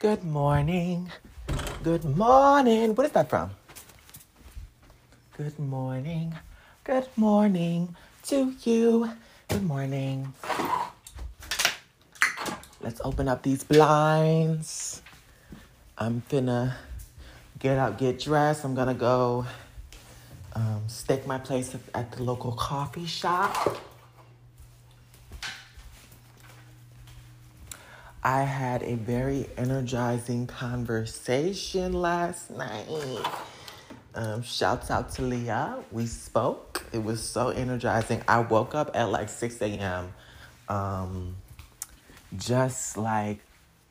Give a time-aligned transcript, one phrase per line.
[0.00, 1.10] Good morning.
[1.82, 2.94] Good morning.
[2.94, 3.50] What is that from?
[5.36, 6.36] Good morning.
[6.84, 7.96] Good morning
[8.30, 9.10] to you.
[9.48, 10.32] Good morning.
[12.80, 15.02] Let's open up these blinds.
[15.98, 16.74] I'm finna
[17.58, 18.64] get out, get dressed.
[18.64, 19.46] I'm gonna go
[20.54, 23.76] um, stake my place at the local coffee shop.
[28.28, 32.86] I had a very energizing conversation last night.
[34.14, 35.78] Um, shouts out to Leah.
[35.90, 36.84] We spoke.
[36.92, 38.22] It was so energizing.
[38.28, 40.12] I woke up at like 6 a.m.
[40.68, 41.36] Um,
[42.36, 43.38] just like,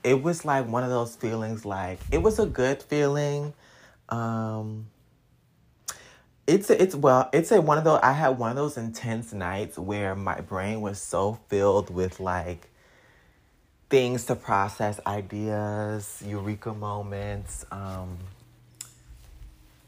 [0.03, 3.55] it was like one of those feelings like, it was a good feeling.
[4.09, 4.85] Um,
[6.45, 9.77] it's it's well it's a one of those i had one of those intense nights
[9.77, 12.69] where my brain was so filled with like
[13.89, 18.17] things to process ideas eureka moments um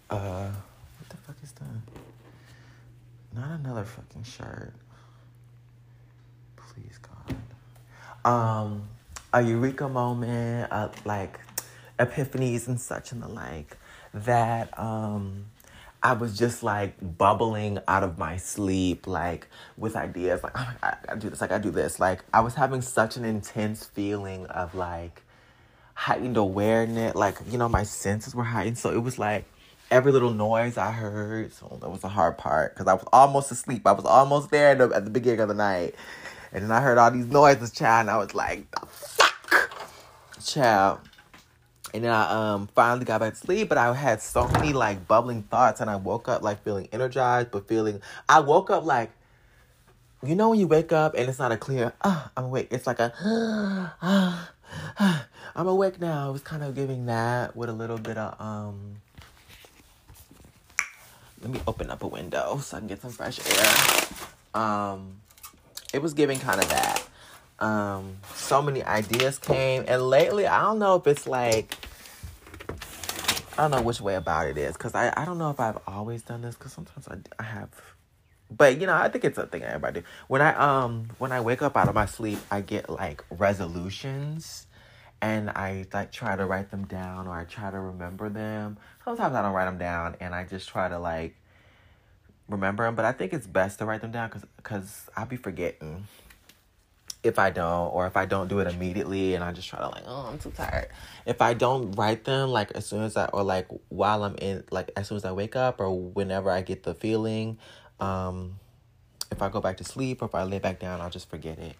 [0.09, 1.65] uh what the fuck is that
[3.35, 4.73] not another fucking shirt.
[6.55, 7.35] Please god.
[8.25, 8.89] Um
[9.33, 11.39] a eureka moment uh, like
[11.99, 13.77] epiphanies and such and the like
[14.13, 15.45] that um
[16.01, 19.47] I was just like bubbling out of my sleep, like
[19.77, 21.99] with ideas, like, oh, I gotta do this, I gotta do this.
[21.99, 25.23] Like, I was having such an intense feeling of like
[25.95, 28.77] heightened awareness, like, you know, my senses were heightened.
[28.77, 29.45] So it was like
[29.91, 31.51] every little noise I heard.
[31.51, 33.85] So that was the hard part because I was almost asleep.
[33.85, 35.95] I was almost there at the, at the beginning of the night.
[36.53, 39.71] And then I heard all these noises, child, and I was like, the fuck?
[40.43, 40.99] Child.
[41.93, 45.07] And then I um finally got back to sleep, but I had so many like
[45.07, 49.11] bubbling thoughts, and I woke up like feeling energized, but feeling I woke up like,
[50.23, 52.67] you know, when you wake up and it's not a clear, ah, uh, I'm awake.
[52.71, 54.51] It's like a, ah,
[54.99, 55.19] uh,
[55.55, 56.29] I'm awake now.
[56.29, 59.01] It was kind of giving that with a little bit of um.
[61.41, 64.61] Let me open up a window so I can get some fresh air.
[64.61, 65.21] Um,
[65.93, 67.08] it was giving kind of that
[67.59, 69.83] um so many ideas came.
[69.87, 71.75] And lately i don't know if it's like
[73.57, 75.79] i don't know which way about it is because I, I don't know if i've
[75.87, 77.69] always done this because sometimes I, I have.
[78.51, 80.05] But you know i think it's a thing everybody do.
[80.27, 84.67] When i um when i wake up out of my sleep i get like resolutions
[85.21, 88.77] and i like try to write them down or i try to remember them.
[89.05, 91.35] Sometimes i don't write them down and i just try to like
[92.47, 95.37] remember them but i think it's best to write them down because because i'll be
[95.37, 96.07] forgetting
[97.21, 99.89] if I don't, or if I don't do it immediately and I just try to
[99.89, 100.87] like, oh, I'm too tired.
[101.25, 104.63] If I don't write them like as soon as I, or like while I'm in,
[104.71, 107.57] like as soon as I wake up or whenever I get the feeling,
[107.99, 108.59] um,
[109.31, 111.59] if I go back to sleep or if I lay back down, I'll just forget
[111.59, 111.75] it.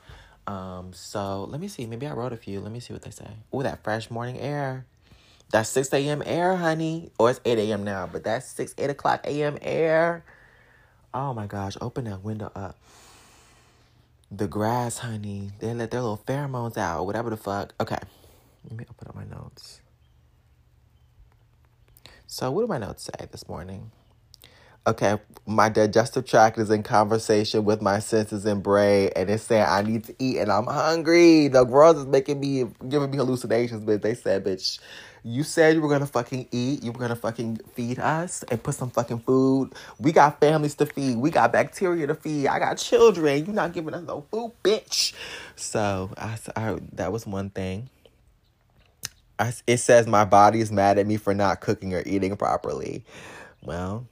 [0.46, 1.86] Um, so let me see.
[1.86, 2.60] Maybe I wrote a few.
[2.60, 3.28] Let me see what they say.
[3.54, 4.86] Oh, that fresh morning air.
[5.52, 6.22] That's 6 a.m.
[6.26, 7.12] air, honey.
[7.18, 7.84] Or it's 8 a.m.
[7.84, 9.58] now, but that's 6, 8 o'clock a.m.
[9.62, 10.24] air.
[11.14, 12.76] Oh my gosh, open that window up
[14.32, 15.52] the grass, honey.
[15.60, 17.74] They let their little pheromones out, whatever the fuck.
[17.82, 17.98] Okay,
[18.66, 19.82] let me open up my notes.
[22.28, 23.92] So, what do my notes say this morning?
[24.86, 25.18] Okay,
[25.48, 29.82] my digestive tract is in conversation with my senses and brain, and it's saying I
[29.82, 31.48] need to eat and I'm hungry.
[31.48, 34.80] The girls is making me giving me hallucinations, but they said, bitch,
[35.24, 36.84] you said you were gonna fucking eat.
[36.84, 39.74] You were gonna fucking feed us and put some fucking food.
[40.00, 41.18] We got families to feed.
[41.18, 42.48] We got bacteria to feed.
[42.48, 43.46] I got children.
[43.46, 45.14] You're not giving us no food, bitch.
[45.56, 47.90] So I, I that was one thing.
[49.40, 53.06] I, it says my body is mad at me for not cooking or eating properly.
[53.64, 54.08] Well,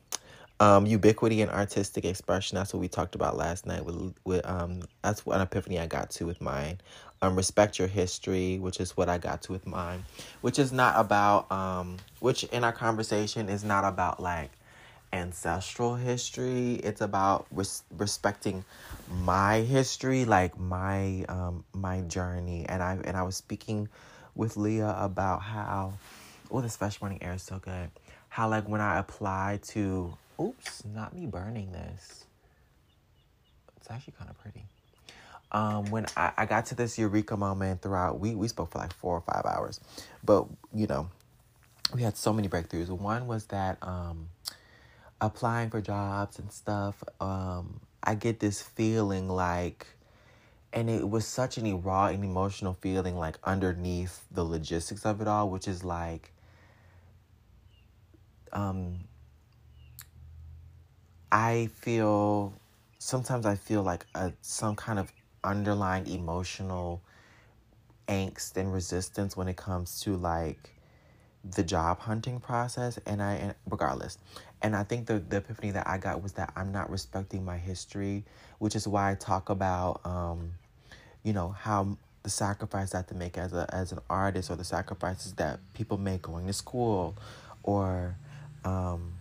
[0.60, 2.58] um, ubiquity and artistic expression.
[2.58, 3.86] That's what we talked about last night.
[3.86, 6.80] With with um, that's what an epiphany I got to with mine
[7.22, 10.06] um, respect your history, which is what I got to with mine,
[10.42, 14.52] which is not about, um, which in our conversation is not about like
[15.14, 16.76] ancestral history.
[16.76, 18.66] It's about res- respecting
[19.22, 23.90] my history, like my um, my journey, and I and I was speaking
[24.36, 25.94] with Leah about how,
[26.52, 27.90] oh, this fresh morning air is so good.
[28.30, 32.26] How like when I apply to, oops, not me burning this.
[33.78, 34.66] It's actually kind of pretty
[35.52, 38.94] um, when I, I got to this eureka moment throughout, we, we spoke for like
[38.94, 39.80] four or five hours,
[40.24, 41.10] but you know,
[41.94, 42.90] we had so many breakthroughs.
[42.90, 44.30] One was that um,
[45.22, 49.88] applying for jobs and stuff, um, I get this feeling like,
[50.74, 55.28] and it was such an raw and emotional feeling like underneath the logistics of it
[55.28, 56.32] all, which is like,
[58.54, 59.00] um,
[61.32, 62.54] I feel
[63.00, 65.12] sometimes I feel like a some kind of
[65.48, 67.02] underlying emotional
[68.08, 70.74] angst and resistance when it comes to like
[71.56, 74.18] the job hunting process and I and regardless.
[74.62, 77.58] And I think the the epiphany that I got was that I'm not respecting my
[77.58, 78.26] history,
[78.60, 80.54] which is why I talk about um
[81.24, 84.56] you know how the sacrifice I have to make as a as an artist or
[84.56, 87.16] the sacrifices that people make going to school
[87.64, 88.16] or
[88.66, 89.14] um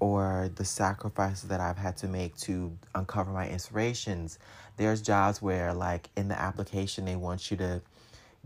[0.00, 4.38] or the sacrifices that I've had to make to uncover my inspirations.
[4.78, 7.82] There's jobs where like in the application they want you to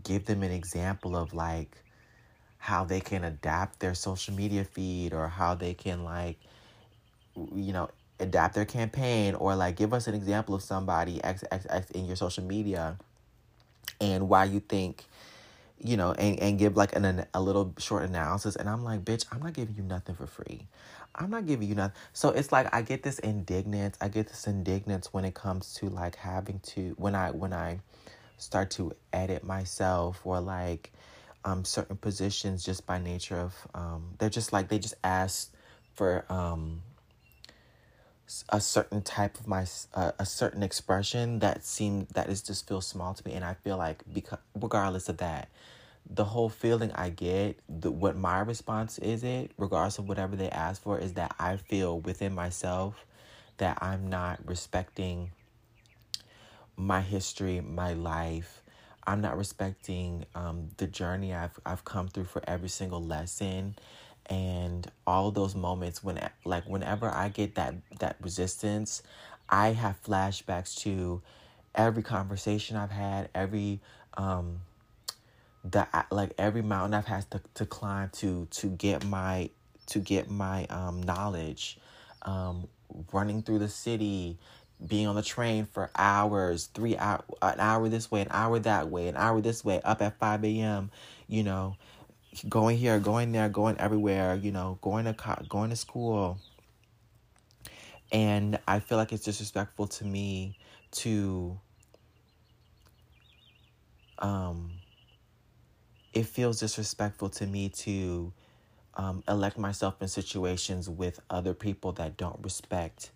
[0.03, 1.77] give them an example of like
[2.57, 6.37] how they can adapt their social media feed or how they can like
[7.35, 7.89] you know
[8.19, 12.05] adapt their campaign or like give us an example of somebody x x x in
[12.05, 12.97] your social media
[14.01, 15.05] and why you think
[15.79, 18.55] you know and, and give like an, a little short analysis.
[18.55, 20.67] And i'm like bitch i'm not giving you nothing for free
[21.15, 21.95] i'm not giving you nothing.
[22.13, 25.89] So it's like i get this indignance i get this indignance when it comes to
[25.89, 27.79] like having to when i when i
[28.37, 30.91] start to edit myself or like
[31.45, 35.53] um, certain positions just by nature of um, they're just like they just ask
[35.93, 36.81] for um,
[38.49, 42.87] a certain type of my uh, a certain expression that seems that is just feels
[42.87, 43.33] small to me.
[43.33, 45.49] And I feel like because regardless of that
[46.09, 50.49] the whole feeling I get the, what my response is it regardless of whatever they
[50.49, 53.05] ask for is that I feel within myself
[53.57, 55.31] that I'm not respecting
[56.75, 58.61] my history my life.
[59.05, 63.75] I'm not respecting um, the journey I've I've come through for every single lesson.
[64.27, 69.03] And all those moments when like whenever I get that that resistance,
[69.49, 71.21] I have flashbacks to
[71.75, 73.81] every conversation I've had, every
[74.15, 74.61] um
[75.63, 79.49] the like every mountain I've had to, to climb to to get my
[79.87, 81.77] to get my um knowledge
[82.23, 82.67] um
[83.11, 84.37] running through the city
[84.85, 88.89] being on the train for hours, three hour, an hour this way, an hour that
[88.89, 90.91] way, an hour this way, up at five a.m.
[91.27, 91.77] You know,
[92.49, 94.35] going here, going there, going everywhere.
[94.35, 96.39] You know, going to co- going to school,
[98.11, 100.57] and I feel like it's disrespectful to me
[100.91, 101.59] to.
[104.19, 104.71] Um,
[106.13, 108.31] it feels disrespectful to me to
[108.95, 113.11] um, elect myself in situations with other people that don't respect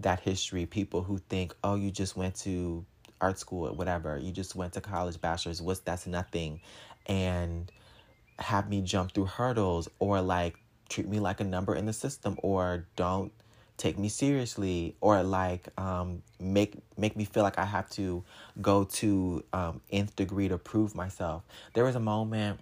[0.00, 0.66] that history.
[0.66, 2.84] People who think, oh, you just went to
[3.20, 6.60] art school or whatever, you just went to college, bachelor's, what's that's nothing,
[7.06, 7.70] and
[8.38, 10.56] have me jump through hurdles or like
[10.88, 13.32] treat me like a number in the system or don't
[13.82, 18.22] take me seriously or like um, make make me feel like I have to
[18.60, 21.42] go to um, nth degree to prove myself.
[21.74, 22.60] There was a moment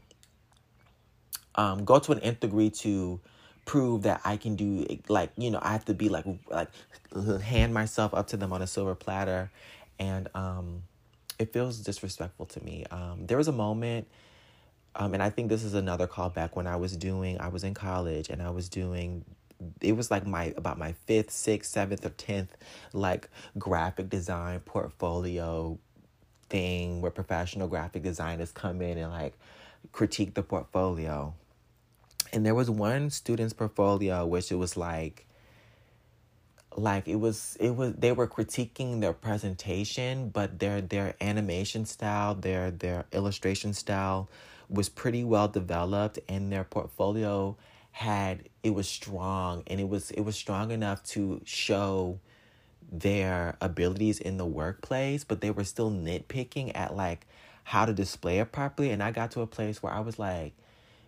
[1.57, 3.21] um, go to an nth degree to
[3.67, 6.69] prove that I can do like you know I have to be like like
[7.43, 9.51] hand myself up to them on a silver platter
[9.99, 10.83] and um
[11.39, 12.87] it feels disrespectful to me.
[12.91, 14.09] Um there was a moment
[14.97, 17.75] um and I think this is another callback when I was doing I was in
[17.75, 19.25] college and I was doing
[19.81, 22.57] it was like my about my fifth, sixth, seventh, or tenth
[22.93, 23.29] like
[23.59, 25.79] graphic design portfolio
[26.49, 29.35] thing where professional graphic designers come in and like
[29.93, 31.35] critique the portfolio.
[32.33, 35.27] And there was one student's portfolio which it was like
[36.77, 42.35] like it was it was they were critiquing their presentation but their their animation style
[42.35, 44.29] their their illustration style
[44.69, 47.57] was pretty well developed and their portfolio
[47.93, 52.19] had it was strong and it was it was strong enough to show
[52.91, 57.27] their abilities in the workplace but they were still nitpicking at like
[57.65, 60.53] how to display it properly and I got to a place where I was like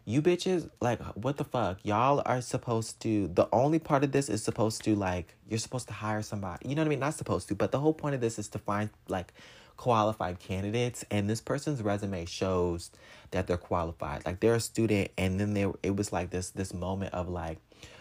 [0.04, 1.78] you bitches like what the fuck?
[1.84, 5.86] Y'all are supposed to the only part of this is supposed to like you're supposed
[5.88, 7.00] to hire somebody you know what i mean?
[7.00, 9.32] Not supposed to but the whole point of this is to find like
[9.76, 12.90] qualified candidates and this person's resume shows
[13.30, 16.72] that they're qualified like they're a student and then there it was like this this
[16.72, 17.58] moment of like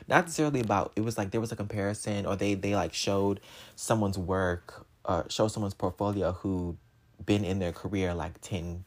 [0.08, 3.40] not necessarily about it was like there was a comparison or they they like showed
[3.75, 6.78] someone's work uh show someone's portfolio who
[7.25, 8.84] been in their career like 10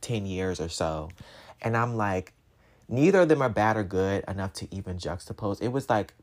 [0.00, 1.08] 10 years or so
[1.62, 2.32] and i'm like
[2.88, 5.60] neither of them are bad or good enough to even juxtapose.
[5.60, 6.14] It was like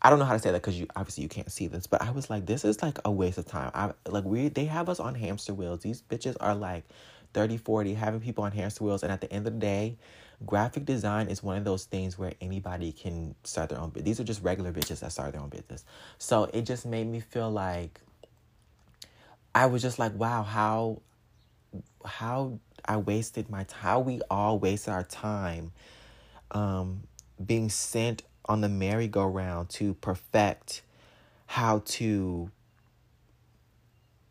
[0.00, 2.00] I don't know how to say that because you obviously you can't see this, but
[2.02, 3.70] I was like, this is like a waste of time.
[3.74, 5.80] I like we they have us on hamster wheels.
[5.80, 6.84] These bitches are like
[7.34, 9.96] 30, 40, having people on hamster wheels, and at the end of the day,
[10.46, 14.04] graphic design is one of those things where anybody can start their own business.
[14.04, 15.84] These are just regular bitches that start their own business.
[16.18, 18.00] So it just made me feel like
[19.54, 21.02] I was just like, wow, how
[22.04, 25.72] how I wasted my time, how we all wasted our time
[26.52, 27.02] um,
[27.44, 30.82] being sent on the merry-go-round to perfect
[31.46, 32.50] how to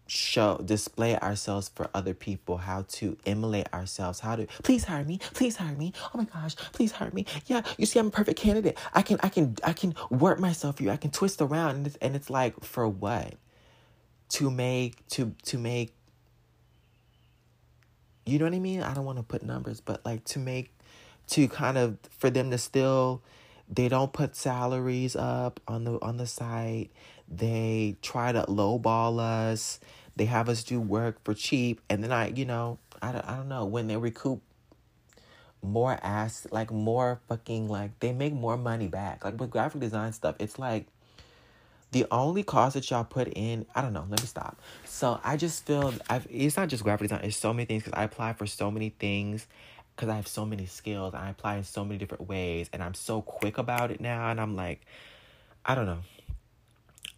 [0.07, 5.19] show display ourselves for other people how to emulate ourselves how to please hire me
[5.33, 5.93] please hire me.
[6.13, 7.25] Oh my gosh please hire me.
[7.47, 8.77] Yeah you see i'm a perfect candidate.
[8.93, 10.89] I can i can i can work myself you.
[10.89, 13.35] I can twist around and it's, and it's like for what?
[14.29, 15.93] To make to to make
[18.25, 18.81] you know what i mean?
[18.81, 20.71] I don't want to put numbers but like to make
[21.27, 23.21] to kind of for them to still
[23.69, 26.89] they don't put salaries up on the on the site.
[27.27, 29.79] They try to lowball us.
[30.15, 31.81] They have us do work for cheap.
[31.89, 33.65] And then i you know i don't, I don't know.
[33.65, 34.41] When they recoup
[35.61, 39.25] more ass like more fucking like they make more money back.
[39.25, 40.87] Like with graphic design stuff it's like
[41.91, 44.61] the only cost that y'all put in i don't know let me stop.
[44.85, 47.25] So i just feel I've, it's not just graphic design.
[47.25, 49.45] It's so many things because i apply for so many things
[49.97, 51.15] because I have so many skills.
[51.15, 54.29] I apply in so many different ways, and I'm so quick about it now.
[54.29, 54.81] And I'm like,
[55.65, 56.01] I don't know.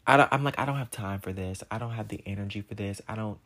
[0.08, 1.62] I don't, I'm like, I don't have time for this.
[1.70, 3.02] I don't have the energy for this.
[3.08, 3.38] I don't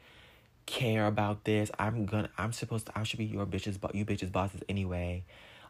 [0.68, 1.72] care about this.
[1.80, 2.30] I'm gonna.
[2.38, 2.98] I'm supposed to.
[2.98, 5.24] I should be your bitches, but you bitches bosses anyway.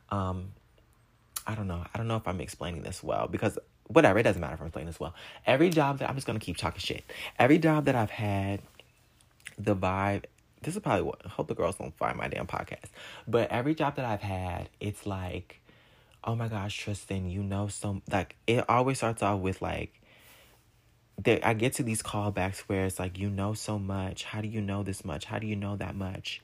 [0.10, 0.52] Um,
[1.48, 1.86] I don't know.
[1.94, 4.20] I don't know if I'm explaining this well because whatever.
[4.20, 5.16] It doesn't matter if I'm explaining this well.
[5.46, 7.06] Every job that I'm just gonna keep talking shit.
[7.40, 8.62] Every job that I've had,
[9.58, 10.26] the vibe
[10.64, 12.90] this is probably what I hope the girls don't find my damn podcast.
[13.28, 15.60] But every job that I've had, it's like,
[16.24, 20.02] oh my gosh, Tristan, you know some like it always starts off with like
[21.24, 24.24] that I get to these callbacks where it's like you know so much.
[24.24, 25.26] How do you know this much?
[25.26, 26.42] How do you know that much?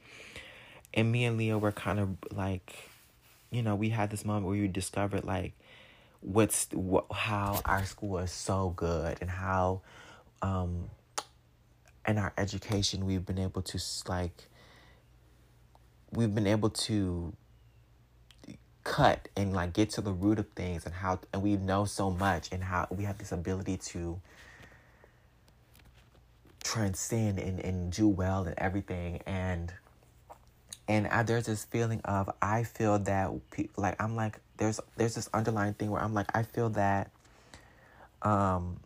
[0.93, 2.73] And me and Leah were kind of like,
[3.51, 5.53] you know, we had this moment where we discovered like
[6.21, 9.81] what's what, how our school is so good and how
[10.41, 10.89] um
[12.09, 14.49] in our education we've been able to like
[16.11, 17.33] we've been able to
[18.83, 22.09] cut and like get to the root of things and how and we know so
[22.09, 24.19] much and how we have this ability to
[26.63, 29.21] transcend and, and do well and everything.
[29.25, 29.73] And
[30.87, 35.15] and I, there's this feeling of I feel that pe- like I'm like there's there's
[35.15, 37.11] this underlying thing where I'm like I feel that
[38.21, 38.77] um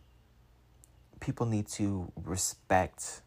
[1.24, 3.22] people need to respect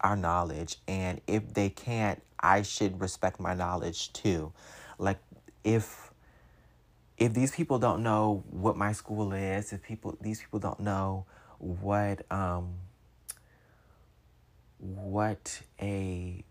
[0.00, 4.52] our knowledge and if they can't i should respect my knowledge too.
[4.98, 5.18] Like
[5.64, 6.10] if
[7.16, 11.24] if these people don't know what my school is if people these people don't know
[11.58, 12.74] what um
[14.78, 16.42] what a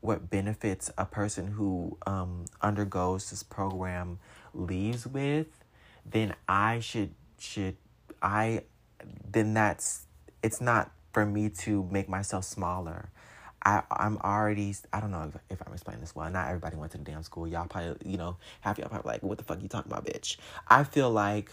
[0.00, 4.18] what benefits a person who um undergoes this program
[4.52, 5.64] leaves with
[6.04, 7.76] then i should should
[8.20, 8.62] i
[9.30, 10.06] then that's
[10.42, 13.10] it's not for me to make myself smaller.
[13.64, 16.30] I, I'm already, I don't know if, if I'm explaining this well.
[16.30, 17.48] Not everybody went to the damn school.
[17.48, 20.36] Y'all probably, you know, half y'all probably like, what the fuck you talking about, bitch?
[20.68, 21.50] I feel like,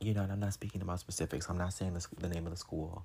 [0.00, 1.48] you know, and I'm not speaking about specifics.
[1.48, 3.04] I'm not saying the, the name of the school.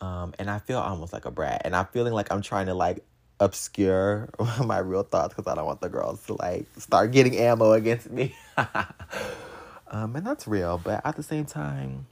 [0.00, 1.62] Um, and I feel almost like a brat.
[1.64, 3.02] And I'm feeling like I'm trying to like
[3.40, 4.28] obscure
[4.64, 8.10] my real thoughts because I don't want the girls to like start getting ammo against
[8.10, 8.34] me.
[9.88, 10.78] um, and that's real.
[10.82, 12.06] But at the same time,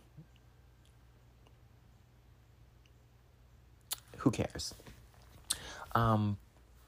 [4.25, 4.75] who cares?
[5.95, 6.39] Um,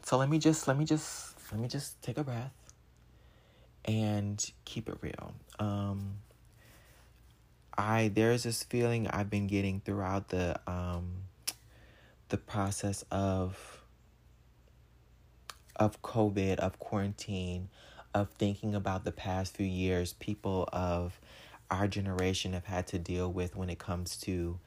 [0.02, 2.54] so let me just let me just let me just take a breath
[3.84, 5.34] and keep it real.
[5.58, 6.14] Um,
[7.76, 11.12] I there's this feeling I've been getting throughout the um,
[12.30, 13.82] the process of
[15.76, 17.68] of COVID, of quarantine,
[18.14, 21.20] of thinking about the past few years people of
[21.70, 24.58] our generation have had to deal with when it comes to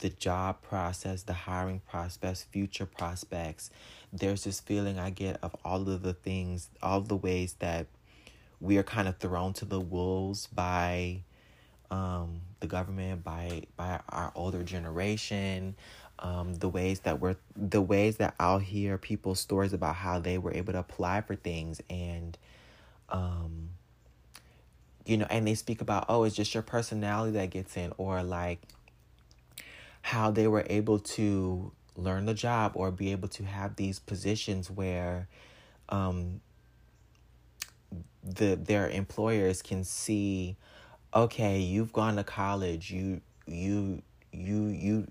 [0.00, 3.70] the job process, the hiring prospects, future prospects.
[4.12, 7.86] There's this feeling I get of all of the things, all the ways that
[8.60, 11.22] we are kind of thrown to the wolves by
[11.90, 15.76] um, the government, by by our older generation.
[16.18, 20.38] Um, the ways that we're the ways that I'll hear people's stories about how they
[20.38, 22.38] were able to apply for things and
[23.10, 23.68] um
[25.04, 28.22] you know and they speak about oh it's just your personality that gets in or
[28.22, 28.60] like
[30.06, 34.70] how they were able to learn the job or be able to have these positions
[34.70, 35.26] where
[35.88, 36.40] um,
[38.22, 40.56] the their employers can see
[41.12, 44.00] okay you've gone to college you you
[44.32, 45.06] you you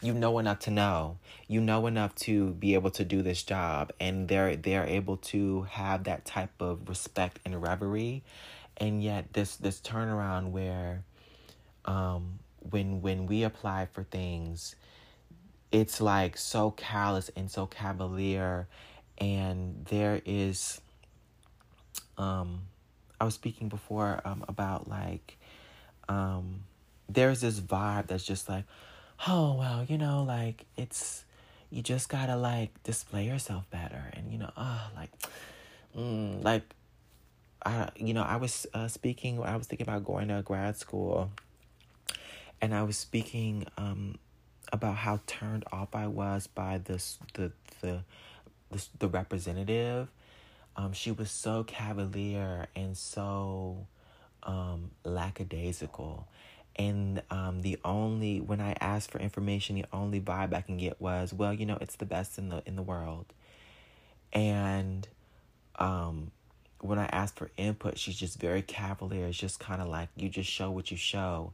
[0.00, 3.92] you know enough to know you know enough to be able to do this job
[4.00, 8.22] and they're they're able to have that type of respect and reverie.
[8.76, 11.02] And yet this this turnaround where
[11.84, 12.38] um
[12.68, 14.76] when when we apply for things
[15.72, 18.66] it's like so callous and so cavalier
[19.18, 20.80] and there is
[22.18, 22.60] um
[23.20, 25.38] i was speaking before um about like
[26.08, 26.60] um
[27.08, 28.64] there's this vibe that's just like
[29.26, 31.24] oh well, you know, like it's
[31.70, 35.10] you just gotta like display yourself better, and you know, oh, like,
[35.96, 36.62] mm, like,
[37.64, 39.42] I, you know, I was uh, speaking.
[39.42, 41.30] I was thinking about going to grad school,
[42.60, 44.18] and I was speaking um
[44.72, 48.04] about how turned off I was by this the the
[48.70, 50.08] the, the representative.
[50.76, 53.86] Um, she was so cavalier and so
[54.44, 56.28] um, lackadaisical.
[56.76, 61.00] And um, the only when I asked for information, the only vibe I can get
[61.00, 63.26] was, well, you know, it's the best in the in the world.
[64.32, 65.06] And
[65.76, 66.30] um,
[66.80, 69.26] when I asked for input, she's just very cavalier.
[69.26, 71.52] It's just kind of like you just show what you show,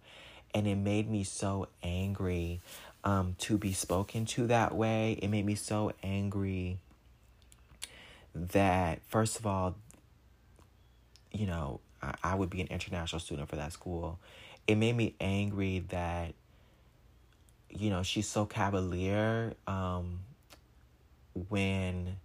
[0.54, 2.60] and it made me so angry
[3.04, 5.18] um, to be spoken to that way.
[5.22, 6.78] It made me so angry
[8.34, 9.76] that first of all,
[11.32, 14.18] you know, I, I would be an international student for that school.
[14.66, 16.34] It made me angry that,
[17.70, 20.20] you know, she's so cavalier um,
[21.48, 22.16] when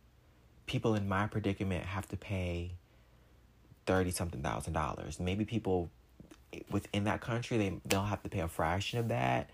[0.65, 2.71] people in my predicament have to pay
[3.85, 5.19] thirty something thousand dollars.
[5.19, 5.89] Maybe people
[6.69, 9.49] within that country they they'll have to pay a fraction of that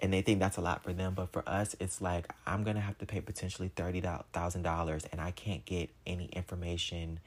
[0.00, 1.14] and they think that's a lot for them.
[1.14, 5.64] But for us it's like i'm gonna have to pay potentially $30000 and i can't
[5.64, 7.20] get any information.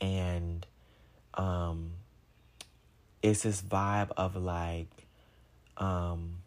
[0.00, 0.66] And
[1.34, 1.92] um
[3.22, 4.88] it's this vibe of like
[5.76, 6.38] um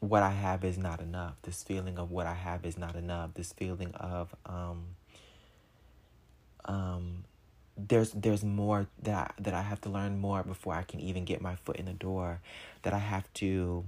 [0.00, 1.34] what i have is not enough.
[1.42, 3.34] This feeling of what i have is not enough.
[3.34, 4.84] This feeling of um
[6.64, 7.24] um
[7.78, 11.40] there's there's more that that I have to learn more before I can even get
[11.40, 12.40] my foot in the door
[12.82, 13.84] that I have to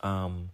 [0.00, 0.50] um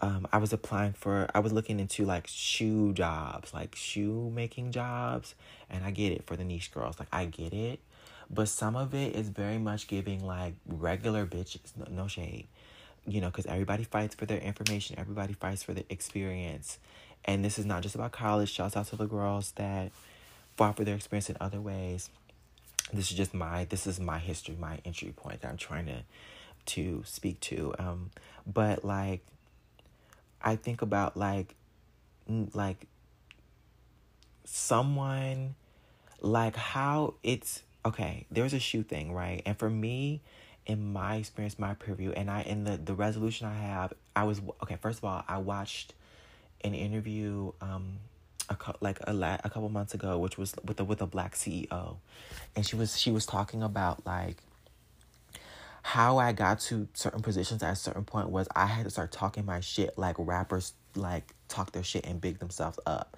[0.00, 4.72] um I was applying for I was looking into like shoe jobs like shoe making
[4.72, 5.36] jobs
[5.70, 7.78] and I get it for the niche girls like I get it.
[8.30, 12.48] But some of it is very much giving like regular bitches no, no shade
[13.06, 16.78] you know because everybody fights for their information everybody fights for the experience.
[17.24, 19.92] And this is not just about college shouts out to the girls that
[20.58, 22.10] fought for their experience in other ways.
[22.92, 26.02] This is just my this is my history, my entry point that I'm trying to
[26.74, 27.74] to speak to.
[27.78, 28.10] Um,
[28.46, 29.24] but like
[30.42, 31.54] I think about like
[32.52, 32.86] like
[34.44, 35.54] someone
[36.20, 40.20] like how it's okay there's a shoe thing right and for me
[40.66, 44.40] in my experience my preview and i in the the resolution i have i was
[44.62, 45.94] okay first of all i watched
[46.64, 47.98] an interview um
[48.50, 51.34] a like a la- a couple months ago, which was with a with a black
[51.34, 51.96] CEO,
[52.56, 54.38] and she was she was talking about like
[55.82, 59.12] how I got to certain positions at a certain point was I had to start
[59.12, 63.16] talking my shit like rappers like talk their shit and big themselves up.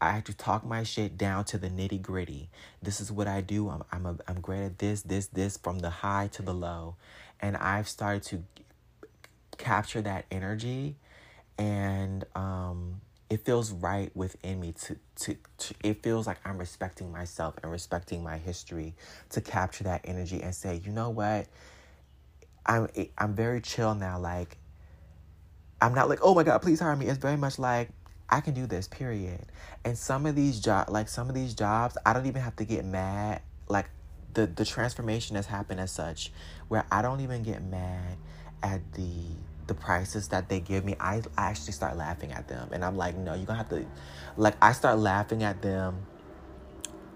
[0.00, 2.48] I had to talk my shit down to the nitty gritty.
[2.82, 3.68] This is what I do.
[3.68, 6.96] I'm I'm a, I'm great at this this this from the high to the low,
[7.40, 8.44] and I've started to
[9.58, 10.96] capture that energy,
[11.58, 17.12] and um it feels right within me to, to, to it feels like I'm respecting
[17.12, 18.94] myself and respecting my history
[19.30, 21.46] to capture that energy and say, you know what?
[22.66, 24.18] I'm I'm very chill now.
[24.18, 24.58] Like
[25.80, 27.06] I'm not like, oh my god, please hire me.
[27.06, 27.90] It's very much like
[28.28, 29.46] I can do this, period.
[29.84, 32.64] And some of these job like some of these jobs, I don't even have to
[32.64, 33.42] get mad.
[33.68, 33.88] Like
[34.34, 36.32] the the transformation has happened as such
[36.66, 38.18] where I don't even get mad
[38.60, 39.22] at the
[39.70, 42.68] the prices that they give me, I, I actually start laughing at them.
[42.72, 43.86] And I'm like, no, you're gonna have to,
[44.36, 46.06] like, I start laughing at them.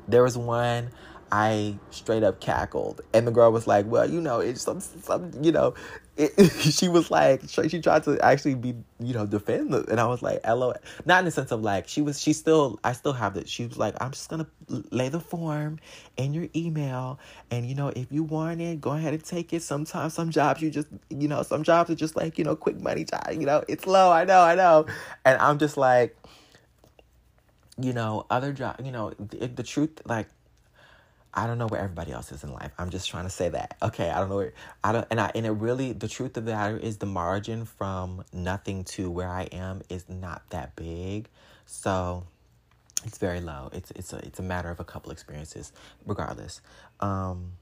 [0.07, 0.93] There was one
[1.33, 5.33] I straight up cackled, and the girl was like, "Well, you know, it's some, some,
[5.43, 5.75] you know."
[6.17, 10.07] It, she was like, she tried to actually be, you know, defend the, and I
[10.07, 10.73] was like, "Hello,"
[11.05, 13.49] not in the sense of like she was, she still, I still have it.
[13.49, 14.47] She was like, "I'm just gonna
[14.93, 15.81] lay the form
[16.17, 17.19] in your email,
[17.51, 19.63] and you know, if you want it, go ahead and take it.
[19.63, 22.81] Sometimes some jobs you just, you know, some jobs are just like, you know, quick
[22.81, 23.27] money job.
[23.33, 24.13] You know, it's low.
[24.13, 24.87] I know, I know,
[25.25, 26.17] and I'm just like."
[27.77, 28.81] You know, other job.
[28.85, 30.01] You know, the, the truth.
[30.05, 30.29] Like
[31.37, 32.71] I don't know where everybody else is in life.
[32.79, 33.77] I'm just trying to say that.
[33.83, 34.53] Okay, I don't know where
[34.85, 37.65] I don't and I and it really the truth of the matter is the margin
[37.65, 41.29] from nothing to where I am is not that big.
[41.67, 42.25] So
[43.05, 43.69] it's very low.
[43.73, 45.73] It's it's a it's a matter of a couple experiences
[46.07, 46.61] regardless.
[47.01, 47.53] Um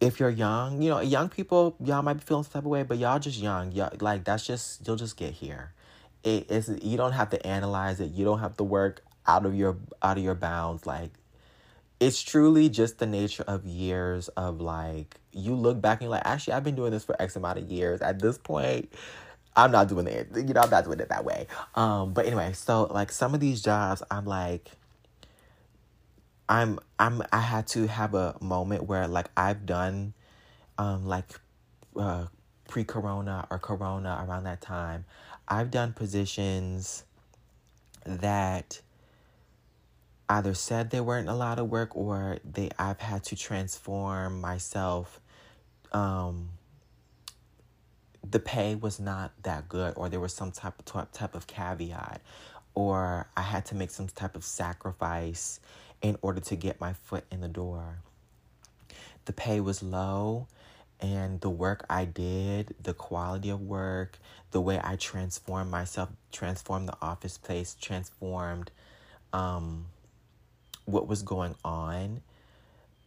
[0.00, 2.82] if you're young, you know, young people, y'all might be feeling some type of way,
[2.82, 3.72] but y'all just young.
[3.72, 5.72] Y'all like that's just you'll just get here.
[6.22, 8.12] It is you don't have to analyze it.
[8.12, 11.10] You don't have to work out of your out of your bounds like
[12.00, 16.26] it's truly just the nature of years of like you look back and you're like
[16.26, 18.00] actually i've been doing this for x amount of years.
[18.00, 18.92] At this point
[19.56, 20.28] i'm not doing it.
[20.34, 21.46] You know i'm not doing it that way.
[21.74, 24.70] Um but anyway so like some of these jobs i'm like
[26.48, 30.12] i'm i'm i had to have a moment where like i've done
[30.76, 31.24] um like
[31.96, 32.26] uh,
[32.68, 35.04] pre corona or corona around that time,
[35.48, 37.04] I've done positions
[38.04, 38.80] that
[40.28, 45.20] either said they weren't a lot of work or they I've had to transform myself
[45.92, 46.50] um
[48.28, 52.20] the pay was not that good or there was some type of type of caveat
[52.74, 55.60] or I had to make some type of sacrifice
[56.02, 57.98] in order to get my foot in the door.
[59.26, 60.48] The pay was low
[61.00, 64.18] and the work I did, the quality of work,
[64.50, 68.70] the way I transformed myself, transformed the office place, transformed
[69.32, 69.86] um,
[70.84, 72.20] what was going on.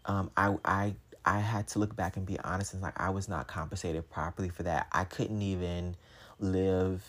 [0.05, 3.27] Um, I I I had to look back and be honest and like I was
[3.27, 4.87] not compensated properly for that.
[4.91, 5.95] I couldn't even
[6.39, 7.03] live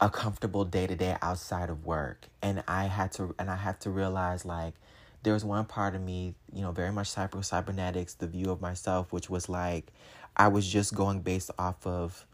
[0.00, 3.80] a comfortable day to day outside of work, and I had to and I had
[3.80, 4.74] to realize like
[5.22, 8.60] there was one part of me, you know, very much cyber cybernetics, the view of
[8.60, 9.92] myself, which was like
[10.36, 12.24] I was just going based off of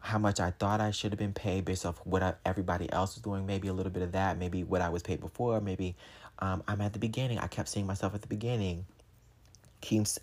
[0.00, 3.14] how much I thought I should have been paid based off what I, everybody else
[3.16, 3.46] was doing.
[3.46, 4.38] Maybe a little bit of that.
[4.38, 5.60] Maybe what I was paid before.
[5.60, 5.96] Maybe
[6.38, 7.38] um, I'm at the beginning.
[7.38, 8.86] I kept seeing myself at the beginning.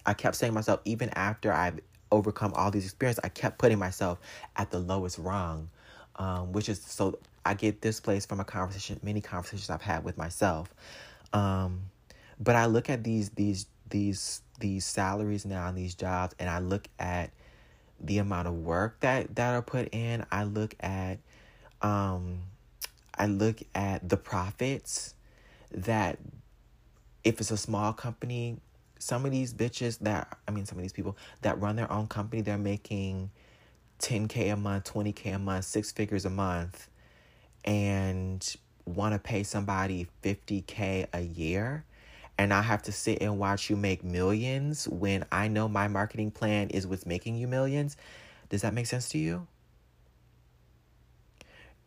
[0.05, 1.79] I kept saying myself even after I've
[2.11, 3.21] overcome all these experiences.
[3.23, 4.19] I kept putting myself
[4.55, 5.69] at the lowest rung,
[6.17, 10.03] um, which is so I get this place from a conversation, many conversations I've had
[10.03, 10.73] with myself.
[11.33, 11.83] Um,
[12.39, 16.59] but I look at these these these these salaries now and these jobs, and I
[16.59, 17.31] look at
[17.99, 20.25] the amount of work that that are put in.
[20.31, 21.19] I look at
[21.81, 22.41] um,
[23.17, 25.13] I look at the profits
[25.71, 26.19] that
[27.23, 28.57] if it's a small company,
[28.99, 32.07] some of these bitches that I mean some of these people that run their own
[32.07, 33.31] company, they're making
[33.99, 36.89] 10k a month, 20k a month, six figures a month
[37.65, 38.55] and
[38.85, 41.83] want to pay somebody 50k a year
[42.37, 46.31] and I have to sit and watch you make millions when I know my marketing
[46.31, 47.95] plan is what's making you millions.
[48.49, 49.47] Does that make sense to you?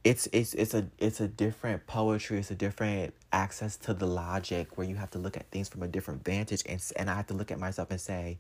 [0.05, 4.79] It's it's it's a it's a different poetry, it's a different access to the logic
[4.79, 7.27] where you have to look at things from a different vantage and and I have
[7.27, 8.39] to look at myself and say,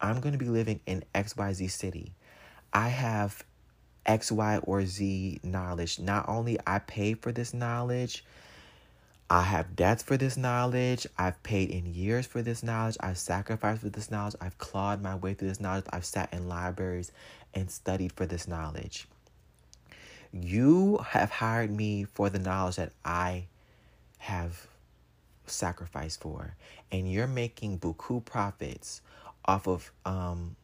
[0.00, 2.14] I'm going to be living in XYZ city.
[2.72, 3.44] I have
[4.06, 5.98] X, Y, or Z knowledge.
[5.98, 8.24] Not only I pay for this knowledge,
[9.30, 11.06] I have debts for this knowledge.
[11.18, 12.96] I've paid in years for this knowledge.
[13.00, 14.34] I've sacrificed for this knowledge.
[14.40, 15.86] I've clawed my way through this knowledge.
[15.90, 17.10] I've sat in libraries
[17.54, 19.08] and studied for this knowledge.
[20.32, 23.46] You have hired me for the knowledge that I
[24.18, 24.66] have
[25.46, 26.56] sacrificed for.
[26.92, 29.00] And you're making buku profits
[29.46, 30.56] off of um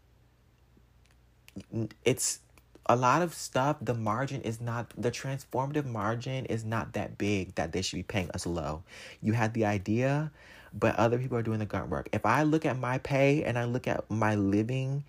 [2.04, 2.40] it's
[2.86, 7.54] a lot of stuff, the margin is not, the transformative margin is not that big
[7.54, 8.82] that they should be paying us low.
[9.22, 10.32] You had the idea,
[10.72, 12.08] but other people are doing the grunt work.
[12.12, 15.04] If I look at my pay and I look at my living,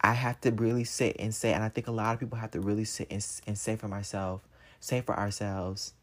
[0.00, 2.50] I have to really sit and say, and I think a lot of people have
[2.52, 4.42] to really sit and, and say for myself,
[4.80, 5.94] say for ourselves,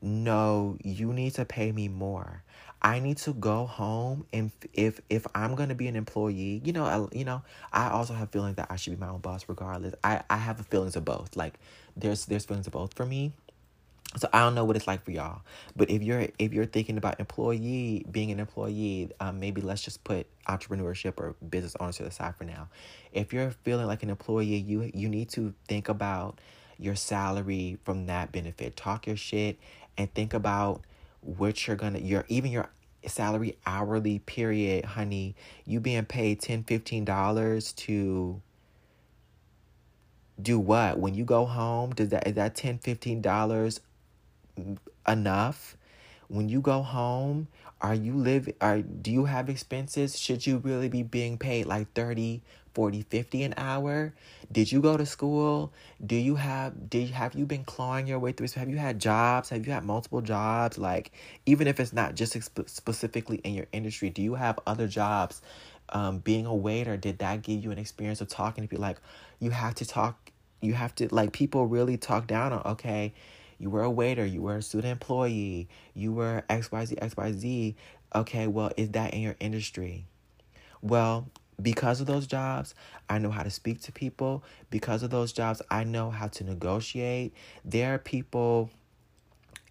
[0.00, 2.44] no, you need to pay me more.
[2.80, 6.84] I need to go home and if if I'm gonna be an employee, you know,
[6.84, 9.94] I, you know, I also have feelings that I should be my own boss regardless.
[10.04, 11.36] I I have feelings of both.
[11.36, 11.58] Like
[11.96, 13.32] there's there's feelings of both for me.
[14.16, 15.42] So I don't know what it's like for y'all,
[15.76, 20.02] but if you're if you're thinking about employee being an employee, um, maybe let's just
[20.02, 22.68] put entrepreneurship or business owners to the side for now.
[23.12, 26.40] If you're feeling like an employee, you you need to think about
[26.78, 28.76] your salary from that benefit.
[28.76, 29.58] Talk your shit
[29.98, 30.84] and think about
[31.20, 32.70] what you're gonna your even your
[33.06, 38.40] salary hourly period honey you being paid 10 15 dollars to
[40.40, 40.98] do what?
[40.98, 43.80] When you go home does that is that 10 15 dollars
[45.06, 45.76] enough?
[46.28, 47.48] When you go home
[47.80, 50.18] are you live are do you have expenses?
[50.18, 52.42] Should you really be being paid like 30
[52.78, 54.14] 40 50 an hour?
[54.52, 55.72] Did you go to school?
[56.06, 59.00] Do you have did have you been clawing your way through so have you had
[59.00, 59.48] jobs?
[59.48, 60.78] Have you had multiple jobs?
[60.78, 61.10] Like
[61.44, 65.42] even if it's not just specifically in your industry do you have other jobs
[65.88, 66.96] um, being a waiter?
[66.96, 68.98] Did that give you an experience of talking to people like
[69.40, 73.12] you have to talk you have to like people really talk down on okay
[73.58, 77.74] you were a waiter you were a student employee you were xyz xyz
[78.14, 80.06] okay well is that in your industry?
[80.80, 81.28] Well
[81.60, 82.74] because of those jobs,
[83.08, 84.44] I know how to speak to people.
[84.70, 87.34] Because of those jobs, I know how to negotiate.
[87.64, 88.70] There are people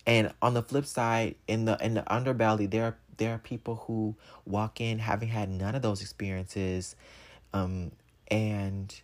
[0.08, 3.76] and on the flip side, in the in the underbelly, there are there are people
[3.88, 6.95] who walk in having had none of those experiences,
[7.54, 7.91] um,
[8.32, 9.02] and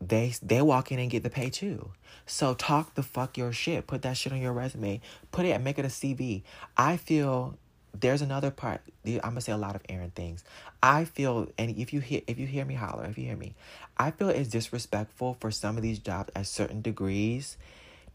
[0.00, 1.90] they they walk in and get the pay too.
[2.24, 3.86] So talk the fuck your shit.
[3.86, 5.02] Put that shit on your resume.
[5.30, 6.42] Put it and make it a CV.
[6.78, 7.58] I feel
[8.00, 8.80] there's another part.
[9.04, 10.44] I'm gonna say a lot of errant things.
[10.82, 13.54] I feel, and if you hear if you hear me holler, if you hear me,
[13.96, 17.56] I feel it's disrespectful for some of these jobs at certain degrees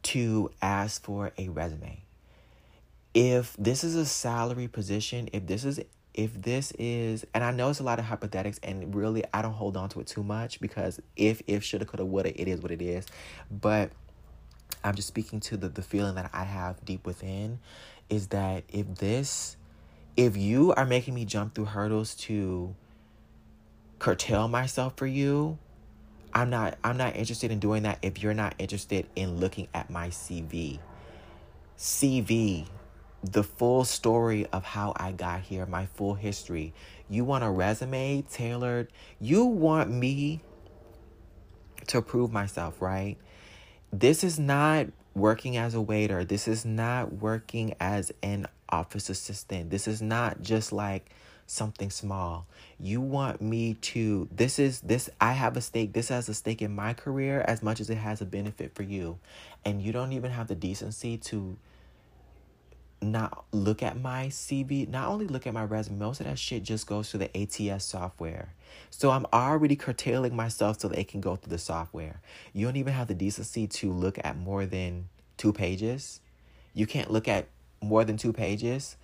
[0.04, 2.02] to ask for a resume.
[3.14, 5.80] If this is a salary position, if this is
[6.14, 9.54] if this is and I know it's a lot of hypothetics and really I don't
[9.54, 12.72] hold on to it too much because if if shoulda coulda woulda it is what
[12.72, 13.06] it is.
[13.50, 13.92] But
[14.84, 17.60] I'm just speaking to the, the feeling that I have deep within
[18.10, 19.56] is that if this
[20.18, 22.76] if you are making me jump through hurdles to
[24.00, 25.58] curtail myself for you,
[26.34, 29.90] I'm not I'm not interested in doing that if you're not interested in looking at
[29.90, 30.80] my CV.
[31.78, 32.68] CV,
[33.24, 36.74] the full story of how I got here, my full history.
[37.10, 38.92] You want a resume tailored?
[39.20, 40.42] You want me
[41.88, 43.18] to prove myself, right?
[43.92, 46.24] This is not working as a waiter.
[46.24, 49.70] This is not working as an office assistant.
[49.70, 51.10] This is not just like
[51.48, 52.48] something small.
[52.80, 55.94] You want me to this is this I have a stake.
[55.94, 58.84] This has a stake in my career as much as it has a benefit for
[58.84, 59.20] you.
[59.66, 61.58] And you don't even have the decency to
[63.02, 66.64] not look at my CV, not only look at my resume, most of that shit
[66.64, 68.54] just goes to the ATS software.
[68.90, 72.22] So I'm already curtailing myself so they can go through the software.
[72.54, 76.22] You don't even have the decency to look at more than two pages.
[76.74, 77.48] You can't look at
[77.82, 78.96] more than two pages.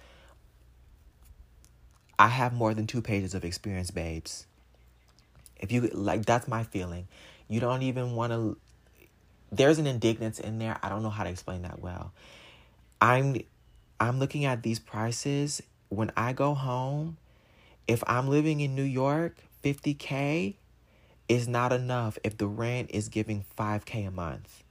[2.19, 4.45] I have more than two pages of experience, babes.
[5.59, 7.07] If you like, that's my feeling.
[7.47, 8.57] You don't even want to.
[9.51, 10.77] There's an indignance in there.
[10.81, 12.11] I don't know how to explain that well.
[13.01, 13.41] I'm
[13.99, 15.61] I'm looking at these prices.
[15.89, 17.17] When I go home,
[17.87, 20.55] if I'm living in New York, 50K
[21.29, 24.63] is not enough if the rent is giving 5K a month.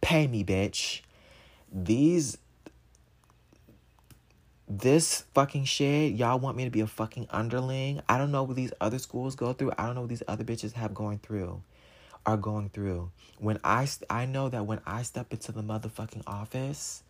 [0.00, 1.00] Pay me, bitch.
[1.72, 2.38] These
[4.68, 8.00] this fucking shit, y'all want me to be a fucking underling?
[8.08, 9.72] I don't know what these other schools go through.
[9.78, 11.62] I don't know what these other bitches have going through
[12.26, 13.10] are going through.
[13.38, 17.02] When I I know that when I step into the motherfucking office,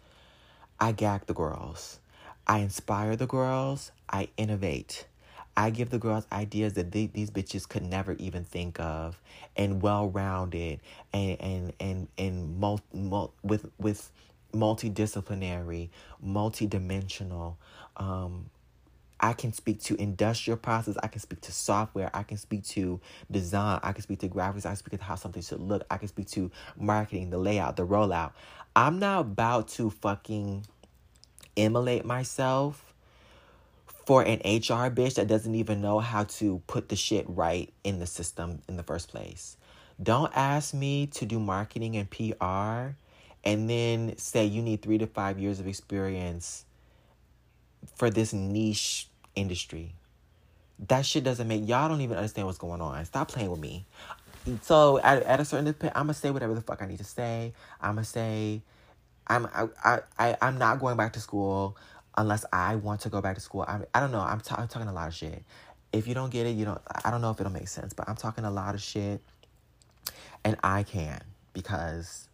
[0.79, 1.99] I gag the girls.
[2.47, 3.91] I inspire the girls.
[4.09, 5.07] I innovate.
[5.57, 9.19] I give the girls ideas that they, these bitches could never even think of,
[9.57, 10.81] and well rounded,
[11.15, 14.11] and and and and mul- mul- with with
[14.57, 15.91] multidisciplinary,
[16.25, 17.57] multidimensional.
[17.97, 18.51] Um,
[19.19, 20.97] I can speak to industrial process.
[21.03, 22.11] I can speak to software.
[22.13, 23.81] I can speak to design.
[23.83, 24.67] I can speak to graphics.
[24.67, 25.85] I can speak to how something should look.
[25.91, 28.33] I can speak to marketing, the layout, the rollout.
[28.75, 30.67] I'm not about to fucking
[31.57, 32.95] immolate myself
[34.05, 37.99] for an HR bitch that doesn't even know how to put the shit right in
[37.99, 39.57] the system in the first place.
[40.01, 42.95] Don't ask me to do marketing and PR
[43.45, 46.65] and then say you need three to five years of experience
[47.95, 49.95] for this niche industry.
[50.89, 53.05] That shit doesn't make y'all don't even understand what's going on.
[53.05, 53.87] Stop playing with me.
[54.63, 57.05] So at, at a certain point, I'm gonna say whatever the fuck I need to
[57.05, 57.53] say.
[57.81, 58.63] I'm gonna say
[59.27, 59.47] I'm
[59.85, 61.77] I, I I'm not going back to school
[62.17, 63.65] unless I want to go back to school.
[63.67, 64.21] I'm I don't know.
[64.21, 65.43] I'm, t- I'm talking a lot of shit.
[65.93, 66.81] If you don't get it, you don't.
[67.05, 69.21] I don't know if it'll make sense, but I'm talking a lot of shit,
[70.45, 71.21] and I can
[71.53, 72.26] because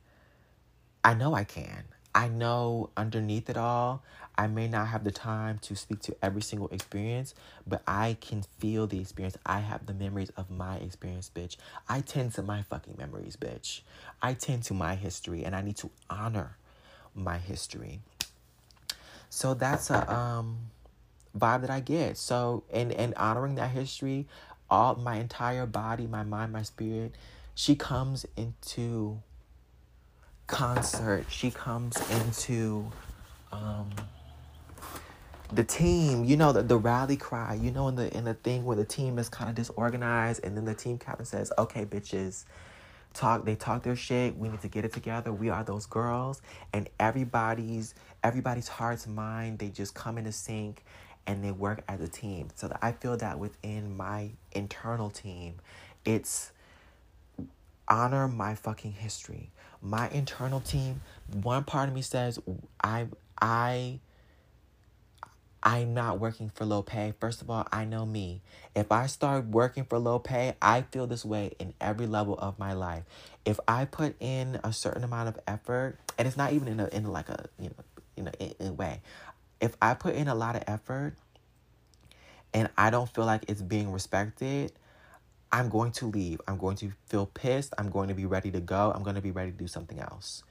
[1.04, 1.84] I know I can.
[2.14, 4.02] I know underneath it all,
[4.36, 7.34] I may not have the time to speak to every single experience,
[7.66, 9.36] but I can feel the experience.
[9.44, 11.56] I have the memories of my experience, bitch.
[11.88, 13.80] I tend to my fucking memories, bitch.
[14.20, 16.56] I tend to my history, and I need to honor
[17.14, 18.00] my history.
[19.28, 20.70] So that's a um
[21.36, 22.16] vibe that I get.
[22.18, 24.26] So and and honoring that history,
[24.70, 27.14] all my entire body, my mind, my spirit,
[27.54, 29.20] she comes into
[30.46, 31.26] concert.
[31.28, 32.90] She comes into
[33.52, 33.90] um
[35.52, 38.64] the team, you know, the, the rally cry, you know, in the in the thing
[38.64, 42.44] where the team is kind of disorganized and then the team captain says, Okay, bitches,
[43.12, 46.40] talk they talk their shit we need to get it together we are those girls
[46.72, 50.84] and everybody's everybody's heart's mind they just come into sync
[51.26, 55.54] and they work as a team so that i feel that within my internal team
[56.04, 56.52] it's
[57.88, 59.50] honor my fucking history
[59.82, 61.00] my internal team
[61.42, 62.38] one part of me says
[62.82, 63.06] i
[63.40, 63.98] i
[65.62, 67.14] I'm not working for low pay.
[67.20, 68.40] First of all, I know me.
[68.74, 72.58] If I start working for low pay, I feel this way in every level of
[72.58, 73.04] my life.
[73.44, 76.88] If I put in a certain amount of effort, and it's not even in a
[76.88, 77.84] in like a you know
[78.16, 79.02] you know in, in a way,
[79.60, 81.14] if I put in a lot of effort,
[82.52, 84.72] and I don't feel like it's being respected,
[85.52, 86.40] I'm going to leave.
[86.48, 87.74] I'm going to feel pissed.
[87.76, 88.90] I'm going to be ready to go.
[88.94, 90.42] I'm going to be ready to do something else.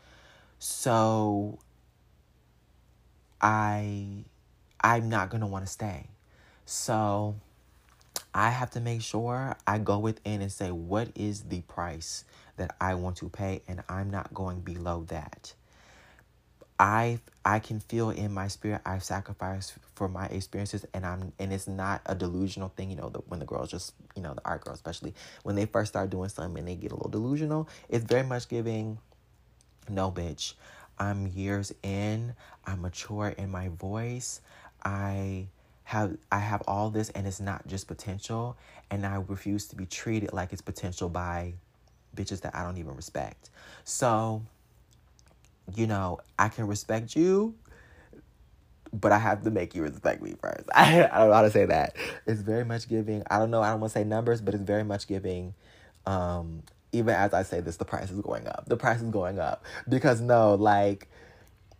[0.59, 1.57] So
[3.41, 4.25] I
[4.79, 6.09] I'm not going to want to stay.
[6.65, 7.35] So
[8.33, 12.23] I have to make sure I go within and say, what is the price
[12.57, 13.61] that I want to pay?
[13.67, 15.53] And I'm not going below that.
[16.79, 21.53] I I can feel in my spirit I've sacrificed for my experiences and I'm and
[21.53, 24.41] it's not a delusional thing, you know, the, when the girls just, you know, the
[24.43, 27.69] art girls especially when they first start doing something and they get a little delusional,
[27.87, 28.97] it's very much giving
[29.87, 30.55] no bitch.
[30.97, 32.33] I'm years in,
[32.65, 34.41] I'm mature in my voice.
[34.83, 35.45] I
[35.83, 38.57] have I have all this and it's not just potential
[38.89, 41.53] and I refuse to be treated like it's potential by
[42.15, 43.51] bitches that I don't even respect.
[43.83, 44.41] So,
[45.75, 47.53] you know, I can respect you,
[48.93, 50.69] but I have to make you respect me first.
[50.75, 51.95] I, I don't know how to say that.
[52.25, 54.63] It's very much giving, I don't know, I don't want to say numbers, but it's
[54.63, 55.53] very much giving
[56.05, 58.65] um even as I say this, the price is going up.
[58.67, 59.63] The price is going up.
[59.87, 61.07] Because no, like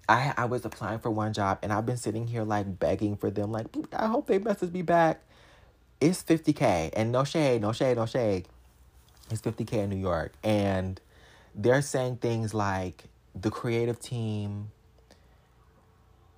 [0.08, 3.30] I I was applying for one job and I've been sitting here like begging for
[3.30, 5.22] them, like, I hope they message me back.
[6.00, 6.92] It's 50K.
[6.94, 8.48] And no shade, no shade, no shade.
[9.30, 10.34] It's 50K in New York.
[10.44, 11.00] And
[11.54, 14.72] they're saying things like the creative team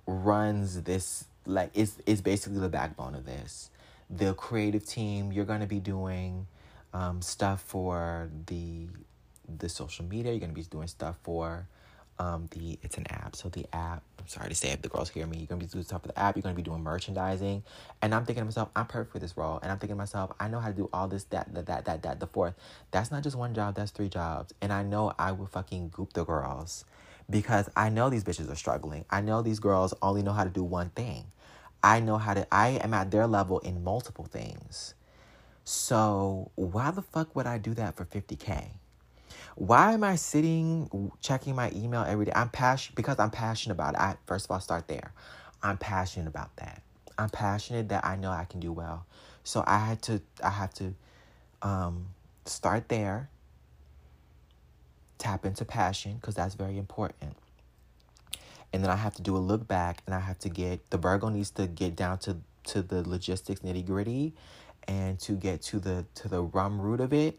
[0.06, 3.70] runs this like it's it's basically the backbone of this.
[4.10, 6.46] The creative team, you're gonna be doing
[6.92, 8.86] um, stuff for the
[9.58, 10.32] the social media.
[10.32, 11.66] You're gonna be doing stuff for
[12.18, 13.36] um, the it's an app.
[13.36, 15.66] So the app, I'm sorry to say if the girls hear me, you're gonna be
[15.66, 17.62] doing stuff for the app, you're gonna be doing merchandising.
[18.02, 19.58] And I'm thinking to myself, I'm perfect for this role.
[19.62, 21.84] And I'm thinking to myself, I know how to do all this, that, that, that,
[21.86, 22.54] that, that, the fourth.
[22.90, 24.54] That's not just one job, that's three jobs.
[24.60, 26.84] And I know I will fucking goop the girls
[27.30, 29.04] because I know these bitches are struggling.
[29.10, 31.26] I know these girls only know how to do one thing.
[31.82, 34.94] I know how to I am at their level in multiple things.
[35.64, 38.68] So why the fuck would I do that for 50k?
[39.56, 42.32] Why am I sitting checking my email every day?
[42.34, 44.00] I'm passionate because I'm passionate about it.
[44.00, 45.12] I first of all start there.
[45.62, 46.82] I'm passionate about that.
[47.18, 49.06] I'm passionate that I know I can do well.
[49.44, 50.94] So I had to I have to
[51.62, 52.08] um,
[52.44, 53.30] start there.
[55.18, 57.36] Tap into passion because that's very important.
[58.72, 60.98] And then I have to do a look back and I have to get the
[60.98, 64.34] Virgo needs to get down to to the logistics nitty gritty
[64.88, 67.38] and to get to the to the rum root of it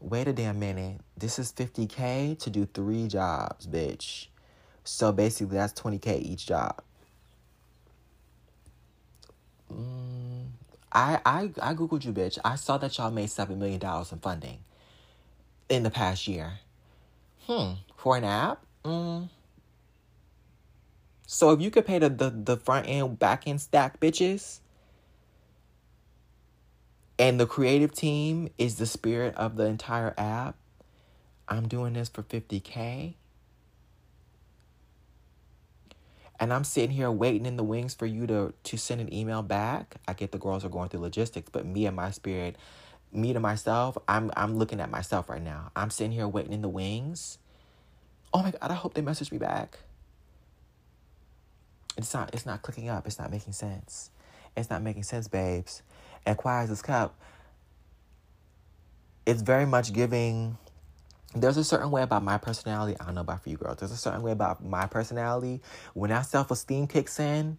[0.00, 1.00] wait a damn minute.
[1.16, 4.28] This is 50K to do three jobs, bitch.
[4.84, 6.82] So basically, that's 20K each job.
[9.72, 10.46] Mm,
[10.92, 12.38] I, I, I Googled you, bitch.
[12.44, 14.58] I saw that y'all made $7 million in funding
[15.68, 16.54] in the past year.
[17.50, 17.72] Hmm.
[17.96, 18.64] For an app?
[18.84, 19.28] Mm.
[21.26, 24.60] So if you could pay the, the, the front end, back end stack bitches,
[27.18, 30.54] and the creative team is the spirit of the entire app.
[31.48, 33.14] I'm doing this for 50K.
[36.38, 39.42] And I'm sitting here waiting in the wings for you to, to send an email
[39.42, 39.96] back.
[40.06, 42.54] I get the girls are going through logistics, but me and my spirit,
[43.12, 45.72] me to myself, I'm I'm looking at myself right now.
[45.74, 47.38] I'm sitting here waiting in the wings.
[48.32, 49.78] Oh my god, I hope they message me back.
[51.96, 53.06] It's not it's not clicking up.
[53.06, 54.10] It's not making sense.
[54.56, 55.82] It's not making sense, babes
[56.26, 57.14] acquires this cup,
[59.26, 60.56] it's very much giving.
[61.34, 62.96] There's a certain way about my personality.
[62.98, 63.78] I don't know about for you girls.
[63.78, 65.60] There's a certain way about my personality.
[65.94, 67.58] When that self esteem kicks in,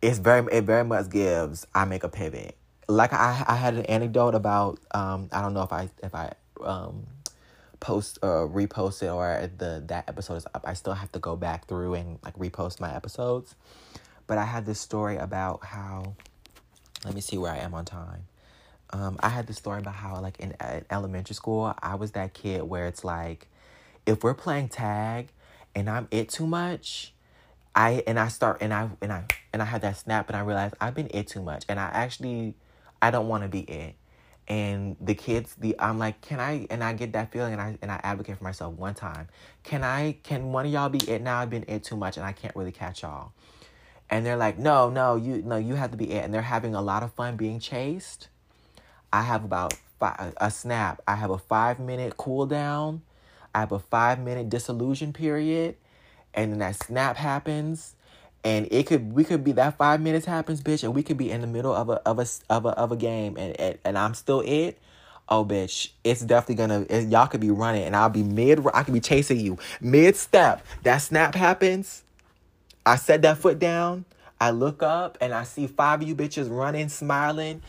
[0.00, 1.66] it's very it very much gives.
[1.74, 2.56] I make a pivot.
[2.88, 6.32] Like I I had an anecdote about um I don't know if I if I
[6.62, 7.06] um
[7.80, 10.64] post or uh, repost it or the that episode is up.
[10.66, 13.54] I still have to go back through and like repost my episodes.
[14.26, 16.14] But I had this story about how
[17.04, 18.26] let me see where I am on time.
[18.90, 22.32] Um, I had this story about how, like, in, in elementary school, I was that
[22.32, 23.48] kid where it's like,
[24.06, 25.28] if we're playing tag
[25.74, 27.12] and I'm it too much,
[27.74, 30.40] I and I start and I and I and I had that snap and I
[30.40, 32.54] realized I've been it too much and I actually
[33.00, 33.94] I don't want to be it.
[34.48, 36.66] And the kids, the I'm like, can I?
[36.70, 39.28] And I get that feeling, and I and I advocate for myself one time.
[39.62, 40.16] Can I?
[40.22, 41.38] Can one of y'all be it now?
[41.38, 43.32] I've been it too much, and I can't really catch y'all
[44.10, 46.24] and they're like, no, no, you no, you have to be it.
[46.24, 48.28] And they're having a lot of fun being chased.
[49.12, 51.02] I have about five, a snap.
[51.06, 53.02] I have a five minute cool down.
[53.54, 55.76] I have a five minute disillusion period,
[56.34, 57.96] and then that snap happens,
[58.44, 61.30] and it could we could be that five minutes happens, bitch, and we could be
[61.30, 63.98] in the middle of a of a of a of a game, and and, and
[63.98, 64.78] I'm still it.
[65.30, 66.86] Oh, bitch, it's definitely gonna.
[66.88, 68.66] It, y'all could be running, and I'll be mid.
[68.74, 70.64] I could be chasing you mid step.
[70.84, 72.04] That snap happens
[72.88, 74.06] I set that foot down.
[74.40, 77.60] I look up and I see five of you bitches running, smiling,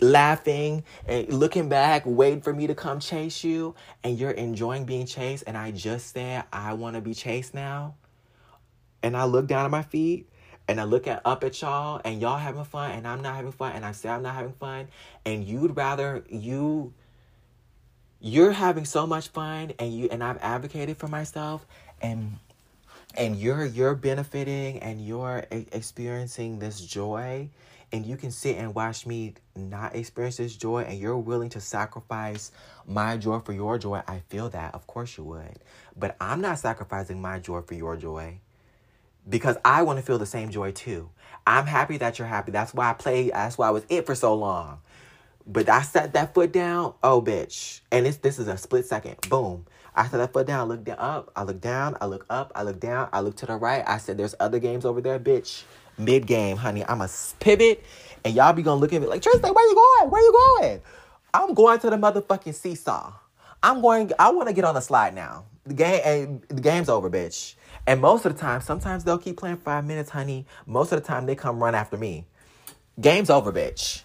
[0.00, 3.76] laughing, and looking back, waiting for me to come chase you.
[4.02, 5.44] And you're enjoying being chased.
[5.46, 7.94] And I just said, I want to be chased now.
[9.02, 10.28] And I look down at my feet
[10.68, 13.52] and I look at up at y'all and y'all having fun and I'm not having
[13.52, 14.88] fun and I say I'm not having fun
[15.24, 16.92] and you'd rather you
[18.20, 21.66] you're having so much fun and you and I've advocated for myself
[22.02, 22.36] and
[23.16, 27.48] and you're you're benefiting and you're experiencing this joy
[27.90, 31.60] and you can sit and watch me not experience this joy and you're willing to
[31.60, 32.52] sacrifice
[32.86, 35.58] my joy for your joy i feel that of course you would
[35.96, 38.38] but i'm not sacrificing my joy for your joy
[39.28, 41.08] because i want to feel the same joy too
[41.46, 44.14] i'm happy that you're happy that's why i play that's why i was it for
[44.14, 44.80] so long
[45.46, 49.16] but i set that foot down oh bitch and it's this is a split second
[49.28, 49.64] boom
[49.96, 52.62] I set that foot down, I look up, I look down, I look up, I
[52.62, 53.82] look down, I look to the right.
[53.84, 55.64] I said, There's other games over there, bitch
[55.98, 56.84] mid game, honey.
[56.86, 57.08] I'm a
[57.40, 57.84] pivot,
[58.24, 60.10] and y'all be gonna look at me like Tristan, where you going?
[60.10, 60.80] Where you going?
[61.34, 63.12] I'm going to the motherfucking seesaw.
[63.62, 64.12] I'm going.
[64.18, 65.44] I want to get on the slide now.
[65.66, 67.54] The game, and the game's over, bitch.
[67.88, 70.44] And most of the time, sometimes they'll keep playing five minutes, honey.
[70.66, 72.26] Most of the time, they come run after me.
[73.00, 74.02] Game's over, bitch.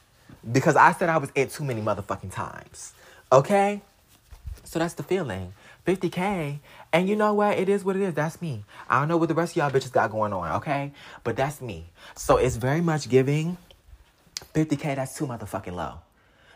[0.50, 2.94] Because I said I was it too many motherfucking times.
[3.30, 3.82] Okay?
[4.64, 5.54] So that's the feeling.
[5.86, 6.60] 50K.
[6.94, 7.58] And you know what?
[7.58, 8.14] It is what it is.
[8.14, 8.64] That's me.
[8.90, 10.94] I don't know what the rest of y'all bitches got going on, okay?
[11.26, 11.88] But that's me.
[12.16, 13.58] So it's very much giving
[14.56, 15.96] 50K, that's too motherfucking low.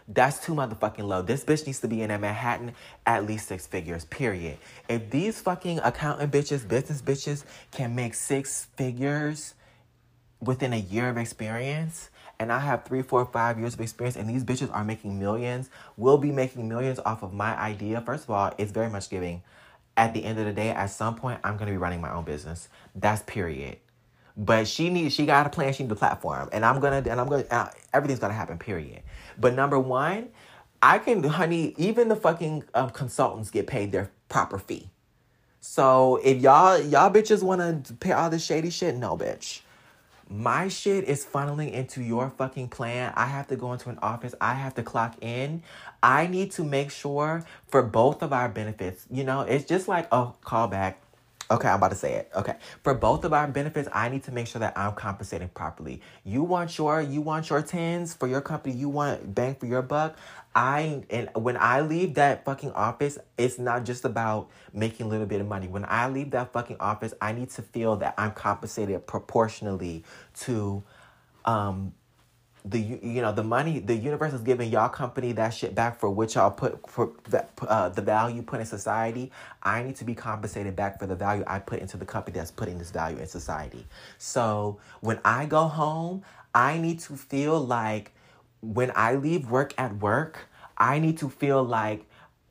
[0.08, 1.22] That's too motherfucking low.
[1.22, 2.74] This bitch needs to be in a Manhattan
[3.06, 4.58] at least six figures, period.
[4.88, 9.54] If these fucking accountant bitches, business bitches can make six figures
[10.40, 14.30] within a year of experience, and I have three, four, five years of experience, and
[14.30, 18.00] these bitches are making millions, will be making millions off of my idea.
[18.02, 19.42] First of all, it's very much giving.
[19.98, 22.24] At the end of the day, at some point, I'm gonna be running my own
[22.24, 22.70] business.
[22.96, 23.78] That's period.
[24.38, 27.20] But she needs, she got a plan, she needs a platform, and I'm gonna, and
[27.20, 28.60] I'm gonna, uh, everything's gonna happen.
[28.60, 29.02] Period.
[29.38, 30.30] But number one,
[30.82, 34.90] I can, honey, even the fucking um, consultants get paid their proper fee.
[35.60, 39.62] So if y'all y'all bitches want to pay all this shady shit, no, bitch
[40.30, 43.14] my shit is funneling into your fucking plan.
[43.16, 44.36] I have to go into an office.
[44.42, 45.64] I have to clock in.
[46.04, 49.06] I need to make sure for both of our benefits.
[49.10, 50.96] You know, it's just like a callback.
[51.50, 52.32] Okay, I'm about to say it.
[52.36, 52.56] Okay.
[52.84, 56.02] For both of our benefits, I need to make sure that I'm compensating properly.
[56.26, 59.82] You want your you want your tens for your company, you want bang for your
[59.82, 60.18] buck.
[60.54, 65.26] I and when I leave that fucking office, it's not just about making a little
[65.26, 65.68] bit of money.
[65.68, 70.04] When I leave that fucking office, I need to feel that I'm compensated proportionally
[70.42, 70.84] to
[71.46, 71.94] um
[72.70, 76.10] the you know the money the universe is giving y'all company that shit back for
[76.10, 77.12] which y'all put for
[77.68, 81.44] uh, the value put in society i need to be compensated back for the value
[81.46, 83.86] i put into the company that's putting this value in society
[84.18, 86.24] so when i go home
[86.56, 88.12] i need to feel like
[88.62, 90.48] when I leave work at work,
[90.78, 92.06] I need to feel like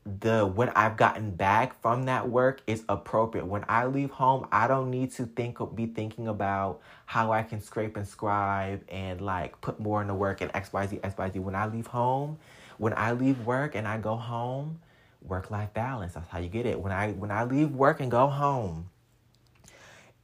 [0.05, 3.45] the what I've gotten back from that work is appropriate.
[3.45, 7.61] When I leave home, I don't need to think be thinking about how I can
[7.61, 11.37] scrape and scribe and like put more in the work and XYZ, XYZ.
[11.37, 12.37] When I leave home,
[12.77, 14.81] when I leave work and I go home,
[15.21, 16.13] work life balance.
[16.13, 16.79] That's how you get it.
[16.79, 18.89] When I when I leave work and go home,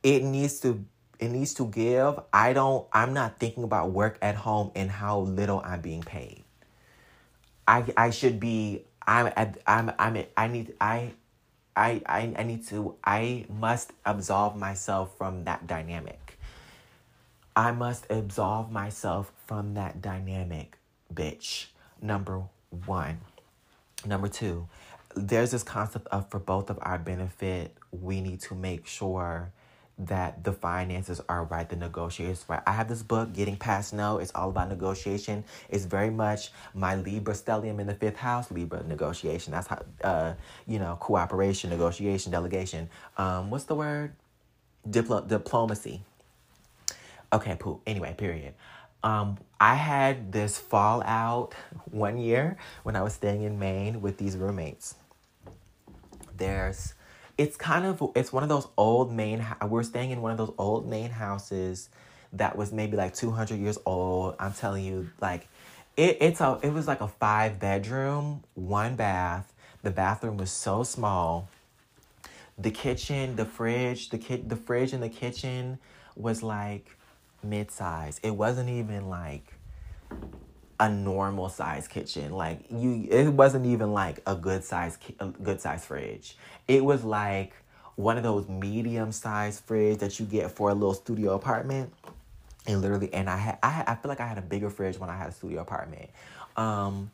[0.03, 0.86] it needs to
[1.19, 2.19] it needs to give.
[2.34, 6.43] I don't, I'm not thinking about work at home and how little I'm being paid.
[7.65, 9.31] I, I should be, I'm,
[9.65, 11.13] I'm, I'm, I need, I,
[11.77, 16.22] I, I, I need to, I must absolve myself from that dynamic.
[17.55, 20.77] I must absolve myself from that dynamic,
[21.13, 21.67] bitch.
[22.01, 22.43] Number
[22.85, 23.19] one.
[24.05, 24.67] Number two,
[25.15, 29.51] there's this concept of for both of our benefit, we need to make sure
[29.99, 32.61] that the finances are right, the negotiations right.
[32.65, 34.17] I have this book, Getting Past No.
[34.17, 35.43] It's all about negotiation.
[35.69, 39.51] It's very much my Libra stellium in the fifth house, Libra negotiation.
[39.53, 40.33] That's how, uh,
[40.67, 42.89] you know, cooperation, negotiation, delegation.
[43.17, 44.13] Um, what's the word?
[44.89, 46.01] Diplo- diplomacy.
[47.34, 47.81] Okay, poop.
[47.88, 48.53] Anyway, period.
[49.03, 51.53] Um, I had this fallout
[51.91, 54.95] one year when I was staying in Maine with these roommates.
[56.38, 56.93] There's
[57.38, 60.53] it's kind of it's one of those old Maine we're staying in one of those
[60.57, 61.89] old Maine houses
[62.34, 65.47] that was maybe like 200 years old i'm telling you like
[65.95, 69.53] it, it's a it was like a five bedroom one bath
[69.84, 71.47] the bathroom was so small
[72.57, 75.77] the kitchen the fridge the kit the fridge in the kitchen
[76.15, 76.97] was like
[77.43, 79.53] mid-size it wasn't even like
[80.79, 82.33] a normal size kitchen.
[82.33, 86.35] Like you, it wasn't even like a good size, a good size fridge.
[86.67, 87.53] It was like
[87.95, 91.93] one of those medium size fridge that you get for a little studio apartment.
[92.65, 95.09] And literally, and I had, I I feel like I had a bigger fridge when
[95.09, 96.09] I had a studio apartment.
[96.55, 97.11] Um,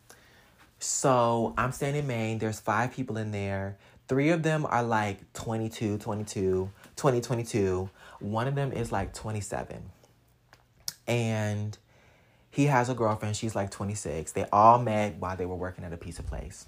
[0.80, 2.40] so I'm staying in Maine.
[2.40, 3.78] There's five people in there.
[4.08, 7.90] Three of them are like 22, 22, 20, 22.
[8.20, 9.92] One of them is like 27.
[11.10, 11.78] And
[12.52, 13.36] he has a girlfriend.
[13.36, 14.32] She's like 26.
[14.32, 16.68] They all met while they were working at a pizza place.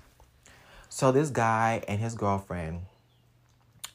[0.90, 2.82] So this guy and his girlfriend,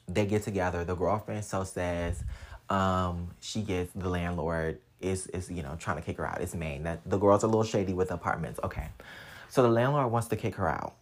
[0.07, 0.83] they get together.
[0.83, 2.23] The girlfriend so says,
[2.69, 6.41] um, she gets the landlord is is you know trying to kick her out.
[6.41, 6.83] It's Maine.
[6.83, 8.59] That the girl's a little shady with apartments.
[8.63, 8.87] Okay,
[9.49, 10.95] so the landlord wants to kick her out.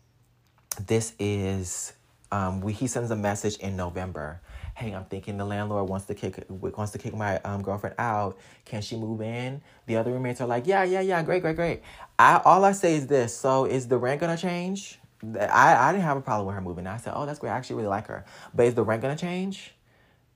[0.85, 1.93] This is
[2.31, 4.41] um, we, he sends a message in November.
[4.75, 8.37] Hey, I'm thinking the landlord wants to kick wants to kick my um, girlfriend out.
[8.65, 9.61] Can she move in?
[9.85, 11.81] The other roommates are like, yeah, yeah, yeah, great, great, great.
[12.19, 13.33] I all I say is this.
[13.33, 14.99] So is the rent gonna change?
[15.39, 16.85] I, I didn't have a problem with her moving.
[16.87, 17.51] I said, oh, that's great.
[17.51, 18.25] I actually really like her.
[18.53, 19.73] But is the rent gonna change?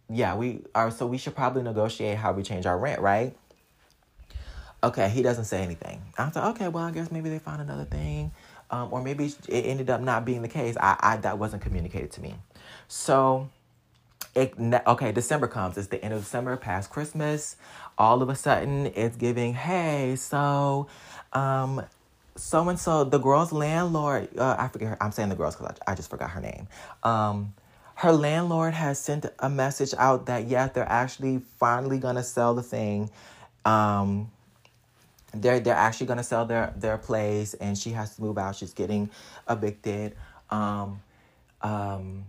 [0.10, 0.90] Yeah, we are.
[0.90, 3.36] So we should probably negotiate how we change our rent, right?
[4.82, 6.02] Okay, he doesn't say anything.
[6.18, 8.32] I like, okay, well, I guess maybe they found another thing.
[8.72, 10.78] Um, or maybe it ended up not being the case.
[10.80, 12.36] I, I that wasn't communicated to me.
[12.88, 13.50] So,
[14.88, 15.12] okay.
[15.12, 15.78] December comes.
[15.78, 17.56] It's the end of December, past Christmas.
[17.98, 19.54] All of a sudden, it's giving.
[19.54, 20.88] Hey, so,
[21.34, 21.86] um,
[22.36, 24.30] so and so, the girl's landlord.
[24.38, 24.98] Uh, I forget her.
[25.02, 26.68] I'm saying the girl's because I, I just forgot her name.
[27.04, 27.54] Um,
[27.96, 32.64] her landlord has sent a message out that yeah, they're actually finally gonna sell the
[32.64, 33.10] thing.
[33.66, 34.32] Um,
[35.34, 38.74] they're they're actually gonna sell their their place and she has to move out she's
[38.74, 39.10] getting
[39.50, 40.16] evicted
[40.50, 41.02] um
[41.62, 42.26] um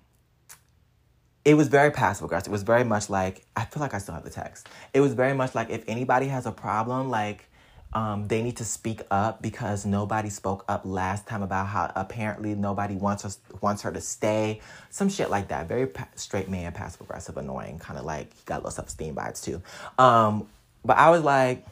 [1.45, 4.15] it was very passive aggressive it was very much like i feel like i still
[4.15, 7.47] have the text it was very much like if anybody has a problem like
[7.93, 12.55] um, they need to speak up because nobody spoke up last time about how apparently
[12.55, 14.61] nobody wants us wants her to stay.
[14.91, 15.67] Some shit like that.
[15.67, 19.43] Very pa- straight man, passive aggressive, annoying, kind of like got low self esteem vibes
[19.43, 19.61] too.
[19.99, 20.47] Um,
[20.85, 21.67] but I was like,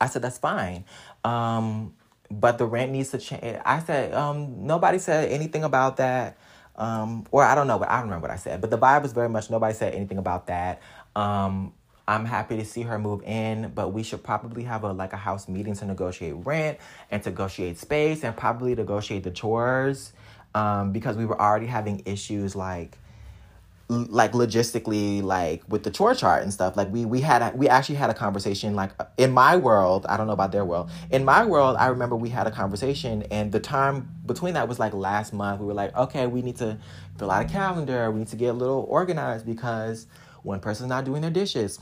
[0.00, 0.84] I said, that's fine.
[1.24, 1.94] Um,
[2.30, 3.58] but the rent needs to change.
[3.64, 6.36] I said, um, nobody said anything about that.
[6.76, 8.60] Um, or I don't know, but I don't remember what I said.
[8.60, 10.82] But the vibe was very much nobody said anything about that.
[11.14, 11.72] Um,
[12.08, 15.16] I'm happy to see her move in, but we should probably have a like a
[15.16, 16.78] house meeting to negotiate rent
[17.10, 20.12] and to negotiate space and probably negotiate the chores.
[20.54, 22.96] Um, because we were already having issues like
[23.88, 27.68] like logistically like with the chore chart and stuff like we we had a, we
[27.68, 31.24] actually had a conversation like in my world i don't know about their world in
[31.24, 34.92] my world i remember we had a conversation and the time between that was like
[34.92, 36.76] last month we were like okay we need to
[37.16, 40.08] fill out a calendar we need to get a little organized because
[40.42, 41.78] one person's not doing their dishes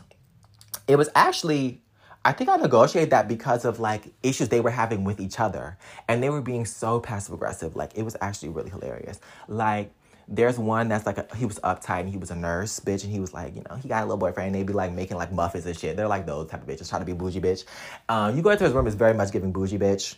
[0.86, 1.80] it was actually
[2.26, 5.76] I think I negotiated that because of like issues they were having with each other.
[6.08, 7.76] And they were being so passive aggressive.
[7.76, 9.20] Like it was actually really hilarious.
[9.46, 9.92] Like
[10.28, 13.12] there's one that's like a, he was uptight and he was a nurse bitch and
[13.12, 15.16] he was like you know he got a little boyfriend and they be like making
[15.16, 15.96] like muffins and shit.
[15.96, 17.64] They're like those type of bitches trying to be bougie bitch.
[18.08, 20.16] Um, you go into his room it's very much giving bougie bitch.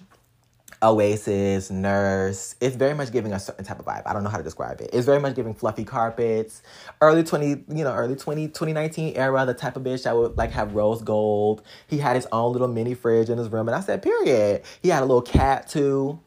[0.82, 4.02] Oasis nurse it's very much giving a certain type of vibe.
[4.04, 4.90] I don't know how to describe it.
[4.92, 6.62] It's very much giving fluffy carpets.
[7.00, 10.52] Early 20 you know early 20 2019 era the type of bitch that would like
[10.52, 11.62] have rose gold.
[11.86, 14.62] He had his own little mini fridge in his room and i said period.
[14.82, 16.20] He had a little cat too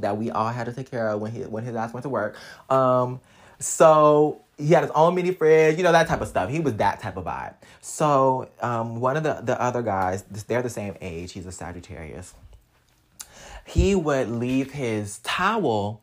[0.00, 2.08] that we all had to take care of when he when his ass went to
[2.08, 2.36] work.
[2.68, 3.20] Um,
[3.58, 6.50] so he had his own mini fridge, you know that type of stuff.
[6.50, 7.54] He was that type of vibe.
[7.80, 11.32] So um, one of the the other guys, they're the same age.
[11.32, 12.34] He's a Sagittarius.
[13.66, 16.02] He would leave his towel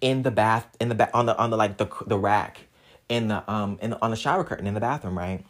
[0.00, 2.60] in the bath in the back on the on the like the the rack
[3.08, 5.44] in the um in the, on the shower curtain in the bathroom, right?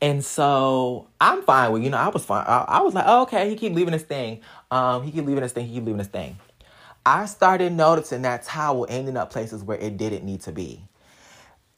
[0.00, 2.44] And so I'm fine with you know I was fine.
[2.46, 4.40] I, I was like, oh, okay, he keep leaving his thing.
[4.70, 5.66] Um, he keep leaving his thing.
[5.66, 6.38] He keep leaving his thing.
[7.06, 10.84] I started noticing that towel ending up places where it didn't need to be.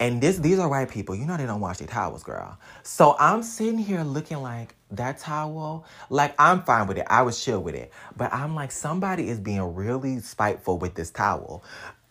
[0.00, 1.16] And this these are white people.
[1.16, 2.58] You know they don't wash their towels, girl.
[2.84, 7.06] So I'm sitting here looking like that towel, like I'm fine with it.
[7.10, 7.92] I was chill with it.
[8.16, 11.64] But I'm like, somebody is being really spiteful with this towel.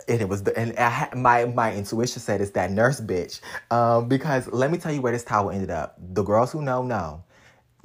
[0.09, 3.41] And it was the, and I, my my intuition said it's that nurse bitch.
[3.72, 5.97] Um, because let me tell you where this towel ended up.
[5.99, 7.24] The girls who know know.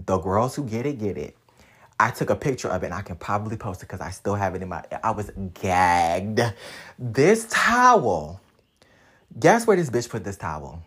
[0.06, 1.36] The girls who get it get it.
[1.98, 4.34] I took a picture of it and I can probably post it because I still
[4.34, 4.84] have it in my.
[5.02, 6.40] I was gagged.
[6.98, 8.40] This towel.
[9.38, 10.82] Guess where this bitch put this towel?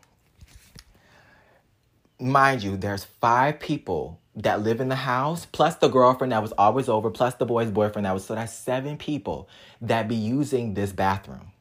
[2.19, 6.51] Mind you, there's five people that live in the house, plus the girlfriend that was
[6.53, 8.25] always over, plus the boy's boyfriend that was.
[8.25, 9.49] So that's seven people
[9.81, 11.51] that be using this bathroom.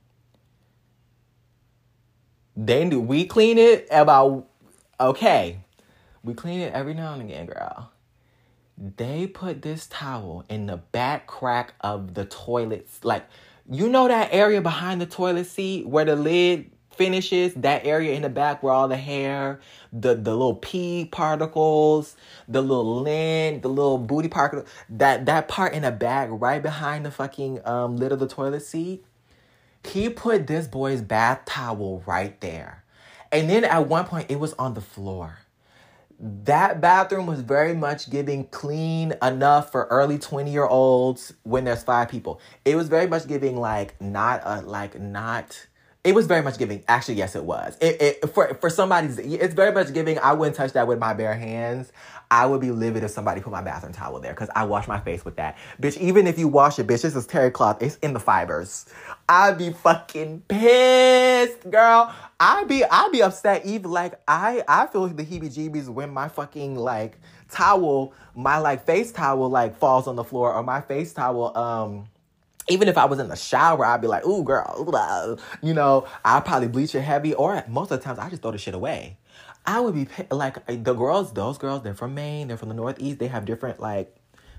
[2.56, 4.48] Then we clean it about
[5.00, 5.60] okay.
[6.22, 7.90] We clean it every now and again, girl
[8.76, 12.88] they put this towel in the back crack of the toilet.
[13.02, 13.26] Like,
[13.70, 18.22] you know that area behind the toilet seat where the lid finishes, that area in
[18.22, 19.60] the back where all the hair,
[19.92, 22.16] the, the little pee particles,
[22.48, 27.04] the little lint, the little booty particle, that, that part in the back right behind
[27.04, 29.04] the fucking um, lid of the toilet seat.
[29.84, 32.84] He put this boy's bath towel right there.
[33.30, 35.38] And then at one point, it was on the floor
[36.20, 41.82] that bathroom was very much giving clean enough for early 20 year olds when there's
[41.82, 42.40] five people.
[42.64, 45.66] It was very much giving like not a like not
[46.04, 46.84] it was very much giving.
[46.86, 47.78] Actually, yes, it was.
[47.80, 49.18] It, it for for somebody's.
[49.18, 50.18] It's very much giving.
[50.18, 51.90] I wouldn't touch that with my bare hands.
[52.30, 55.00] I would be livid if somebody put my bathroom towel there because I wash my
[55.00, 55.56] face with that.
[55.80, 57.82] Bitch, even if you wash it, bitch, this is terry cloth.
[57.82, 58.86] It's in the fibers.
[59.28, 62.12] I'd be fucking pissed, girl.
[62.40, 63.64] I'd be I'd be upset.
[63.66, 67.18] Even like I I feel the heebie-jeebies when my fucking like
[67.50, 72.08] towel, my like face towel like falls on the floor or my face towel um
[72.68, 75.36] even if I was in the shower, I'd be like, ooh, girl, blah.
[75.62, 78.52] you know, I'd probably bleach it heavy, or most of the times I just throw
[78.52, 79.18] the shit away.
[79.66, 83.18] I would be like, the girls, those girls, they're from Maine, they're from the Northeast,
[83.18, 84.14] they have different, like,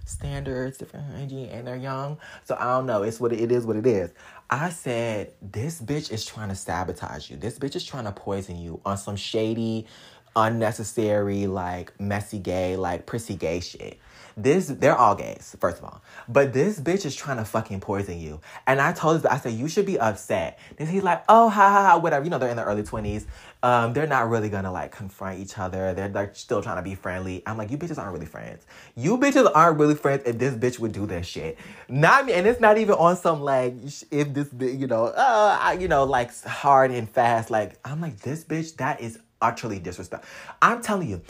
[0.06, 2.18] standards, different hygiene, and they're young.
[2.43, 3.03] So I don't know.
[3.03, 4.12] It's what it, is, what it is.
[4.49, 7.38] I said, this bitch is trying to sabotage you.
[7.38, 9.88] This bitch is trying to poison you on some shady,
[10.36, 13.99] unnecessary, like, messy gay, like, prissy gay shit.
[14.38, 16.01] This, they're all gays, first of all.
[16.28, 18.41] But this bitch is trying to fucking poison you.
[18.68, 20.60] And I told this, I said, you should be upset.
[20.76, 22.26] Then he's like, oh, ha ha ha, whatever.
[22.26, 23.26] You know, they're in their early 20s.
[23.64, 25.93] Um, they're not really gonna like confront each other.
[25.93, 27.41] They're like still trying to be friendly.
[27.45, 28.66] I'm like, you bitches aren't really friends.
[28.95, 31.58] You bitches aren't really friends if this bitch would do this shit.
[31.89, 33.74] Not me, and it's not even on some like
[34.12, 37.49] if this you know, uh, you know, like hard and fast.
[37.49, 38.76] Like I'm like this bitch.
[38.78, 40.26] That is utterly disrespect.
[40.62, 41.22] I'm telling you,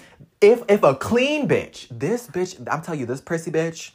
[0.41, 3.91] if if a clean bitch, this bitch, I'm telling you, this prissy bitch,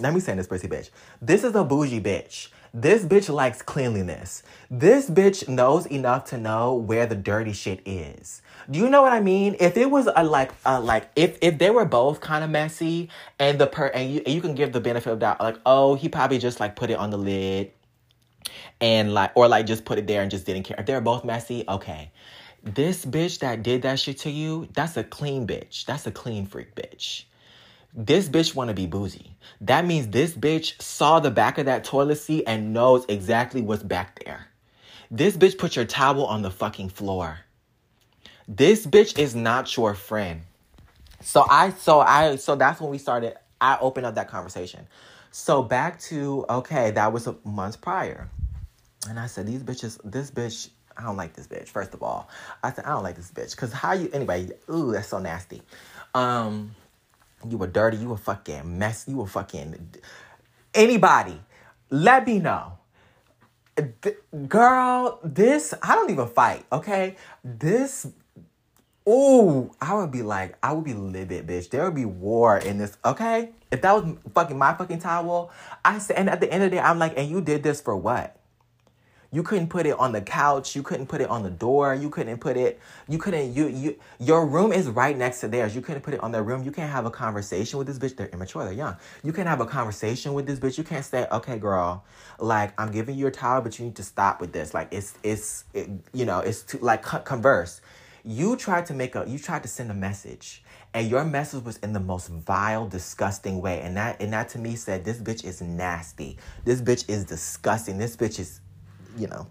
[0.00, 0.90] let me say this prissy bitch.
[1.20, 2.48] This is a bougie bitch.
[2.74, 4.42] This bitch likes cleanliness.
[4.70, 8.42] This bitch knows enough to know where the dirty shit is.
[8.70, 9.56] Do you know what I mean?
[9.58, 13.08] If it was a like a like if if they were both kind of messy
[13.38, 15.94] and the per and you, and you can give the benefit of doubt like oh
[15.94, 17.72] he probably just like put it on the lid
[18.80, 20.76] and like or like just put it there and just didn't care.
[20.78, 22.10] If they're both messy, okay.
[22.62, 25.86] This bitch that did that shit to you, that's a clean bitch.
[25.86, 27.24] That's a clean freak bitch.
[27.94, 29.36] This bitch want to be bougie.
[29.60, 33.82] That means this bitch saw the back of that toilet seat and knows exactly what's
[33.82, 34.48] back there.
[35.10, 37.40] This bitch put your towel on the fucking floor.
[38.46, 40.42] This bitch is not your friend.
[41.20, 44.86] So I so I so that's when we started I opened up that conversation.
[45.30, 48.28] So back to okay, that was a month prior.
[49.08, 51.68] And I said these bitches this bitch I don't like this bitch.
[51.68, 52.28] First of all,
[52.62, 54.50] I said I don't like this bitch because how you anyway?
[54.70, 55.62] Ooh, that's so nasty.
[56.14, 56.74] Um,
[57.48, 57.96] you were dirty.
[57.96, 59.04] You were fucking mess.
[59.06, 59.94] You were fucking
[60.74, 61.40] anybody.
[61.90, 62.78] Let me know.
[64.48, 66.64] Girl, this I don't even fight.
[66.72, 68.06] Okay, this.
[69.08, 71.70] Ooh, I would be like, I would be livid, bitch.
[71.70, 72.98] There would be war in this.
[73.04, 75.50] Okay, if that was fucking my fucking towel,
[75.84, 77.80] I said, and at the end of the day, I'm like, and you did this
[77.80, 78.37] for what?
[79.30, 80.74] You couldn't put it on the couch.
[80.74, 81.94] You couldn't put it on the door.
[81.94, 82.80] You couldn't put it.
[83.08, 83.54] You couldn't.
[83.54, 83.98] You you.
[84.18, 85.74] Your room is right next to theirs.
[85.76, 86.62] You couldn't put it on their room.
[86.62, 88.16] You can't have a conversation with this bitch.
[88.16, 88.64] They're immature.
[88.64, 88.96] They're young.
[89.22, 90.78] You can't have a conversation with this bitch.
[90.78, 92.04] You can't say, "Okay, girl,
[92.38, 95.12] like I'm giving you a towel, but you need to stop with this." Like it's
[95.22, 97.82] it's it, you know it's too, like converse.
[98.24, 99.24] You tried to make a.
[99.28, 100.62] You tried to send a message
[100.94, 103.80] and your message was in the most vile, disgusting way.
[103.82, 106.38] And that and that to me said, this bitch is nasty.
[106.64, 107.98] This bitch is disgusting.
[107.98, 108.60] This bitch is
[109.16, 109.46] you know,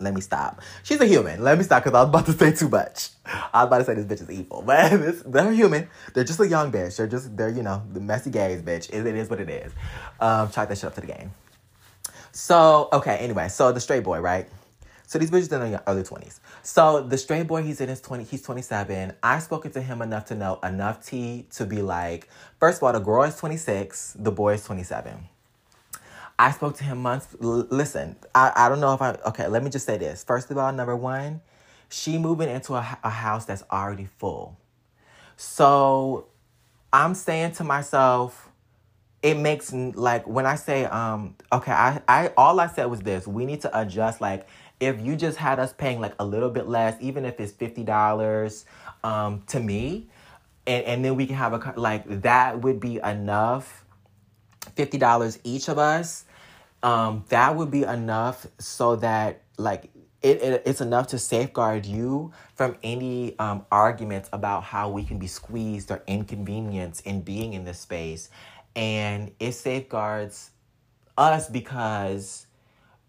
[0.00, 0.60] let me stop.
[0.82, 1.42] She's a human.
[1.42, 3.10] Let me stop because I was about to say too much.
[3.24, 5.88] I was about to say this bitch is evil, but this, they're human.
[6.12, 6.96] They're just a young bitch.
[6.96, 8.90] They're just they're you know the messy gays bitch.
[8.90, 9.72] It, it is what it is.
[10.20, 11.32] Um, chalk that shit up to the game.
[12.32, 14.48] So okay, anyway, so the straight boy, right?
[15.06, 16.40] So these bitches in their early twenties.
[16.62, 18.24] So the straight boy, he's in his twenty.
[18.24, 19.12] He's twenty seven.
[19.22, 22.28] I've spoken to him enough to know enough tea to be like.
[22.58, 24.16] First of all, the girl is twenty six.
[24.18, 25.28] The boy is twenty seven.
[26.38, 27.28] I spoke to him months.
[27.42, 29.16] L- listen, I, I don't know if I.
[29.26, 30.24] Okay, let me just say this.
[30.24, 31.40] First of all, number one,
[31.88, 34.58] she moving into a, a house that's already full.
[35.36, 36.26] So
[36.92, 38.50] I'm saying to myself,
[39.22, 43.26] it makes like when I say, um, okay, I, I all I said was this:
[43.26, 44.20] we need to adjust.
[44.20, 44.48] Like,
[44.80, 47.84] if you just had us paying like a little bit less, even if it's fifty
[47.84, 48.64] dollars,
[49.04, 50.08] um, to me,
[50.66, 53.83] and and then we can have a like that would be enough
[54.76, 56.24] $50 each of us,
[56.82, 59.90] um, that would be enough so that like
[60.22, 65.18] it, it, it's enough to safeguard you from any um, arguments about how we can
[65.18, 68.30] be squeezed or inconvenienced in being in this space.
[68.74, 70.50] And it safeguards
[71.16, 72.46] us because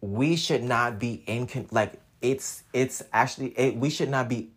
[0.01, 4.51] we should not be in like it's it's actually it, we should not be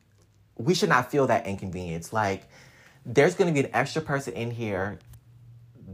[0.57, 2.45] we should not feel that inconvenience like
[3.07, 4.99] there's going to be an extra person in here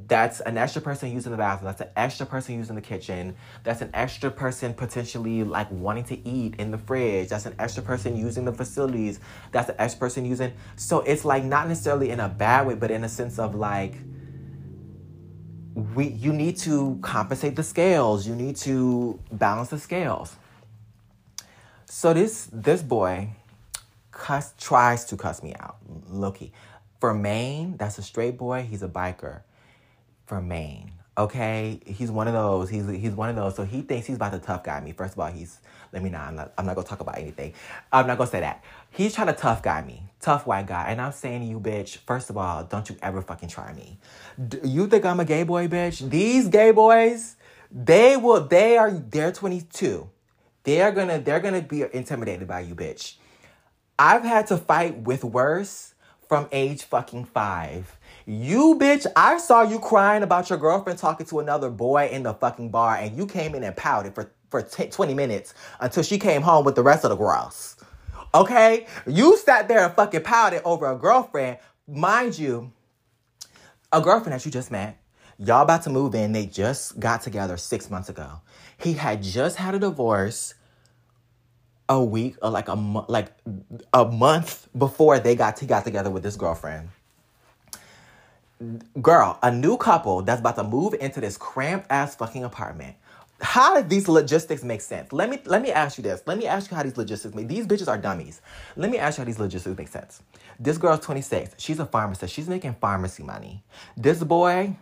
[0.06, 1.66] that's an extra person using the bathroom.
[1.66, 3.36] That's an extra person using the kitchen.
[3.62, 7.28] That's an extra person potentially like wanting to eat in the fridge.
[7.28, 9.20] That's an extra person using the facilities.
[9.52, 10.52] That's an extra person using.
[10.76, 13.94] So it's like not necessarily in a bad way, but in a sense of like
[15.94, 18.26] we you need to compensate the scales.
[18.26, 20.36] You need to balance the scales.
[21.86, 23.30] So this this boy
[24.10, 25.76] cuss tries to cuss me out,
[26.08, 26.52] Loki.
[27.00, 28.66] For Maine, that's a straight boy.
[28.68, 29.42] He's a biker.
[30.26, 32.70] For Maine, okay, he's one of those.
[32.70, 33.56] He's he's one of those.
[33.56, 34.92] So he thinks he's about to tough guy me.
[34.92, 35.58] First of all, he's
[35.92, 36.18] let me know.
[36.18, 36.52] I'm not.
[36.58, 37.54] I'm not gonna talk about anything.
[37.92, 38.64] I'm not gonna say that.
[38.90, 41.98] He's trying to tough guy me, tough white guy, and I'm saying to you, bitch.
[41.98, 43.98] First of all, don't you ever fucking try me.
[44.48, 46.08] Do you think I'm a gay boy, bitch?
[46.10, 47.36] These gay boys,
[47.70, 48.40] they will.
[48.46, 48.90] They are.
[48.90, 50.10] They're 22.
[50.64, 51.20] They are gonna.
[51.20, 53.14] They're gonna be intimidated by you, bitch.
[53.98, 55.94] I've had to fight with worse
[56.28, 57.96] from age fucking five.
[58.26, 62.32] You bitch, I saw you crying about your girlfriend talking to another boy in the
[62.32, 66.18] fucking bar and you came in and pouted for, for t- 20 minutes until she
[66.18, 67.76] came home with the rest of the girls.
[68.34, 68.86] Okay?
[69.06, 72.72] You sat there and fucking pouted over a girlfriend, mind you,
[73.92, 74.98] a girlfriend that you just met.
[75.38, 76.32] Y'all about to move in.
[76.32, 78.40] They just got together six months ago.
[78.78, 80.54] He had just had a divorce
[81.88, 83.32] a week or like a like
[83.92, 86.88] a month before they got to got together with this girlfriend.
[89.02, 92.96] Girl, a new couple that's about to move into this cramped ass fucking apartment.
[93.40, 95.12] How did these logistics make sense?
[95.12, 96.22] Let me let me ask you this.
[96.26, 97.48] Let me ask you how these logistics make.
[97.48, 98.40] These bitches are dummies.
[98.76, 100.22] Let me ask you how these logistics make sense.
[100.58, 101.56] This girl's 26.
[101.58, 102.32] She's a pharmacist.
[102.32, 103.62] She's making pharmacy money.
[103.96, 104.76] This boy,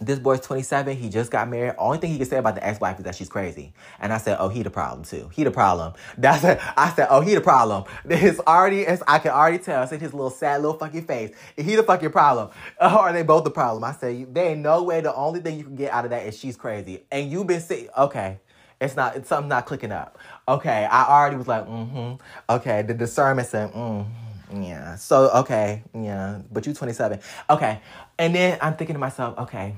[0.00, 0.96] this boy's 27.
[0.96, 1.74] He just got married.
[1.78, 3.74] Only thing he can say about the ex-wife is that she's crazy.
[4.00, 5.28] And I said, oh, he the problem too.
[5.32, 5.92] He the problem.
[6.18, 6.58] That's it.
[6.76, 7.84] I said, oh, he the problem.
[8.30, 9.82] It's already, it's, I can already tell.
[9.82, 11.34] I in his little sad little fucking face.
[11.56, 12.50] He the fucking problem.
[12.80, 13.84] Or are they both the problem?
[13.84, 15.00] I said, there ain't no way.
[15.00, 17.04] The only thing you can get out of that is she's crazy.
[17.10, 17.88] And you've been sick.
[17.96, 18.38] Okay.
[18.80, 20.18] It's not, it's something not clicking up.
[20.48, 20.86] Okay.
[20.90, 22.22] I already was like, mm-hmm.
[22.48, 22.82] Okay.
[22.82, 24.06] The discernment said, mm
[24.52, 24.96] yeah.
[24.96, 25.84] So, okay.
[25.94, 26.40] Yeah.
[26.50, 27.20] But you 27.
[27.50, 27.80] Okay.
[28.18, 29.76] And then I'm thinking to myself, okay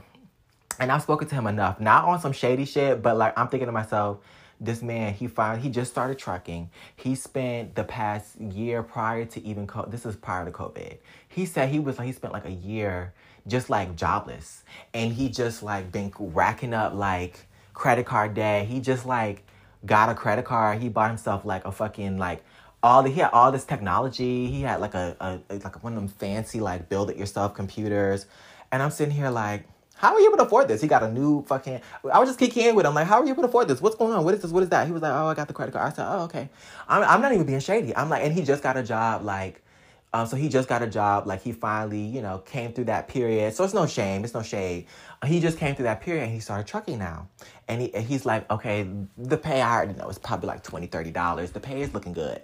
[0.78, 3.66] and I've spoken to him enough, not on some shady shit, but like I'm thinking
[3.66, 4.18] to myself,
[4.60, 6.70] this man, he found he just started trucking.
[6.94, 10.98] He spent the past year prior to even co- this is prior to COVID.
[11.28, 13.12] He said he was like he spent like a year
[13.48, 14.62] just like jobless,
[14.94, 18.66] and he just like been racking up like credit card debt.
[18.66, 19.44] He just like
[19.84, 20.80] got a credit card.
[20.80, 22.44] He bought himself like a fucking like
[22.84, 24.46] all the he had all this technology.
[24.46, 25.16] He had like a,
[25.50, 28.26] a like one of them fancy like build it yourself computers,
[28.70, 29.64] and I'm sitting here like
[30.02, 30.82] how are you able to afford this?
[30.82, 31.80] He got a new fucking.
[32.12, 33.80] I was just kicking in with him, like, how are you able to afford this?
[33.80, 34.24] What's going on?
[34.24, 34.50] What is this?
[34.50, 34.88] What is that?
[34.88, 35.92] He was like, oh, I got the credit card.
[35.92, 36.48] I said, oh, okay.
[36.88, 37.94] I'm, I'm not even being shady.
[37.94, 39.62] I'm like, and he just got a job, like,
[40.12, 43.06] um, so he just got a job, like, he finally, you know, came through that
[43.06, 43.54] period.
[43.54, 44.86] So it's no shame, it's no shade.
[45.24, 47.28] He just came through that period and he started trucking now.
[47.68, 48.84] And, he, and he's like, okay,
[49.16, 51.52] the pay I already know is probably like $20, $30.
[51.52, 52.42] The pay is looking good.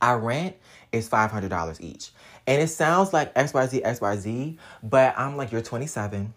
[0.00, 0.56] Our rent
[0.92, 2.12] is $500 each.
[2.46, 6.32] And it sounds like XYZ, XYZ, but I'm like, you're 27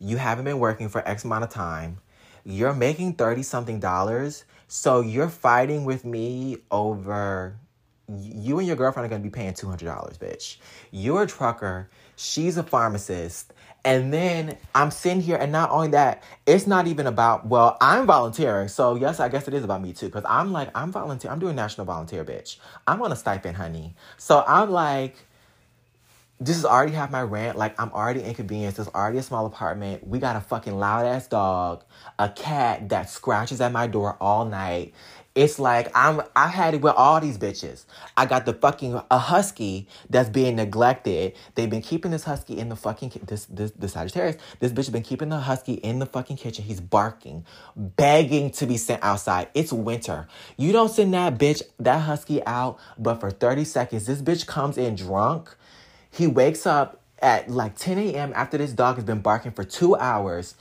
[0.00, 1.98] you haven't been working for X amount of time,
[2.44, 7.56] you're making 30 something dollars, so you're fighting with me over
[8.18, 10.56] you and your girlfriend are to be paying $200, bitch.
[10.90, 13.52] You're a trucker, she's a pharmacist.
[13.84, 18.06] And then I'm sitting here, and not only that, it's not even about, well, I'm
[18.06, 18.68] volunteering.
[18.68, 20.06] So, yes, I guess it is about me too.
[20.06, 21.30] Because I'm like, I'm volunteer.
[21.30, 22.58] I'm doing national volunteer, bitch.
[22.86, 23.94] I'm on a stipend, honey.
[24.18, 25.16] So, I'm like,
[26.40, 27.58] this is already half my rent.
[27.58, 28.78] Like I'm already inconvenienced.
[28.78, 30.06] It's already a small apartment.
[30.06, 31.84] We got a fucking loud ass dog,
[32.18, 34.94] a cat that scratches at my door all night.
[35.34, 37.84] It's like I'm I had it with all these bitches.
[38.16, 41.34] I got the fucking a husky that's being neglected.
[41.54, 44.36] They've been keeping this husky in the fucking this this the Sagittarius.
[44.58, 46.64] This bitch has been keeping the husky in the fucking kitchen.
[46.64, 47.44] He's barking,
[47.76, 49.48] begging to be sent outside.
[49.54, 50.26] It's winter.
[50.56, 54.78] You don't send that bitch that husky out, but for 30 seconds, this bitch comes
[54.78, 55.54] in drunk
[56.10, 58.32] he wakes up at like 10 a.m.
[58.34, 60.54] after this dog has been barking for two hours,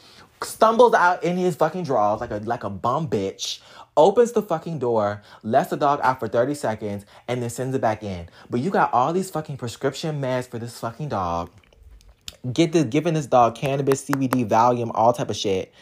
[0.44, 3.60] stumbles out in his fucking drawers like a like a bum bitch,
[3.98, 7.82] opens the fucking door, lets the dog out for 30 seconds, and then sends it
[7.82, 8.28] back in.
[8.50, 11.50] But you got all these fucking prescription meds for this fucking dog.
[12.54, 15.74] Get the giving this dog cannabis, CBD, Valium, all type of shit.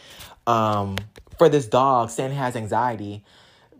[0.46, 0.96] Um,
[1.38, 3.24] for this dog saying has anxiety.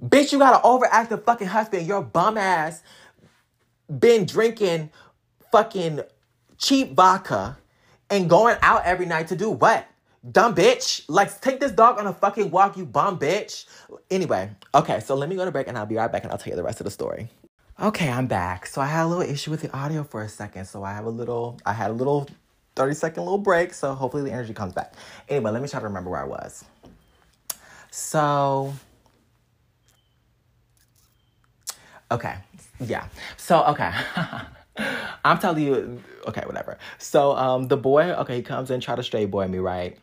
[0.05, 1.87] Bitch, you got an overactive fucking husband.
[1.87, 2.83] Your bum ass
[3.89, 4.91] been drinking
[5.51, 6.01] fucking
[6.59, 7.59] cheap vodka
[8.11, 9.87] and going out every night to do what?
[10.31, 11.05] Dumb bitch.
[11.09, 13.67] Like, take this dog on a fucking walk, you bum bitch.
[14.11, 16.39] Anyway, okay, so let me go to break and I'll be right back and I'll
[16.39, 17.29] tell you the rest of the story.
[17.81, 18.67] Okay, I'm back.
[18.67, 20.65] So I had a little issue with the audio for a second.
[20.65, 22.29] So I have a little, I had a little
[22.75, 23.73] 30 second little break.
[23.73, 24.95] So hopefully the energy comes back.
[25.29, 26.65] Anyway, let me try to remember where I was.
[27.91, 28.75] So,
[32.11, 32.35] okay.
[32.81, 33.07] Yeah.
[33.37, 33.93] So, okay.
[35.25, 36.79] I'm telling you, okay, whatever.
[36.99, 39.99] So, um, the boy, okay, he comes in, try to straight boy me, right?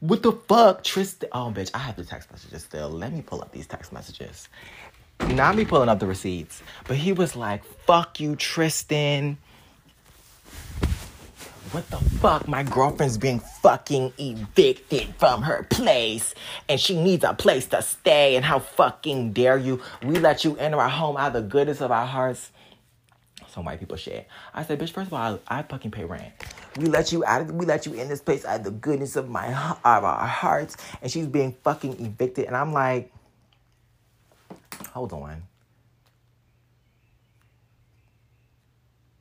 [0.00, 1.28] What the fuck, Tristan?
[1.32, 2.90] Oh, bitch, I have the text messages still.
[2.90, 4.48] Let me pull up these text messages.
[5.28, 9.38] Not me pulling up the receipts, but he was like, fuck you, Tristan
[11.72, 12.48] what the fuck?
[12.48, 16.34] My girlfriend's being fucking evicted from her place
[16.68, 18.34] and she needs a place to stay.
[18.34, 19.80] And how fucking dare you?
[20.02, 22.50] We let you enter our home out of the goodness of our hearts.
[23.50, 24.28] Some white people shit.
[24.54, 26.32] I said, bitch, first of all, I, I fucking pay rent.
[26.76, 29.16] We let you out of we let you in this place out of the goodness
[29.16, 30.76] of my of our hearts.
[31.02, 32.46] And she's being fucking evicted.
[32.46, 33.12] And I'm like,
[34.92, 35.42] hold on.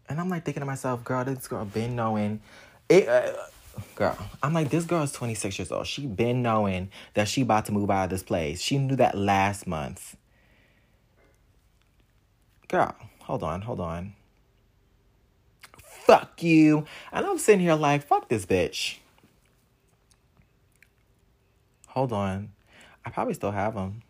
[0.08, 2.42] And I'm like thinking to myself, girl, this girl been knowing
[2.90, 3.08] it.
[3.08, 3.34] Uh,
[3.96, 5.88] girl, I'm like, this girl is 26 years old.
[5.88, 8.62] She been knowing that she about to move out of this place.
[8.62, 10.16] She knew that last month.
[12.68, 14.14] Girl, hold on, hold on.
[16.10, 16.86] Fuck you.
[17.12, 18.98] And I'm sitting here like, fuck this bitch.
[21.90, 22.50] Hold on.
[23.06, 24.02] I probably still have them.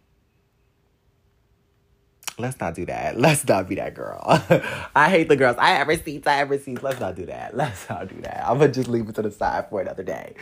[2.38, 3.20] Let's not do that.
[3.20, 4.22] Let's not be that girl.
[4.96, 5.58] I hate the girls.
[5.60, 6.26] I have receipts.
[6.26, 6.82] I have receipts.
[6.82, 7.58] Let's not do that.
[7.58, 8.46] Let's not do that.
[8.48, 10.36] I'm gonna just leave it to the side for another day.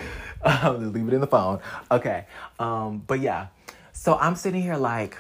[0.45, 1.59] Just leave it in the phone.
[1.89, 2.27] Okay.
[2.59, 3.47] Um, but yeah.
[3.93, 5.17] So I'm sitting here like,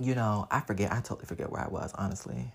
[0.00, 0.90] you know, I forget.
[0.90, 1.92] I totally forget where I was.
[1.94, 2.50] Honestly,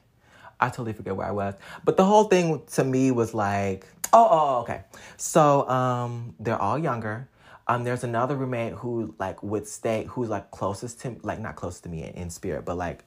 [0.64, 1.56] I totally forget where I was.
[1.84, 4.84] But the whole thing to me was like, oh, oh, okay.
[5.18, 7.28] So um, they're all younger.
[7.68, 11.82] Um, there's another roommate who like would stay, who's like closest to, like not close
[11.82, 13.04] to me in, in spirit, but like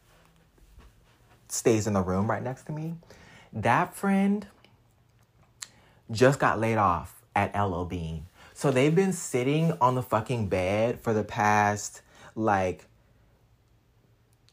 [1.49, 2.97] stays in the room right next to me.
[3.55, 4.47] That friend
[6.11, 8.27] just got laid off at LL Bean.
[8.53, 12.03] So they've been sitting on the fucking bed for the past
[12.35, 12.85] like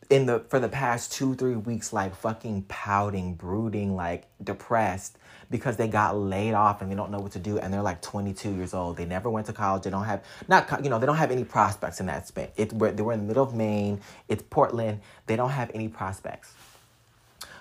[0.09, 5.17] in the for the past 2 3 weeks like fucking pouting, brooding, like depressed
[5.49, 8.01] because they got laid off and they don't know what to do and they're like
[8.01, 8.97] 22 years old.
[8.97, 9.83] They never went to college.
[9.83, 12.49] They don't have not you know, they don't have any prospects in that space.
[12.55, 14.01] It's where they were in the middle of Maine.
[14.27, 15.01] It's Portland.
[15.27, 16.53] They don't have any prospects.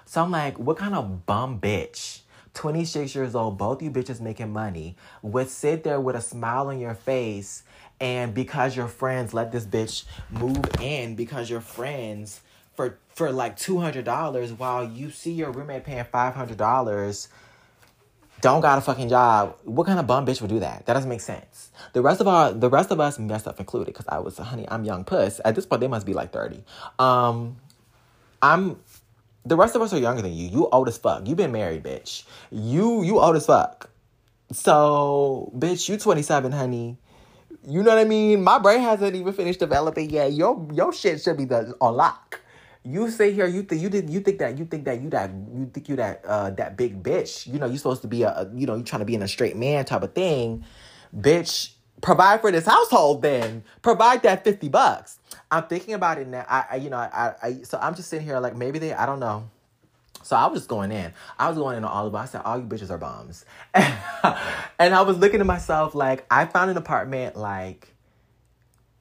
[0.05, 2.21] So I'm like, what kind of bum bitch?
[2.55, 6.79] 26 years old, both you bitches making money, would sit there with a smile on
[6.79, 7.63] your face
[8.01, 12.41] and because your friends let this bitch move in because your friends
[12.75, 17.29] for for like $200 while you see your roommate paying $500
[18.43, 19.57] don't got a fucking job.
[19.63, 20.85] What kind of bum bitch would do that?
[20.87, 21.71] That doesn't make sense.
[21.93, 23.17] The rest of our, the rest of us,
[23.47, 25.41] up included, because I was, honey, I'm young puss.
[25.45, 26.65] At this point, they must be like 30.
[26.99, 27.57] Um,
[28.43, 28.81] I'm
[29.45, 30.49] the rest of us are younger than you.
[30.49, 31.27] You old as fuck.
[31.27, 32.25] You been married, bitch.
[32.51, 33.91] You you old as fuck.
[34.53, 36.99] So, bitch, you 27, honey.
[37.67, 38.43] You know what I mean?
[38.43, 40.33] My brain hasn't even finished developing yet.
[40.33, 42.41] Your your shit should be the on lock.
[42.85, 45.31] You sit here, you think you did you think that you think that you that
[45.31, 47.47] you think you that uh that big bitch.
[47.47, 49.23] You know, you're supposed to be a, a you know, you're trying to be in
[49.23, 50.65] a straight man type of thing.
[51.17, 53.63] Bitch, provide for this household then.
[53.81, 55.21] Provide that 50 bucks.
[55.51, 56.45] I'm thinking about it now.
[56.49, 59.07] I, I you know, I, I, so I'm just sitting here like maybe they, I
[59.07, 59.49] don't know.
[60.23, 61.13] So I was just going in.
[61.39, 62.21] I was going in on all of them.
[62.21, 63.45] I said, all you bitches are bombs.
[63.75, 67.95] and I was looking at myself like, I found an apartment like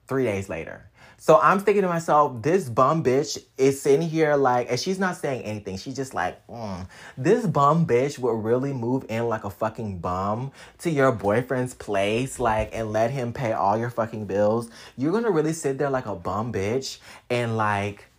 [0.06, 0.88] three days later.
[1.22, 5.16] So I'm thinking to myself, this bum bitch is sitting here like, and she's not
[5.16, 5.76] saying anything.
[5.76, 10.50] She's just like, mm, this bum bitch will really move in like a fucking bum
[10.78, 14.68] to your boyfriend's place, like, and let him pay all your fucking bills.
[14.96, 16.98] You're gonna really sit there like a bum bitch
[17.30, 18.10] and like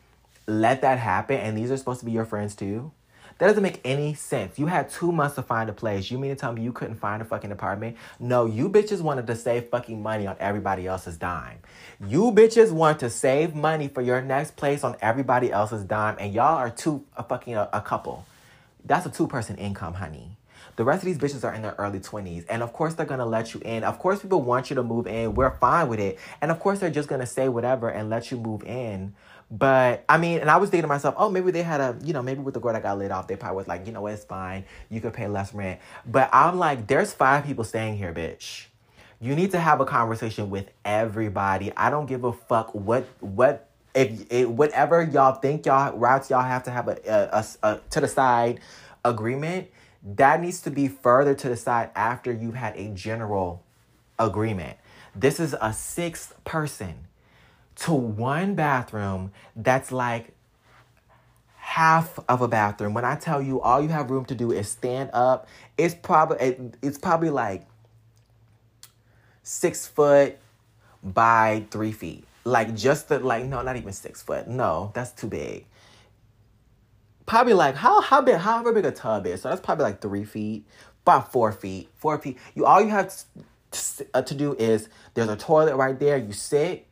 [0.48, 1.38] let that happen.
[1.38, 2.92] And these are supposed to be your friends too.
[3.40, 4.60] That doesn't make any sense.
[4.60, 6.12] You had two months to find a place.
[6.12, 7.98] You mean to tell me you couldn't find a fucking apartment?
[8.20, 11.58] No, you bitches wanted to save fucking money on everybody else's dime.
[12.08, 16.34] You bitches want to save money for your next place on everybody else's dime, and
[16.34, 18.26] y'all are two a fucking a, a couple.
[18.86, 20.38] That's a two person income, honey.
[20.76, 22.46] The rest of these bitches are in their early 20s.
[22.50, 23.84] And of course, they're gonna let you in.
[23.84, 25.36] Of course, people want you to move in.
[25.36, 26.20] We're fine with it.
[26.42, 29.14] And of course, they're just gonna say whatever and let you move in.
[29.54, 32.12] But I mean, and I was thinking to myself, oh, maybe they had a, you
[32.12, 34.08] know, maybe with the girl that got laid off, they probably was like, you know
[34.08, 34.66] it's fine.
[34.90, 35.80] You could pay less rent.
[36.08, 38.66] But I'm like, there's five people staying here, bitch.
[39.22, 41.72] You need to have a conversation with everybody.
[41.78, 46.64] I don't give a fuck what what if whatever y'all think y'all routes y'all have
[46.64, 48.60] to have a, a, a, a to the side
[49.06, 49.68] agreement.
[50.16, 53.64] That needs to be further to the side after you've had a general
[54.18, 54.78] agreement.
[55.16, 57.03] This is a sixth person
[57.76, 60.34] to one bathroom that's like
[61.58, 62.94] half of a bathroom.
[62.94, 65.48] When I tell you all you have room to do is stand up,
[65.78, 67.66] it's probably it, it's probably like
[69.44, 70.38] six foot
[71.04, 72.26] by three feet.
[72.44, 74.48] Like just the like no, not even six foot.
[74.48, 75.66] No, that's too big.
[77.26, 79.42] Probably like how how big however big a tub is.
[79.42, 80.66] So that's probably like three feet,
[81.04, 81.90] about four feet.
[81.96, 82.38] Four feet.
[82.54, 83.14] You all you have
[83.72, 86.18] to, uh, to do is there's a toilet right there.
[86.18, 86.86] You sit,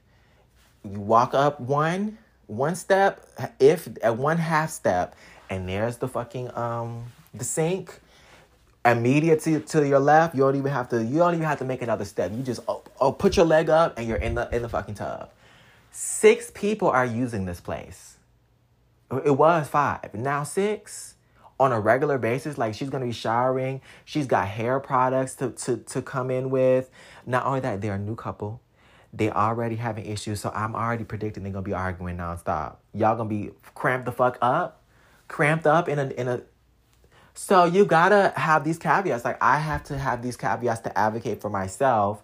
[0.84, 2.18] you walk up one
[2.48, 3.26] one step,
[3.60, 5.16] if at one half step,
[5.50, 8.00] and there's the fucking um the sink.
[8.84, 11.04] Immediately to, to your left, you don't even have to.
[11.04, 12.32] You don't even have to make another step.
[12.32, 14.96] You just oh, oh put your leg up and you're in the in the fucking
[14.96, 15.30] tub.
[15.92, 18.18] Six people are using this place.
[19.24, 21.16] It was five, now six
[21.60, 22.58] on a regular basis.
[22.58, 23.82] Like she's gonna be showering.
[24.04, 26.90] She's got hair products to to to come in with.
[27.28, 28.62] Not only that, they're a new couple
[29.14, 32.78] they already having issues, so I'm already predicting they're gonna be arguing nonstop.
[32.94, 34.82] Y'all gonna be cramped the fuck up,
[35.28, 36.42] cramped up in a in a.
[37.34, 39.26] So you gotta have these caveats.
[39.26, 42.24] Like I have to have these caveats to advocate for myself,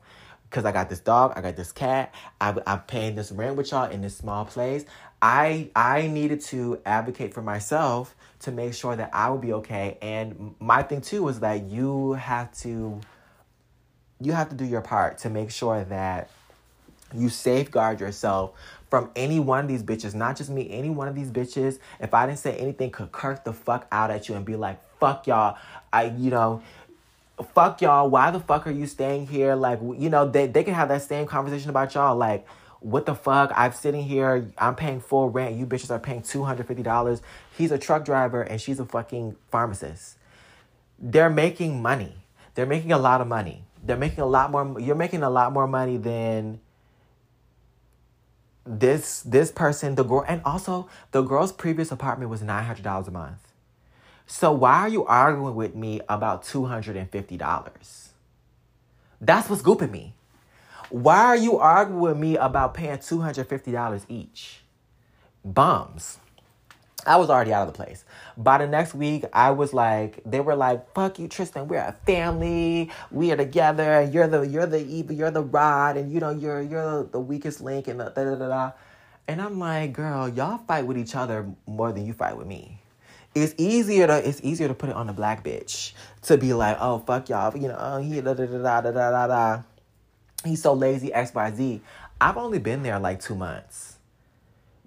[0.49, 3.71] because I got this dog, I got this cat, I, I'm paying this rent with
[3.71, 4.85] y'all in this small place.
[5.21, 9.97] I I needed to advocate for myself to make sure that I would be okay.
[10.01, 13.01] And my thing too was that you have to
[14.21, 16.29] you have to do your part to make sure that
[17.13, 18.51] you safeguard yourself
[18.89, 21.79] from any one of these bitches, not just me, any one of these bitches.
[21.99, 24.81] If I didn't say anything, could kirk the fuck out at you and be like,
[24.99, 25.57] fuck y'all.
[25.91, 26.61] I, you know,
[27.53, 28.09] fuck y'all.
[28.09, 29.55] Why the fuck are you staying here?
[29.55, 32.15] Like, you know, they, they can have that same conversation about y'all.
[32.15, 32.47] Like,
[32.79, 33.51] what the fuck?
[33.55, 35.55] I'm sitting here, I'm paying full rent.
[35.55, 37.21] You bitches are paying $250.
[37.57, 40.17] He's a truck driver and she's a fucking pharmacist.
[40.99, 42.15] They're making money.
[42.55, 43.63] They're making a lot of money.
[43.83, 46.59] They're making a lot more, you're making a lot more money than
[48.67, 53.39] this this person the girl and also the girl's previous apartment was $900 a month.
[54.25, 58.07] So why are you arguing with me about $250
[59.19, 60.13] that's what's gooping me.
[60.89, 64.61] Why are you arguing with me about paying $250 each?
[65.43, 66.19] Bums
[67.07, 68.03] I was already out of the place.
[68.37, 71.67] By the next week, I was like, they were like, "Fuck you, Tristan.
[71.67, 72.91] We're a family.
[73.11, 74.01] We are together.
[74.11, 75.15] You're the you're the evil.
[75.15, 78.47] You're the rod, and you know you're you're the weakest link." And da da da
[78.47, 78.71] da.
[79.27, 82.79] And I'm like, girl, y'all fight with each other more than you fight with me.
[83.35, 85.93] It's easier to it's easier to put it on the black bitch
[86.23, 88.91] to be like, oh fuck y'all, you know, oh he da da da da da
[88.91, 89.63] da da.
[90.43, 91.81] He's so lazy, X Y Z.
[92.19, 93.96] I've only been there like two months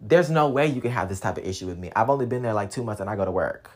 [0.01, 1.91] there's no way you can have this type of issue with me.
[1.95, 3.71] I've only been there like two months and I go to work.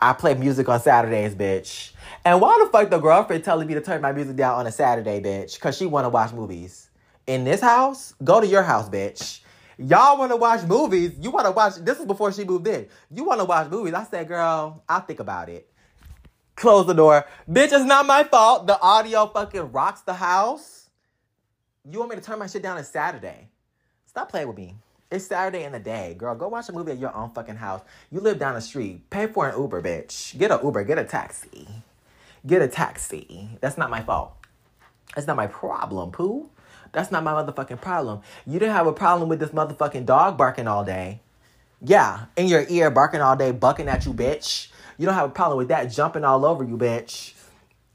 [0.00, 1.92] I play music on Saturdays, bitch.
[2.24, 4.72] And why the fuck the girlfriend telling me to turn my music down on a
[4.72, 5.58] Saturday, bitch?
[5.60, 6.90] Cause she wanna watch movies.
[7.26, 9.40] In this house, go to your house, bitch.
[9.78, 11.12] Y'all wanna watch movies.
[11.20, 12.88] You wanna watch this is before she moved in.
[13.10, 13.94] You wanna watch movies.
[13.94, 15.68] I said, girl, I'll think about it.
[16.56, 17.24] Close the door.
[17.48, 18.66] Bitch, it's not my fault.
[18.66, 20.90] The audio fucking rocks the house.
[21.90, 23.48] You want me to turn my shit down on Saturday?
[24.06, 24.76] Stop playing with me.
[25.12, 26.34] It's Saturday in the day, girl.
[26.34, 27.82] Go watch a movie at your own fucking house.
[28.10, 29.10] You live down the street.
[29.10, 30.38] Pay for an Uber, bitch.
[30.38, 30.84] Get an Uber.
[30.84, 31.68] Get a taxi.
[32.46, 33.50] Get a taxi.
[33.60, 34.32] That's not my fault.
[35.14, 36.48] That's not my problem, poo.
[36.92, 38.22] That's not my motherfucking problem.
[38.46, 41.20] You didn't have a problem with this motherfucking dog barking all day.
[41.82, 44.68] Yeah, in your ear, barking all day, bucking at you, bitch.
[44.96, 47.34] You don't have a problem with that jumping all over you, bitch.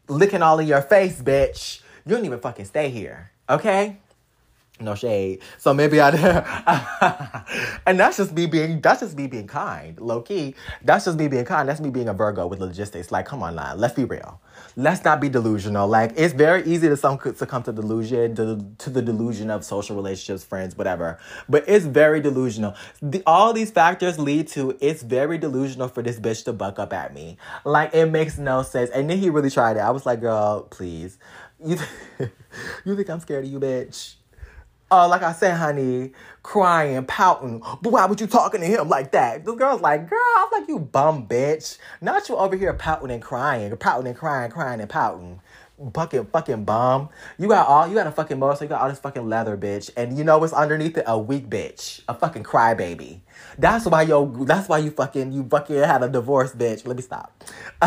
[0.07, 1.81] Licking all in your face, bitch.
[2.05, 3.97] You don't even fucking stay here, okay?
[4.79, 5.41] No shade.
[5.57, 6.21] So maybe I did.
[7.87, 10.53] and that's just me being that's just me being kind, low key.
[10.83, 11.67] That's just me being kind.
[11.67, 13.11] That's me being a Virgo with logistics.
[13.11, 14.39] Like, come on now, let's be real.
[14.75, 15.87] Let's not be delusional.
[15.87, 19.95] Like, it's very easy to some come to delusion, to, to the delusion of social
[19.95, 21.17] relationships, friends, whatever.
[21.49, 22.75] But it's very delusional.
[23.01, 26.93] The, all these factors lead to it's very delusional for this bitch to buck up
[26.93, 27.37] at me.
[27.65, 28.91] Like, it makes no sense.
[28.91, 29.79] And then he really tried it.
[29.79, 31.17] I was like, girl, please.
[31.65, 31.77] You,
[32.85, 34.16] you think I'm scared of you, bitch?
[34.89, 36.11] Uh, like I said, honey,
[36.43, 37.61] crying, pouting.
[37.81, 39.43] But why would you talking to him like that?
[39.43, 41.77] The girl's like, girl, I'm like, you bum bitch.
[42.01, 45.41] Not you over here pouting and crying, pouting and crying, crying and pouting.
[45.93, 47.09] Fucking fucking bum.
[47.37, 49.91] You got all you got a fucking motorcycle, you got all this fucking leather, bitch.
[49.95, 51.03] And you know what's underneath it?
[51.05, 52.01] A weak bitch.
[52.07, 53.19] A fucking crybaby.
[53.59, 56.87] That's why yo that's why you fucking you fucking had a divorce, bitch.
[56.87, 57.43] Let me stop.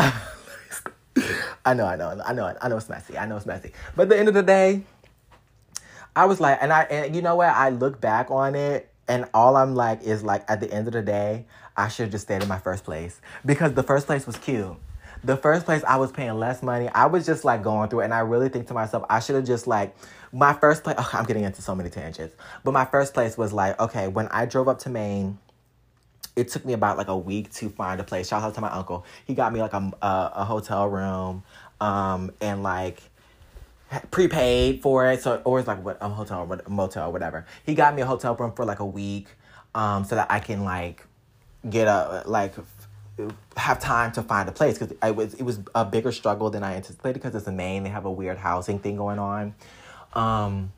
[1.65, 3.17] I know, I know, I know, I know it's messy.
[3.17, 3.71] I know it's messy.
[3.95, 4.83] But at the end of the day,
[6.15, 7.49] I was like, and I, and you know what?
[7.49, 10.93] I look back on it, and all I'm like is like, at the end of
[10.93, 11.45] the day,
[11.77, 14.75] I should have just stayed in my first place because the first place was cute.
[15.23, 16.89] The first place I was paying less money.
[16.89, 19.35] I was just like going through it, and I really think to myself, I should
[19.35, 19.95] have just like
[20.31, 20.95] my first place.
[20.99, 24.27] Oh, I'm getting into so many tangents, but my first place was like, okay, when
[24.29, 25.37] I drove up to Maine
[26.35, 28.29] it took me about like a week to find a place.
[28.29, 29.05] Shout out to my uncle.
[29.25, 31.43] He got me like a a, a hotel room,
[31.79, 33.01] um, and like
[34.11, 35.21] prepaid for it.
[35.21, 37.45] So or it's like what a hotel, a motel, or whatever.
[37.65, 39.27] He got me a hotel room for like a week,
[39.75, 41.05] um, so that I can like
[41.69, 42.55] get a like
[43.57, 46.63] have time to find a place because I was it was a bigger struggle than
[46.63, 47.83] I anticipated because it's in Maine.
[47.83, 49.55] They have a weird housing thing going on.
[50.13, 50.71] Um,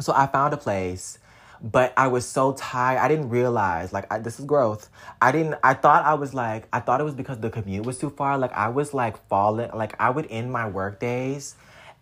[0.00, 1.18] so I found a place,
[1.62, 2.98] but I was so tired.
[2.98, 4.88] I didn't realize like I, this is growth.
[5.20, 5.56] I didn't.
[5.62, 8.38] I thought I was like I thought it was because the commute was too far.
[8.38, 9.70] Like I was like falling.
[9.74, 11.54] Like I would end my work days,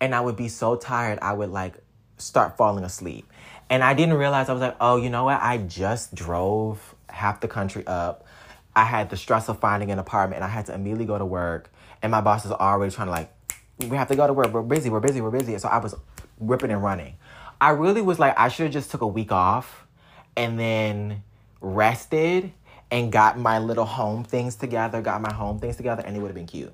[0.03, 1.17] and I would be so tired.
[1.21, 1.75] I would like
[2.17, 3.25] start falling asleep,
[3.69, 5.41] and I didn't realize I was like, oh, you know what?
[5.41, 8.27] I just drove half the country up.
[8.75, 11.25] I had the stress of finding an apartment, and I had to immediately go to
[11.25, 11.71] work.
[12.01, 13.31] And my boss is already trying to like,
[13.79, 14.51] we have to go to work.
[14.51, 14.89] We're busy.
[14.89, 15.21] We're busy.
[15.21, 15.57] We're busy.
[15.57, 15.95] So I was
[16.37, 17.15] ripping and running.
[17.61, 19.87] I really was like, I should have just took a week off
[20.35, 21.23] and then
[21.61, 22.51] rested
[22.91, 26.27] and got my little home things together, got my home things together, and it would
[26.27, 26.73] have been cute.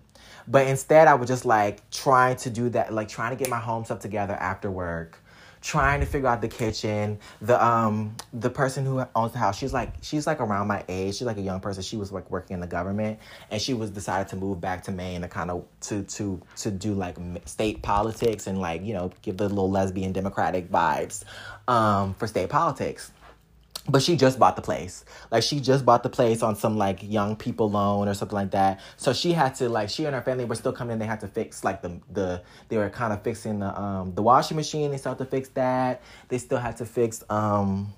[0.50, 3.60] But instead, I was just like trying to do that, like trying to get my
[3.60, 5.22] home stuff together after work,
[5.62, 7.20] trying to figure out the kitchen.
[7.40, 11.18] The um the person who owns the house, she's like she's like around my age.
[11.18, 11.84] She's like a young person.
[11.84, 13.20] She was like working in the government,
[13.52, 16.72] and she was decided to move back to Maine to kind of to to to
[16.72, 21.24] do like state politics and like you know give the little lesbian democratic vibes
[21.68, 23.12] um for state politics
[23.90, 25.04] but she just bought the place.
[25.32, 28.52] Like she just bought the place on some like young people loan or something like
[28.52, 28.80] that.
[28.98, 31.00] So she had to like she and her family were still coming in.
[31.00, 34.22] They had to fix like the the they were kind of fixing the um the
[34.22, 34.92] washing machine.
[34.92, 36.02] They still had to fix that.
[36.28, 37.94] They still had to fix um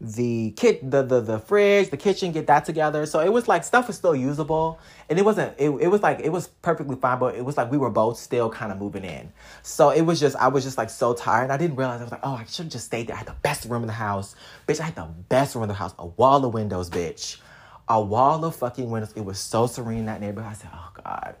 [0.00, 3.04] the kit the, the the fridge the kitchen get that together.
[3.04, 4.78] So it was like stuff was still usable.
[5.08, 7.70] And it wasn't it, it was like it was perfectly fine but it was like
[7.70, 9.32] we were both still kind of moving in.
[9.62, 11.44] So it was just i was just like so tired.
[11.44, 13.16] And i didn't realize i was like oh i should have just stayed there.
[13.16, 14.36] I had the best room in the house.
[14.68, 15.94] Bitch i had the best room in the house.
[15.98, 17.38] A wall of windows bitch.
[17.88, 19.12] A wall of fucking windows.
[19.16, 20.52] It was so serene that neighborhood.
[20.52, 21.34] I said oh god.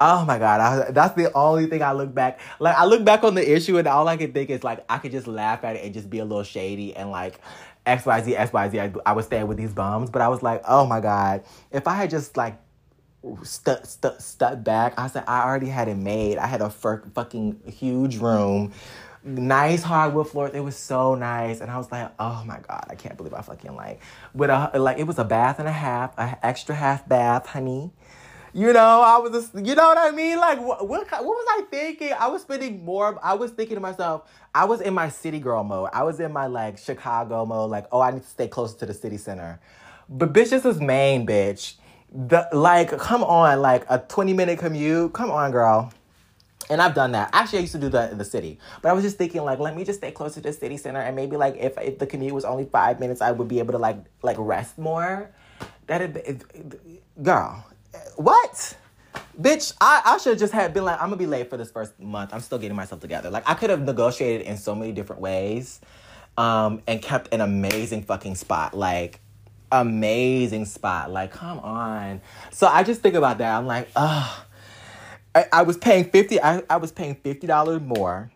[0.00, 2.40] Oh my god, I, that's the only thing I look back.
[2.58, 4.98] Like I look back on the issue and all I can think is like I
[4.98, 7.40] could just laugh at it and just be a little shady and like
[7.86, 8.80] XYZ, XYZ.
[9.04, 11.86] I, I was staying with these bums, but I was like, oh my God, if
[11.86, 12.58] I had just like
[13.42, 16.38] stuck stu- stuck back, I said, I already had it made.
[16.38, 18.72] I had a f- fucking huge room,
[19.22, 20.52] nice hardwood floors.
[20.54, 21.60] It was so nice.
[21.60, 24.00] And I was like, oh my God, I can't believe I fucking like,
[24.34, 27.90] with a, like, it was a bath and a half, an extra half bath, honey.
[28.56, 30.38] You know, I was, just, you know what I mean?
[30.38, 32.12] Like, what, what, what was I thinking?
[32.16, 33.18] I was spending more.
[33.20, 35.90] I was thinking to myself, I was in my city girl mode.
[35.92, 37.70] I was in my like Chicago mode.
[37.70, 39.58] Like, oh, I need to stay closer to the city center.
[40.08, 41.74] But bitch, this is Maine, bitch.
[42.12, 45.12] The like, come on, like a twenty minute commute.
[45.12, 45.92] Come on, girl.
[46.70, 47.30] And I've done that.
[47.32, 48.60] Actually, I used to do that in the city.
[48.82, 51.00] But I was just thinking, like, let me just stay closer to the city center,
[51.00, 53.72] and maybe like if if the commute was only five minutes, I would be able
[53.72, 55.30] to like like rest more.
[55.88, 57.66] That it, it girl,
[58.16, 58.76] what?
[59.40, 61.70] Bitch, I, I should have just have been like, I'm gonna be late for this
[61.70, 62.32] first month.
[62.32, 63.30] I'm still getting myself together.
[63.30, 65.80] Like I could have negotiated in so many different ways,
[66.36, 68.74] um, and kept an amazing fucking spot.
[68.74, 69.20] Like
[69.72, 71.10] amazing spot.
[71.10, 72.20] Like, come on.
[72.52, 73.56] So I just think about that.
[73.56, 74.44] I'm like, ugh.
[75.34, 76.40] I, I was paying fifty.
[76.40, 78.30] I, I was paying fifty dollars more.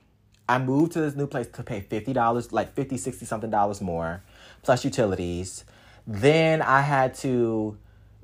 [0.49, 3.81] I moved to this new place to pay fifty dollars, like 50, 60 something dollars
[3.81, 4.23] more,
[4.63, 5.65] plus utilities.
[6.07, 7.77] Then I had to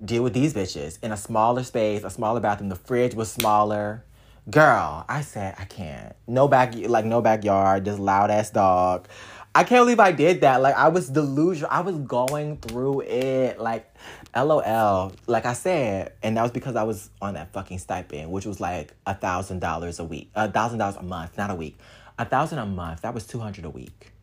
[0.03, 2.68] deal with these bitches in a smaller space, a smaller bathroom.
[2.68, 4.05] The fridge was smaller.
[4.51, 6.14] Girl, I said I can't.
[6.26, 9.09] No back, like no backyard, just loud ass dog.
[9.55, 10.61] I can't believe I did that.
[10.61, 11.70] Like I was delusional.
[11.70, 13.61] I was going through it.
[13.61, 13.95] Like,
[14.34, 15.12] lol.
[15.26, 18.61] Like I said, and that was because I was on that fucking stipend, which was
[18.61, 21.79] like a thousand dollars a week, a thousand dollars a month, not a week,
[22.18, 23.03] a thousand a month.
[23.03, 24.13] That was two hundred a week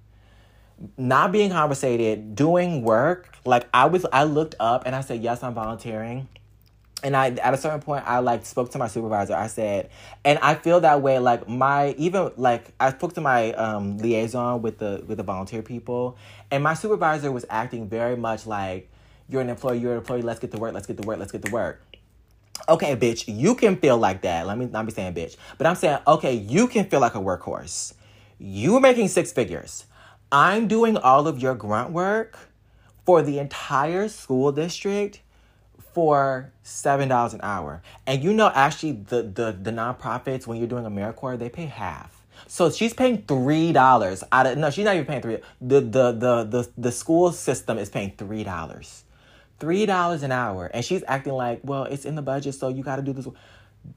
[0.98, 3.36] not being compensated, doing work.
[3.46, 6.28] Like I was, I looked up and I said, yes, I'm volunteering.
[7.04, 9.34] And I, at a certain point, I like spoke to my supervisor.
[9.34, 9.90] I said,
[10.24, 11.18] and I feel that way.
[11.18, 15.64] Like my, even like I spoke to my um, liaison with the with the volunteer
[15.64, 16.16] people,
[16.52, 18.92] and my supervisor was acting very much like,
[19.28, 19.80] "You're an employee.
[19.80, 20.22] You're an employee.
[20.22, 20.76] Let's get to work.
[20.76, 21.18] Let's get to work.
[21.18, 21.84] Let's get to work."
[22.70, 24.46] Okay, bitch, you can feel like that.
[24.46, 27.20] Let me not be saying bitch, but I'm saying okay, you can feel like a
[27.20, 27.96] workhorse.
[28.38, 29.86] You're making six figures
[30.32, 32.38] I'm doing all of your grunt work
[33.06, 35.22] for the entire school district
[35.94, 37.82] for seven dollars an hour.
[38.08, 42.22] And you know, actually, the the the nonprofits when you're doing AmeriCorps, they pay half.
[42.48, 45.40] So she's paying three dollars out of no, she's not even paying three.
[45.60, 49.04] The the the the the school system is paying three dollars,
[49.60, 52.84] three dollars an hour, and she's acting like, well, it's in the budget, so you
[52.84, 53.28] got to do this.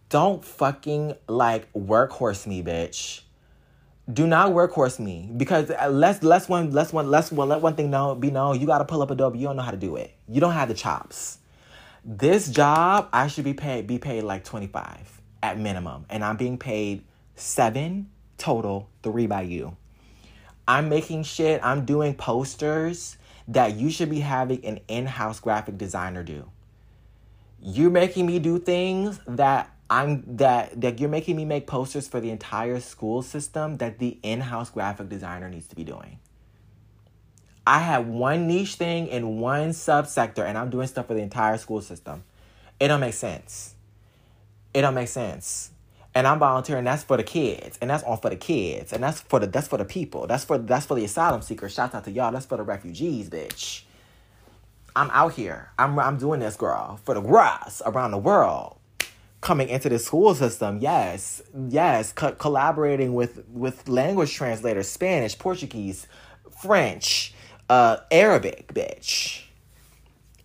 [0.09, 3.24] Don't fucking like workhorse me, bitch.
[4.13, 7.91] Do not workhorse me because let's let's one let's one let's one let one thing
[7.91, 8.61] know be known.
[8.61, 9.39] You got to pull up a Adobe.
[9.39, 10.15] You don't know how to do it.
[10.29, 11.39] You don't have the chops.
[12.05, 16.37] This job, I should be paid be paid like twenty five at minimum, and I'm
[16.37, 17.05] being paid
[17.35, 19.77] seven total, three by you.
[20.69, 21.61] I'm making shit.
[21.63, 23.17] I'm doing posters
[23.49, 26.51] that you should be having an in house graphic designer do.
[27.61, 32.21] You're making me do things that I'm that that you're making me make posters for
[32.21, 36.19] the entire school system that the in-house graphic designer needs to be doing.
[37.67, 41.57] I have one niche thing in one subsector and I'm doing stuff for the entire
[41.59, 42.25] school system.
[42.79, 43.75] It don't make sense.
[44.75, 45.71] It don't make sense.
[46.15, 47.79] And I'm volunteering, that's for the kids.
[47.81, 48.93] And that's all for the kids.
[48.93, 50.27] And that's for the that's for the people.
[50.27, 51.75] That's for that's for the asylum seekers.
[51.75, 52.33] Shout out to y'all.
[52.33, 53.83] That's for the refugees, bitch.
[54.97, 55.71] I'm out here.
[55.79, 58.79] I'm I'm doing this, girl, for the grass around the world
[59.45, 66.07] coming into the school system yes yes co- collaborating with with language translators spanish portuguese
[66.51, 67.35] french
[67.69, 69.45] uh arabic bitch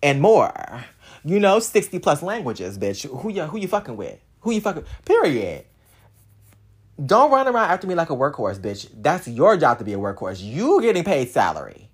[0.02, 0.84] and more.
[1.24, 3.06] You know 60 plus languages bitch.
[3.08, 4.18] Who you who you fucking with?
[4.40, 5.66] Who you fucking period.
[7.04, 8.88] Don't run around after me like a workhorse bitch.
[8.94, 10.42] That's your job to be a workhorse.
[10.42, 11.89] You getting paid salary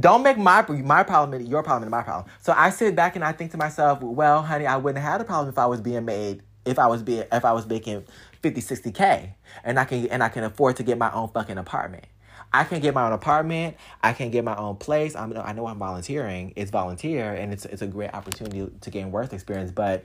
[0.00, 2.26] don't make my my problem into your problem into my problem.
[2.40, 5.20] So I sit back and I think to myself, well, honey, I wouldn't have had
[5.20, 8.04] a problem if I was being made if I was being if I was making
[8.42, 11.58] 50, 60 k, and I can and I can afford to get my own fucking
[11.58, 12.04] apartment.
[12.52, 13.76] I can get my own apartment.
[14.02, 15.16] I can get my own place.
[15.16, 16.52] I'm, I know I'm volunteering.
[16.54, 19.72] It's volunteer, and it's it's a great opportunity to gain work experience.
[19.72, 20.04] But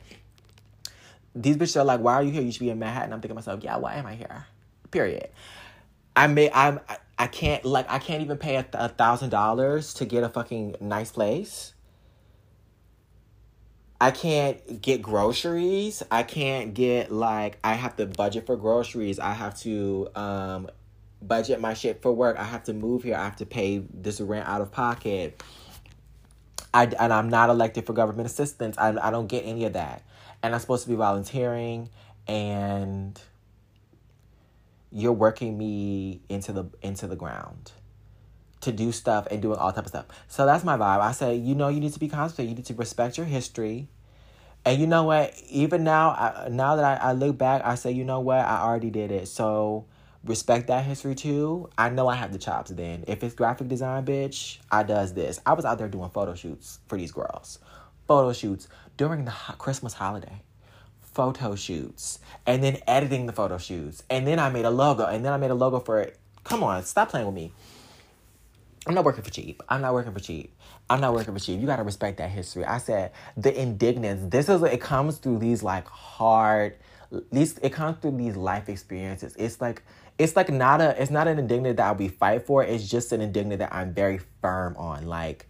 [1.35, 2.41] these bitches are like, "Why are you here?
[2.41, 4.47] You should be in Manhattan." I'm thinking myself, "Yeah, why am I here?"
[4.91, 5.29] Period.
[6.15, 6.97] I may I'm I
[7.27, 11.73] can't like I can't even pay a thousand dollars to get a fucking nice place.
[14.01, 16.01] I can't get groceries.
[16.09, 19.19] I can't get like I have to budget for groceries.
[19.19, 20.69] I have to um
[21.21, 22.37] budget my shit for work.
[22.39, 23.15] I have to move here.
[23.15, 25.43] I have to pay this rent out of pocket.
[26.73, 28.77] I and I'm not elected for government assistance.
[28.77, 30.03] I I don't get any of that.
[30.41, 31.89] And I'm supposed to be volunteering
[32.27, 33.19] and
[34.91, 37.71] you're working me into the into the ground
[38.61, 40.05] to do stuff and doing all type of stuff.
[40.27, 40.99] So that's my vibe.
[40.99, 42.49] I say, you know, you need to be constant.
[42.49, 43.87] You need to respect your history.
[44.65, 45.33] And you know what?
[45.49, 48.39] Even now, I, now that I, I look back, I say, you know what?
[48.39, 49.29] I already did it.
[49.29, 49.85] So
[50.25, 51.69] respect that history too.
[51.77, 53.05] I know I have the chops then.
[53.07, 55.39] If it's graphic design, bitch, I does this.
[55.45, 57.59] I was out there doing photo shoots for these girls.
[58.07, 58.67] Photo shoots
[58.97, 60.41] during the Christmas holiday
[61.19, 64.03] photo shoots and then editing the photo shoots.
[64.09, 66.17] And then I made a logo and then I made a logo for it.
[66.45, 67.51] Come on, stop playing with me.
[68.87, 69.61] I'm not working for cheap.
[69.67, 70.55] I'm not working for cheap.
[70.89, 71.59] I'm not working for cheap.
[71.59, 72.63] You gotta respect that history.
[72.63, 74.31] I said the indignance.
[74.31, 76.77] This is it comes through these like hard
[77.33, 79.35] these it comes through these life experiences.
[79.37, 79.83] It's like
[80.17, 82.63] it's like not a it's not an indignant that be fight for.
[82.63, 85.05] It's just an indignant that I'm very firm on.
[85.05, 85.48] Like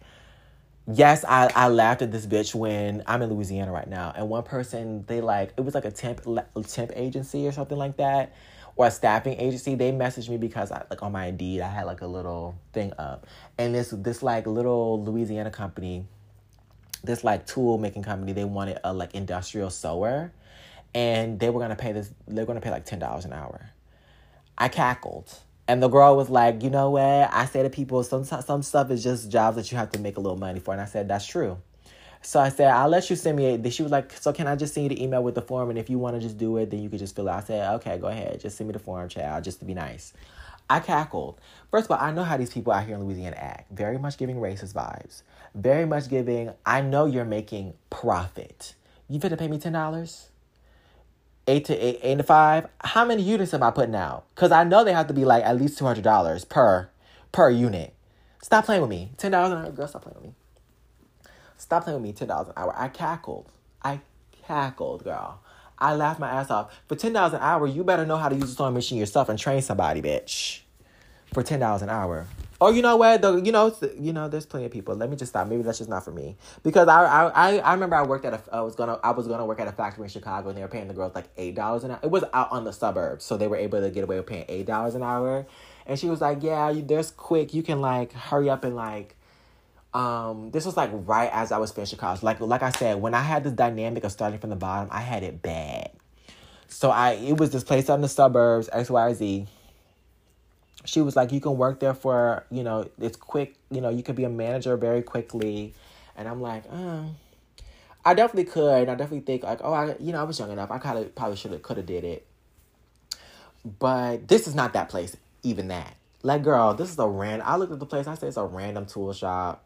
[0.86, 4.42] yes, I, I laughed at this bitch when I'm in Louisiana right now, and one
[4.42, 6.22] person they like it was like a temp
[6.66, 8.34] temp agency or something like that,
[8.76, 9.74] or a staffing agency.
[9.74, 12.92] They messaged me because I like on my Indeed I had like a little thing
[12.98, 13.26] up,
[13.58, 16.06] and this this like little Louisiana company,
[17.04, 20.32] this like tool making company, they wanted a like industrial sewer,
[20.94, 22.10] and they were gonna pay this.
[22.26, 23.70] They're gonna pay like ten dollars an hour.
[24.58, 25.32] I cackled.
[25.70, 27.32] And the girl was like, you know what?
[27.32, 30.16] I say to people, some some stuff is just jobs that you have to make
[30.16, 30.72] a little money for.
[30.72, 31.58] And I said, that's true.
[32.22, 33.70] So I said, I'll let you send me a.
[33.70, 35.70] She was like, so can I just send you the email with the form?
[35.70, 37.30] And if you want to just do it, then you could just fill it.
[37.30, 38.40] I said, okay, go ahead.
[38.40, 40.12] Just send me the form, child, just to be nice.
[40.68, 41.40] I cackled.
[41.70, 43.70] First of all, I know how these people out here in Louisiana act.
[43.70, 45.22] Very much giving racist vibes.
[45.54, 48.74] Very much giving, I know you're making profit.
[49.08, 50.29] You to pay me $10?
[51.50, 52.68] Eight to eight, eight to five.
[52.82, 54.24] How many units am I putting out?
[54.36, 56.88] Cause I know they have to be like at least two hundred dollars per
[57.32, 57.94] per unit.
[58.42, 59.12] Stop playing with me.
[59.16, 59.88] Ten dollars an hour, girl.
[59.88, 60.34] Stop playing with me.
[61.58, 62.12] Stop playing with me.
[62.12, 62.74] Ten dollars an hour.
[62.76, 63.50] I cackled.
[63.82, 64.00] I
[64.46, 65.40] cackled, girl.
[65.78, 66.80] I laughed my ass off.
[66.88, 69.28] For ten dollars an hour, you better know how to use a sewing machine yourself
[69.28, 70.60] and train somebody, bitch.
[71.34, 72.26] For ten dollars an hour.
[72.62, 73.22] Oh, you know what?
[73.22, 74.94] The you know you know there's plenty of people.
[74.94, 75.48] Let me just stop.
[75.48, 78.42] Maybe that's just not for me because I I I remember I worked at a
[78.52, 80.68] I was gonna I was gonna work at a factory in Chicago and they were
[80.68, 82.00] paying the girls like eight dollars an hour.
[82.02, 84.44] It was out on the suburbs, so they were able to get away with paying
[84.48, 85.46] eight dollars an hour.
[85.86, 87.54] And she was like, "Yeah, you, there's quick.
[87.54, 89.16] You can like hurry up and like."
[89.92, 92.22] Um, this was like right as I was finishing college.
[92.22, 95.00] Like like I said, when I had this dynamic of starting from the bottom, I
[95.00, 95.90] had it bad.
[96.68, 99.46] So I it was this place out in the suburbs, X Y Z
[100.84, 104.02] she was like, you can work there for, you know, it's quick, you know, you
[104.02, 105.74] could be a manager very quickly.
[106.16, 107.10] And I'm like, oh,
[108.04, 108.88] I definitely could.
[108.88, 110.70] I definitely think like, oh, I, you know, I was young enough.
[110.70, 112.26] I kind of probably should have, could have did it.
[113.78, 115.96] But this is not that place, even that.
[116.22, 117.46] Like, girl, this is a random.
[117.46, 118.06] I looked at the place.
[118.06, 119.64] I said it's a random tool shop.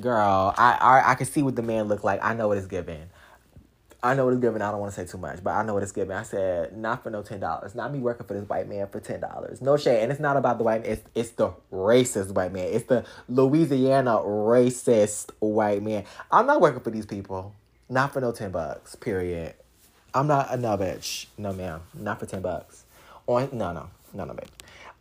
[0.00, 2.22] Girl, I I, I can see what the man looked like.
[2.22, 3.08] I know what it's giving.
[4.06, 4.62] I know what it's giving.
[4.62, 6.16] I don't want to say too much, but I know what it's giving.
[6.16, 7.74] I said, not for no ten dollars.
[7.74, 9.60] Not me working for this white man for ten dollars.
[9.60, 10.00] No shade.
[10.00, 10.92] And it's not about the white man.
[10.92, 12.68] It's it's the racist white man.
[12.70, 16.04] It's the Louisiana racist white man.
[16.30, 17.52] I'm not working for these people.
[17.88, 18.94] Not for no ten bucks.
[18.94, 19.54] Period.
[20.14, 21.26] I'm not a no bitch.
[21.36, 21.82] No ma'am.
[21.92, 22.84] Not for ten bucks.
[23.26, 24.48] On no no no no babe.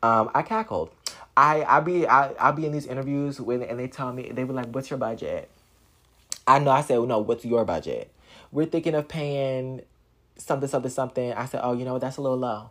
[0.01, 0.89] Um, I cackled.
[1.37, 4.45] I I be I I be in these interviews when and they tell me they
[4.45, 5.47] were like, "What's your budget?"
[6.47, 6.71] I know.
[6.71, 8.11] I said, well, "No, what's your budget?"
[8.55, 9.81] We're thinking of paying
[10.37, 11.33] something something something.
[11.33, 12.69] I said, "Oh, you know that's a little low.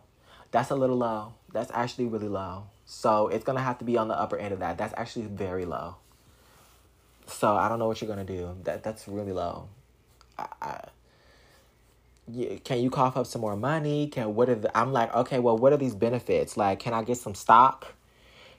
[0.49, 1.33] That's a little low.
[1.53, 2.63] That's actually really low.
[2.85, 4.79] So it's gonna have to be on the upper end of that.
[4.79, 5.97] That's actually very low.
[7.27, 8.55] So I don't know what you're gonna do.
[8.63, 9.67] That that's really low.
[10.39, 10.81] I, I
[12.63, 14.07] can you cough up some more money?
[14.07, 16.57] Can what are the, I'm like, okay, well, what are these benefits?
[16.57, 17.93] Like, can I get some stock?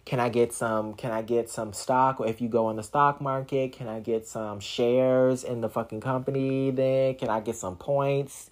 [0.06, 3.20] Can I get some can I get some stock if you go on the stock
[3.20, 7.16] market, can I get some shares in the fucking company then?
[7.16, 8.48] Can I get some points?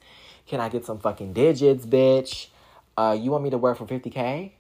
[0.49, 2.49] Can I get some fucking digits, bitch?
[2.99, 4.51] Uh you want me to work for 50k?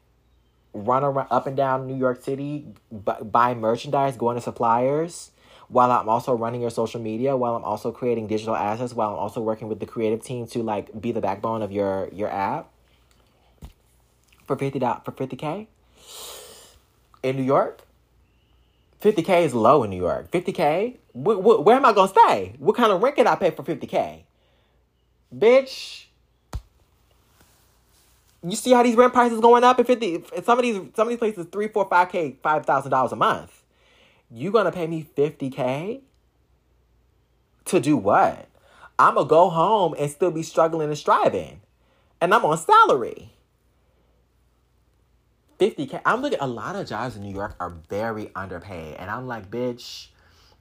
[0.73, 5.33] Run around up and down New York City, buy merchandise, going to suppliers?
[5.69, 9.19] while I'm also running your social media, while I'm also creating digital assets, while I'm
[9.19, 12.71] also working with the creative team to like be the backbone of your your app
[14.47, 15.69] for fifty for fifty k
[17.25, 17.83] in New York.
[19.03, 20.31] 50k is low in New York.
[20.31, 20.97] 50k?
[21.15, 22.55] Wh- wh- where am I gonna stay?
[22.59, 24.23] What kind of rent can I pay for 50k?
[25.37, 26.07] Bitch.
[28.43, 31.11] You see how these rent prices going up in 50 some of these some of
[31.11, 33.63] these places three, four, five K, five thousand dollars a month
[34.31, 36.01] you gonna pay me 50k
[37.67, 38.49] to do what
[38.99, 41.61] i'm gonna go home and still be struggling and striving
[42.21, 43.31] and i'm on salary
[45.59, 49.27] 50k i'm looking a lot of jobs in new york are very underpaid and i'm
[49.27, 50.09] like bitch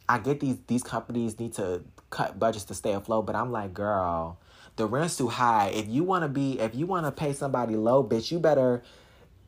[0.08, 1.84] i get these these companies need to
[2.14, 3.26] cut budgets to stay afloat.
[3.26, 4.40] But i'm like girl
[4.76, 5.70] the rent's too high.
[5.70, 8.84] If you want to be if you want to pay somebody low bitch you better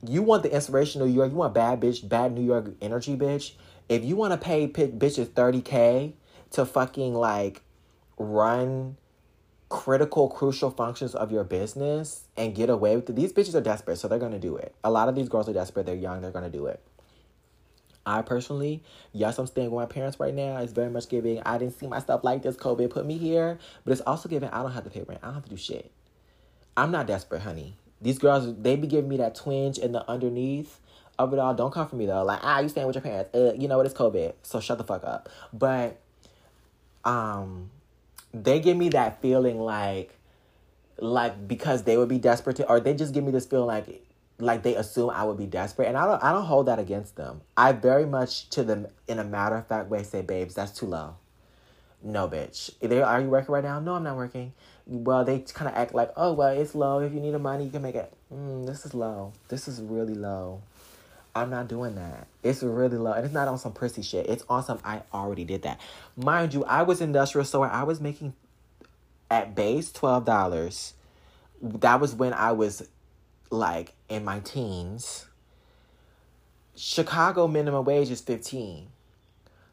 [0.05, 1.31] you want the inspirational new york.
[1.31, 3.53] You want bad bitch bad new york energy bitch.
[3.87, 6.13] If you want to pay pick bitches 30K
[6.51, 7.61] to fucking like
[8.17, 8.97] run
[9.75, 13.97] critical, crucial functions of your business and get away with it, these bitches are desperate,
[13.97, 14.73] so they're gonna do it.
[14.85, 16.79] A lot of these girls are desperate, they're young, they're gonna do it.
[18.05, 18.81] I personally,
[19.11, 20.57] yes, I'm staying with my parents right now.
[20.57, 21.41] It's very much giving.
[21.41, 22.55] I didn't see myself like this.
[22.55, 24.47] COVID put me here, but it's also giving.
[24.49, 25.19] I don't have to pay rent.
[25.21, 25.91] I don't have to do shit.
[26.77, 27.75] I'm not desperate, honey.
[28.01, 30.79] These girls, they be giving me that twinge in the underneath
[31.19, 31.53] of it all.
[31.53, 32.23] Don't come for me though.
[32.23, 33.35] Like, ah, you staying with your parents.
[33.35, 33.87] Uh, you know what?
[33.87, 35.27] It's COVID, so shut the fuck up.
[35.51, 35.99] But,
[37.03, 37.71] um,
[38.43, 40.17] they give me that feeling like,
[40.97, 44.01] like because they would be desperate to, or they just give me this feeling like,
[44.37, 47.15] like they assume I would be desperate, and I don't, I don't hold that against
[47.15, 47.41] them.
[47.55, 50.85] I very much to them in a matter of fact way say, babes, that's too
[50.85, 51.15] low.
[52.03, 52.71] No, bitch.
[52.79, 53.79] They are you working right now?
[53.79, 54.53] No, I'm not working.
[54.85, 56.99] Well, they kind of act like, oh well, it's low.
[56.99, 58.13] If you need the money, you can make it.
[58.31, 59.33] Mm, this is low.
[59.47, 60.61] This is really low.
[61.35, 62.27] I'm not doing that.
[62.43, 63.11] It's really low.
[63.11, 64.27] And it's not on some prissy shit.
[64.27, 65.81] It's on some I already did that.
[66.15, 68.33] Mind you, I was industrial so I was making
[69.29, 70.93] at base twelve dollars.
[71.61, 72.87] That was when I was
[73.51, 75.25] like in my teens.
[76.75, 78.87] Chicago minimum wage is fifteen.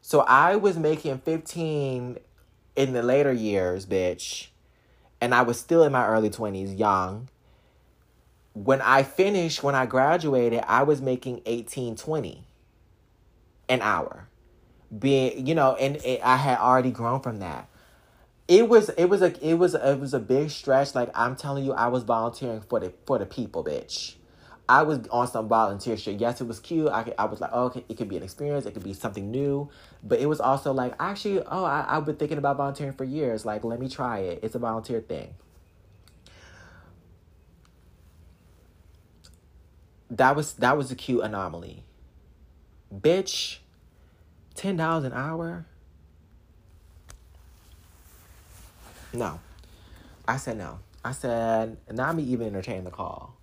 [0.01, 2.17] So I was making fifteen
[2.75, 4.47] in the later years, bitch.
[5.21, 7.29] And I was still in my early twenties, young
[8.53, 12.45] when I finished, when I graduated, I was making eighteen twenty
[13.67, 14.27] an hour.
[14.97, 17.67] Being, you know, and it, I had already grown from that.
[18.47, 20.93] It was it was a it was it was a big stretch.
[20.93, 24.15] Like I'm telling you, I was volunteering for the for the people, bitch.
[24.69, 26.21] I was on some volunteer shit.
[26.21, 26.87] Yes, it was cute.
[26.87, 28.65] I, I was like, oh, okay, it could be an experience.
[28.65, 29.69] It could be something new.
[30.01, 33.45] But it was also like, actually, oh, I, I've been thinking about volunteering for years.
[33.45, 34.39] Like, let me try it.
[34.41, 35.35] It's a volunteer thing.
[40.17, 41.83] That was that was a cute anomaly.
[42.93, 43.57] Bitch,
[44.55, 45.65] ten dollars an hour.
[49.13, 49.39] No,
[50.27, 50.79] I said no.
[51.03, 53.35] I said not me even entertain the call.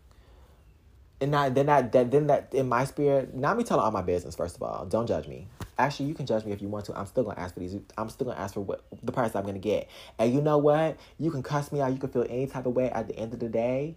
[1.21, 4.01] And not then that, that then that in my spirit, not me telling all my
[4.01, 4.35] business.
[4.35, 5.49] First of all, don't judge me.
[5.79, 6.99] Actually, you can judge me if you want to.
[6.99, 7.77] I'm still gonna ask for these.
[7.99, 9.89] I'm still gonna ask for what the price I'm gonna get.
[10.19, 10.97] And you know what?
[11.19, 11.93] You can cuss me out.
[11.93, 12.91] You can feel any type of way.
[12.91, 13.97] At the end of the day,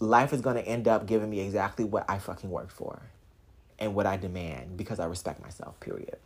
[0.00, 3.02] life is going to end up giving me exactly what I fucking worked for
[3.78, 6.18] and what I demand because I respect myself, period.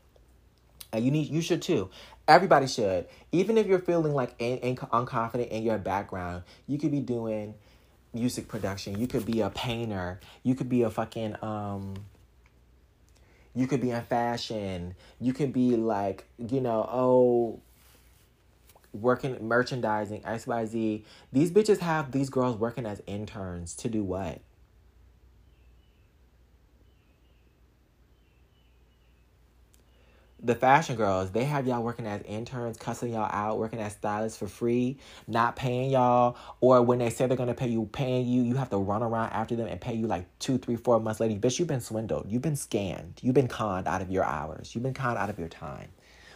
[0.92, 1.88] And you need you should too.
[2.28, 3.06] Everybody should.
[3.30, 7.54] Even if you're feeling like in, in, unconfident in your background, you could be doing
[8.12, 8.98] music production.
[9.00, 10.20] You could be a painter.
[10.42, 11.94] You could be a fucking um
[13.54, 14.94] you could be in fashion.
[15.20, 17.60] You could be like, you know, oh
[18.92, 21.02] working merchandising, XYZ.
[21.32, 24.40] These bitches have these girls working as interns to do what?
[30.42, 34.36] the fashion girls, they have y'all working as interns, cussing y'all out, working as stylists
[34.36, 34.96] for free,
[35.28, 38.70] not paying y'all, or when they say they're gonna pay you, paying you, you have
[38.70, 41.34] to run around after them and pay you like two, three, four months later.
[41.36, 42.26] Bitch, you've been swindled.
[42.28, 43.22] You've been scammed.
[43.22, 44.74] You've been conned out of your hours.
[44.74, 45.88] You've been conned out of your time.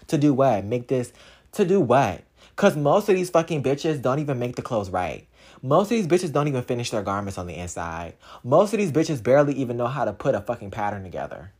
[0.08, 0.64] To do what?
[0.64, 1.12] Make this
[1.52, 2.22] to do what?
[2.56, 5.26] Cause most of these fucking bitches don't even make the clothes right.
[5.62, 8.14] Most of these bitches don't even finish their garments on the inside.
[8.42, 11.52] Most of these bitches barely even know how to put a fucking pattern together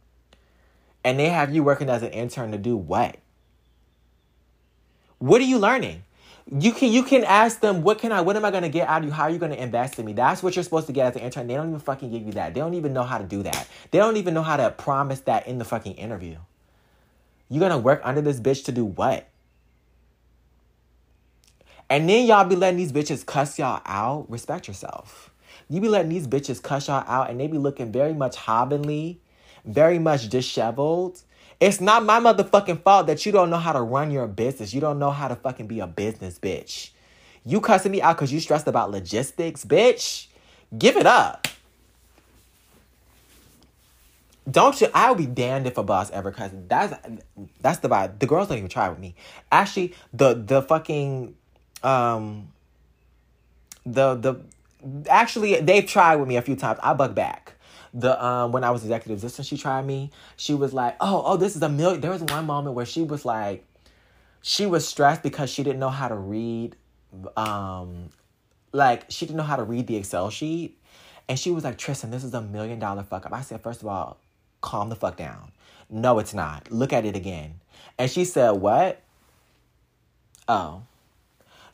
[1.07, 3.17] and they have you working as an intern to do what?
[5.19, 6.03] What are you learning?
[6.51, 9.03] You can you can ask them what can I what am I gonna get out
[9.03, 9.13] of you?
[9.13, 10.15] How are you gonna invest in me?
[10.15, 11.47] That's what you're supposed to get as an intern.
[11.47, 12.55] They don't even fucking give you that.
[12.55, 13.69] They don't even know how to do that.
[13.93, 16.39] They don't even know how to promise that in the fucking interview.
[17.49, 19.29] You're gonna work under this bitch to do what?
[21.89, 24.29] And then y'all be letting these bitches cuss y'all out.
[24.29, 25.31] Respect yourself.
[25.69, 29.21] You be letting these bitches cuss y'all out and they be looking very much hobbily
[29.67, 31.21] very much disheveled.
[31.61, 34.73] It's not my motherfucking fault that you don't know how to run your business.
[34.73, 36.91] You don't know how to fucking be a business bitch.
[37.45, 40.27] You cussing me out because you stressed about logistics, bitch.
[40.77, 41.49] Give it up.
[44.49, 44.89] Don't you?
[44.95, 46.59] I'll be damned if a boss ever cusses.
[46.69, 46.95] That's
[47.61, 48.21] that's the vibe.
[48.21, 49.17] The girls don't even try with me.
[49.51, 51.35] Actually, the the fucking
[51.87, 52.49] um
[53.85, 54.41] the the
[55.09, 56.79] actually they've tried with me a few times.
[56.83, 57.55] I bug back
[57.95, 60.11] the um when I was executive assistant, she tried me.
[60.37, 63.03] She was like, "Oh, oh, this is a million." There was one moment where she
[63.03, 63.65] was like,
[64.43, 66.77] she was stressed because she didn't know how to read,
[67.37, 68.11] um,
[68.73, 70.79] like she didn't know how to read the Excel sheet,
[71.29, 73.81] and she was like, "Tristan, this is a million dollar fuck up." I said, first
[73.81, 74.19] of all,
[74.61, 75.53] calm the fuck down.
[75.89, 76.71] No, it's not.
[76.71, 77.61] Look at it again."
[77.99, 79.01] And she said, "What?"
[80.49, 80.83] Oh.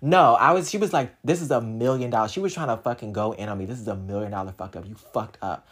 [0.04, 0.68] No, I was.
[0.68, 3.48] She was like, "This is a million dollars." She was trying to fucking go in
[3.48, 3.66] on me.
[3.66, 4.84] This is a million dollar fuck up.
[4.86, 5.66] You fucked up.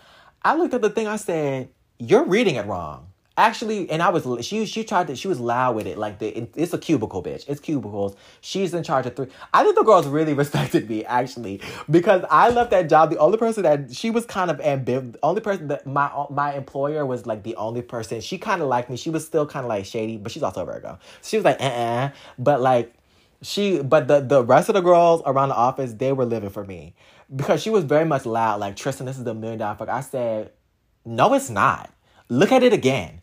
[0.44, 1.08] I looked at the thing.
[1.08, 5.26] I said, "You're reading it wrong." Actually, and I was she she tried to she
[5.26, 7.44] was loud with it like the it, it's a cubicle bitch.
[7.48, 8.14] It's cubicles.
[8.40, 9.28] She's in charge of three.
[9.52, 13.10] I think the girls really respected me actually because I left that job.
[13.10, 15.16] The only person that she was kind of ambivalent.
[15.22, 18.20] Only person that my my employer was like the only person.
[18.20, 18.96] She kind of liked me.
[18.96, 20.98] She was still kind of like shady, but she's also a Virgo.
[21.22, 22.92] She was like uh uh but like
[23.42, 26.64] she but the the rest of the girls around the office they were living for
[26.64, 26.94] me
[27.34, 29.88] because she was very much loud, like Tristan, this is the million dollar fuck.
[29.88, 30.52] I said,
[31.04, 31.92] no, it's not.
[32.28, 33.22] Look at it again.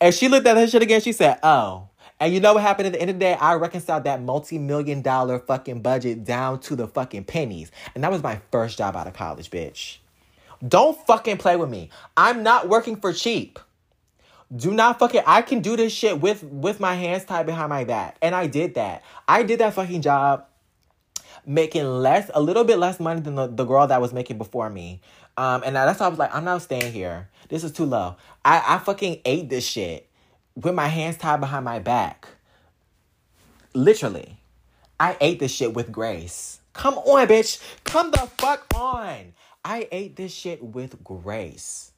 [0.00, 1.00] And she looked at that shit again.
[1.00, 1.88] She said, oh.
[2.18, 3.34] And you know what happened at the end of the day?
[3.34, 7.70] I reconciled that multi million dollar fucking budget down to the fucking pennies.
[7.94, 9.98] And that was my first job out of college, bitch.
[10.66, 11.90] Don't fucking play with me.
[12.16, 13.58] I'm not working for cheap.
[14.54, 17.84] Do not fucking I can do this shit with with my hands tied behind my
[17.84, 18.16] back.
[18.20, 19.02] And I did that.
[19.26, 20.46] I did that fucking job
[21.46, 24.70] making less, a little bit less money than the, the girl that was making before
[24.70, 25.00] me.
[25.36, 27.28] Um, and that's why I was like, I'm not staying here.
[27.48, 28.16] This is too low.
[28.44, 30.08] I, I fucking ate this shit
[30.54, 32.28] with my hands tied behind my back.
[33.74, 34.38] Literally.
[35.00, 36.60] I ate this shit with grace.
[36.74, 37.60] Come on, bitch.
[37.84, 39.34] Come the fuck on.
[39.64, 41.91] I ate this shit with grace.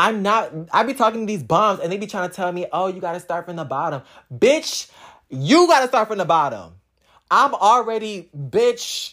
[0.00, 2.64] I'm not, I be talking to these bums and they be trying to tell me,
[2.72, 4.00] oh, you gotta start from the bottom.
[4.32, 4.90] Bitch,
[5.28, 6.72] you gotta start from the bottom.
[7.30, 9.12] I'm already bitch.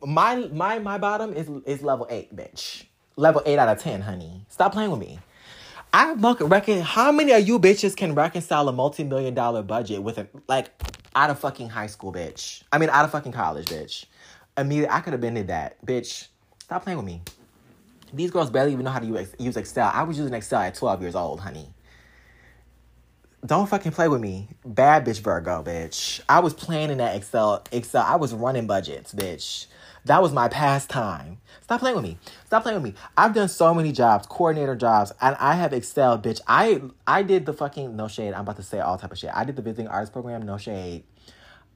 [0.00, 2.84] My my my bottom is is level eight, bitch.
[3.16, 4.46] Level eight out of ten, honey.
[4.48, 5.18] Stop playing with me.
[5.92, 10.28] I reckon how many of you bitches can reconcile a multi-million dollar budget with a
[10.46, 10.70] like
[11.16, 12.62] out of fucking high school, bitch.
[12.70, 14.04] I mean out of fucking college, bitch.
[14.56, 15.84] Immediately I could have been in that.
[15.84, 16.28] Bitch,
[16.60, 17.22] stop playing with me.
[18.12, 19.90] These girls barely even know how to use, Excel.
[19.92, 21.74] I was using Excel at 12 years old, honey.
[23.44, 24.48] Don't fucking play with me.
[24.64, 26.20] Bad bitch Virgo, bitch.
[26.28, 27.62] I was playing in that Excel.
[27.70, 28.02] Excel.
[28.04, 29.66] I was running budgets, bitch.
[30.06, 31.38] That was my pastime.
[31.62, 32.18] Stop playing with me.
[32.46, 32.98] Stop playing with me.
[33.16, 36.40] I've done so many jobs, coordinator jobs, and I have excelled, bitch.
[36.48, 38.32] I I did the fucking no shade.
[38.32, 39.30] I'm about to say all type of shit.
[39.34, 41.04] I did the visiting artist program, no shade.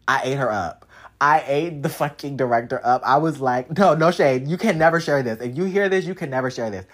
[0.09, 0.87] I ate her up.
[1.23, 3.01] I ate the fucking director up.
[3.05, 4.49] I was like, no, no shade.
[4.49, 5.41] You can never share this.
[5.41, 6.85] If you hear this, you can never share this.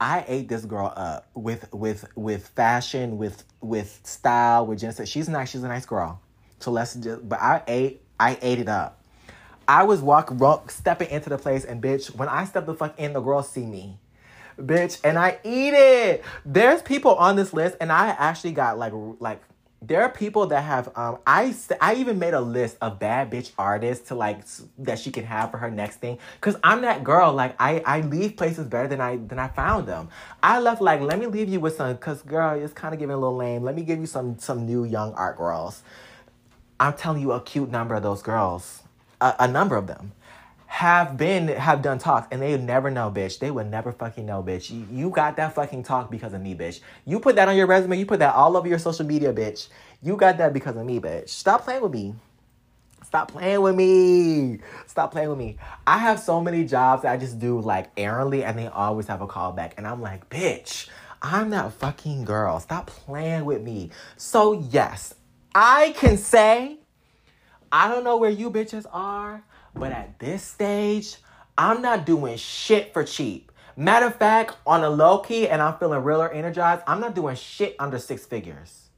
[0.00, 5.06] I ate this girl up with with with fashion, with with style, with Jennifer.
[5.06, 5.50] She's nice.
[5.50, 6.20] She's a nice girl.
[6.58, 7.28] So let's just.
[7.28, 8.02] But I ate.
[8.18, 9.00] I ate it up.
[9.68, 13.12] I was walking, stepping into the place, and bitch, when I step the fuck in,
[13.12, 14.00] the girls see me,
[14.58, 16.24] bitch, and I eat it.
[16.44, 19.40] There's people on this list, and I actually got like like
[19.80, 23.52] there are people that have um I I even made a list of bad bitch
[23.58, 24.42] artists to like
[24.78, 28.00] that she can have for her next thing cuz I'm that girl like I I
[28.00, 30.08] leave places better than I than I found them.
[30.42, 33.14] I left like let me leave you with some cuz girl it's kind of giving
[33.14, 33.62] a little lame.
[33.62, 35.82] Let me give you some some new young art girls.
[36.80, 38.82] I'm telling you a cute number of those girls.
[39.20, 40.12] A, a number of them
[40.68, 43.38] have been have done talks and they never know, bitch.
[43.38, 44.70] They would never fucking know, bitch.
[44.70, 46.80] You, you got that fucking talk because of me, bitch.
[47.06, 47.98] You put that on your resume.
[47.98, 49.68] You put that all over your social media, bitch.
[50.02, 51.30] You got that because of me, bitch.
[51.30, 52.14] Stop playing with me.
[53.02, 54.58] Stop playing with me.
[54.86, 55.56] Stop playing with me.
[55.86, 59.22] I have so many jobs that I just do like errantly and they always have
[59.22, 59.72] a callback.
[59.78, 60.90] And I'm like, bitch,
[61.22, 62.60] I'm that fucking girl.
[62.60, 63.90] Stop playing with me.
[64.18, 65.14] So, yes,
[65.54, 66.76] I can say,
[67.72, 69.42] I don't know where you bitches are,
[69.78, 71.16] but at this stage,
[71.56, 73.52] I'm not doing shit for cheap.
[73.76, 77.36] Matter of fact, on a low key, and I'm feeling realer energized, I'm not doing
[77.36, 78.88] shit under six figures.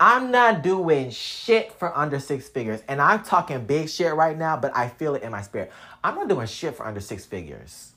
[0.00, 2.82] I'm not doing shit for under six figures.
[2.88, 5.72] And I'm talking big shit right now, but I feel it in my spirit.
[6.02, 7.92] I'm not doing shit for under six figures.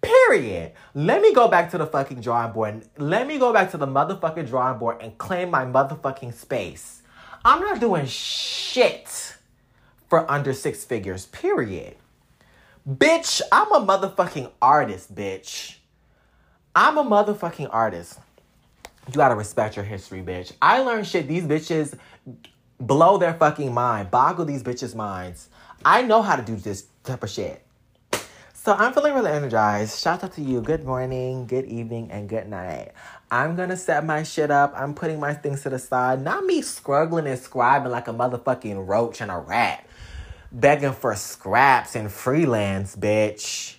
[0.00, 0.72] Period.
[0.94, 2.84] Let me go back to the fucking drawing board.
[2.96, 7.02] Let me go back to the motherfucking drawing board and claim my motherfucking space.
[7.44, 9.36] I'm not doing shit
[10.12, 11.96] for under six figures, period.
[12.86, 15.76] Bitch, I'm a motherfucking artist, bitch.
[16.76, 18.18] I'm a motherfucking artist.
[19.06, 20.52] You gotta respect your history, bitch.
[20.60, 21.28] I learned shit.
[21.28, 21.98] These bitches
[22.78, 25.48] blow their fucking mind, boggle these bitches' minds.
[25.82, 27.64] I know how to do this type of shit.
[28.52, 29.98] So I'm feeling really energized.
[29.98, 30.60] Shout out to you.
[30.60, 32.92] Good morning, good evening, and good night.
[33.30, 34.74] I'm gonna set my shit up.
[34.76, 36.20] I'm putting my things to the side.
[36.22, 39.86] Not me struggling and scribing like a motherfucking roach and a rat
[40.52, 43.76] begging for scraps and freelance, bitch.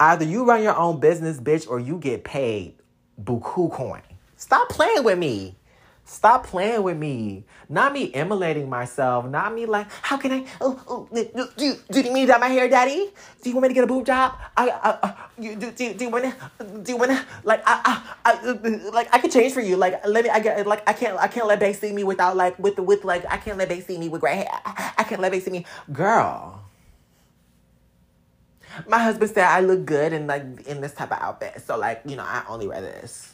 [0.00, 2.74] Either you run your own business, bitch, or you get paid
[3.22, 4.02] buku coin.
[4.36, 5.56] Stop playing with me.
[6.04, 7.44] Stop playing with me.
[7.68, 9.24] Not me emulating myself.
[9.26, 10.44] Not me like, how can I?
[10.60, 13.10] Oh, oh, do, do, do you mean that my hair, daddy?
[13.42, 14.36] Do you want me to get a boob job?
[14.56, 16.64] I, I, I you, do, do, do you want to?
[16.82, 17.24] Do you want to?
[17.44, 19.76] Like, I, I, I, like I could change for you.
[19.76, 20.30] Like, let me.
[20.30, 21.16] I get like I can't.
[21.18, 23.80] I can't let bae see me without like with with like I can't let bae
[23.80, 24.48] see me with gray hair.
[24.66, 26.62] I, can't let bae see me, girl.
[28.86, 32.02] My husband said I look good in like in this type of outfit, so like
[32.04, 33.31] you know I only wear this.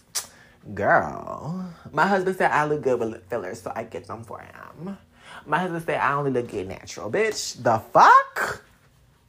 [0.75, 4.99] Girl, my husband said I look good with fillers, so I get them for him.
[5.47, 7.11] My husband said I only look good natural.
[7.11, 8.65] Bitch, the fuck?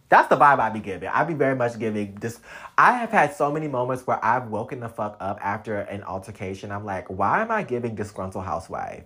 [0.09, 1.07] That's the vibe I be giving.
[1.07, 2.39] I be very much giving this.
[2.77, 6.71] I have had so many moments where I've woken the fuck up after an altercation.
[6.71, 9.03] I'm like, why am I giving disgruntled housewife?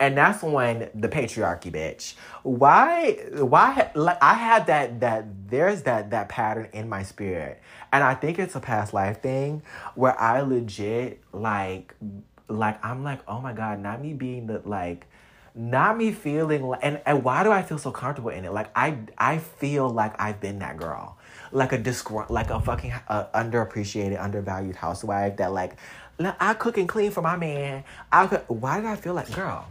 [0.00, 2.14] And that's when the patriarchy, bitch.
[2.42, 3.18] Why?
[3.34, 3.90] Why?
[3.94, 5.00] Like I had that.
[5.00, 7.60] That there's that that pattern in my spirit,
[7.92, 9.62] and I think it's a past life thing
[9.94, 11.94] where I legit like,
[12.48, 15.06] like I'm like, oh my god, not me being the like
[15.54, 18.52] not me feeling like and, and why do I feel so comfortable in it?
[18.52, 21.18] Like I I feel like I've been that girl.
[21.52, 25.76] Like a disgrunt like a fucking uh, underappreciated, undervalued housewife that like
[26.18, 27.84] I cook and clean for my man.
[28.12, 29.66] I cook, why did I feel like girl?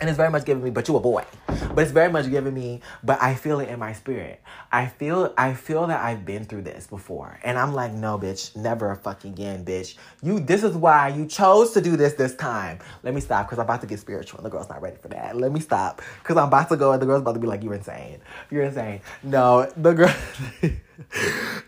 [0.00, 1.24] And it's very much giving me but you a boy.
[1.46, 4.42] But it's very much giving me but i feel it in my spirit.
[4.72, 7.38] I feel i feel that i've been through this before.
[7.44, 9.96] And i'm like no bitch never a fucking again bitch.
[10.22, 12.78] You this is why you chose to do this this time.
[13.02, 15.36] Let me stop because i'm about to get spiritual the girl's not ready for that.
[15.36, 17.62] Let me stop because i'm about to go and the girl's about to be like
[17.62, 18.20] you're insane.
[18.50, 19.00] You're insane.
[19.22, 20.14] No the girl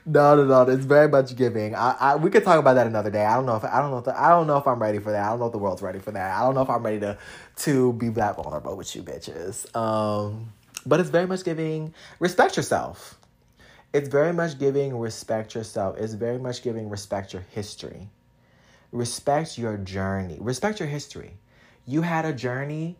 [0.06, 0.62] no, no, no.
[0.62, 1.74] It's very much giving.
[1.74, 3.24] I, I, we could talk about that another day.
[3.24, 4.98] I don't know if I don't know if the, I don't know if I'm ready
[4.98, 5.24] for that.
[5.24, 6.36] I don't know if the world's ready for that.
[6.38, 7.18] I don't know if I'm ready to
[7.56, 9.74] to be that vulnerable with you bitches.
[9.76, 10.52] Um,
[10.86, 11.94] but it's very much giving.
[12.20, 13.18] Respect yourself.
[13.92, 15.96] It's very much giving respect yourself.
[15.98, 18.08] It's very much giving respect your history.
[18.92, 20.38] Respect your journey.
[20.40, 21.34] Respect your history.
[21.86, 22.96] You had a journey.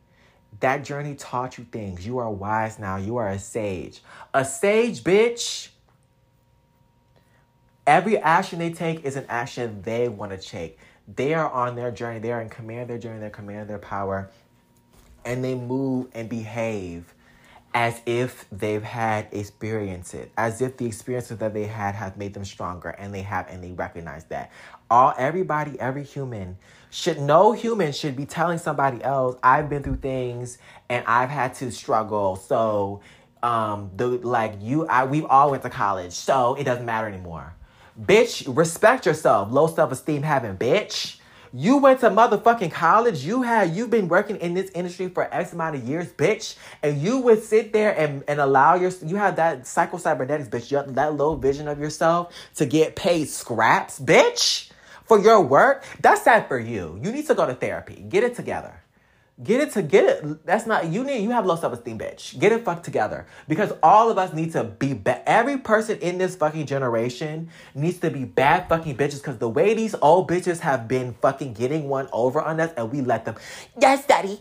[0.61, 2.07] That journey taught you things.
[2.07, 2.97] You are wise now.
[2.97, 4.03] You are a sage.
[4.33, 5.69] A sage, bitch
[7.89, 10.79] Every action they take is an action they want to take.
[11.17, 12.19] They are on their journey.
[12.19, 13.19] They are in command of their journey.
[13.19, 14.29] They're command of their power.
[15.25, 17.15] And they move and behave
[17.73, 22.45] as if they've had experiences, as if the experiences that they had have made them
[22.45, 24.53] stronger, and they have, and they recognize that.
[24.91, 26.59] All everybody, every human
[26.91, 30.59] should no human should be telling somebody else, I've been through things
[30.91, 32.37] and I've had to struggle.
[32.37, 33.01] So
[33.43, 37.55] um the like you I we've all went to college, so it doesn't matter anymore.
[38.01, 39.51] Bitch, respect yourself.
[39.51, 41.19] Low self esteem having bitch.
[41.53, 43.25] You went to motherfucking college.
[43.25, 46.57] You had you've been working in this industry for X amount of years, bitch.
[46.83, 50.71] And you would sit there and, and allow your you have that psycho cybernetics, bitch.
[50.71, 54.71] You have that low vision of yourself to get paid scraps, bitch,
[55.05, 55.85] for your work.
[56.01, 57.01] That's sad for you.
[57.03, 58.05] You need to go to therapy.
[58.09, 58.81] Get it together.
[59.43, 60.45] Get it to get it.
[60.45, 61.23] That's not you need.
[61.23, 62.37] You have low self esteem, bitch.
[62.41, 65.23] Get it fucked together because all of us need to be bad.
[65.27, 69.75] Every person in this fucking generation needs to be bad fucking bitches because the way
[69.75, 73.37] these old bitches have been fucking getting one over on us, and we let them.
[73.81, 74.41] Yes, daddy.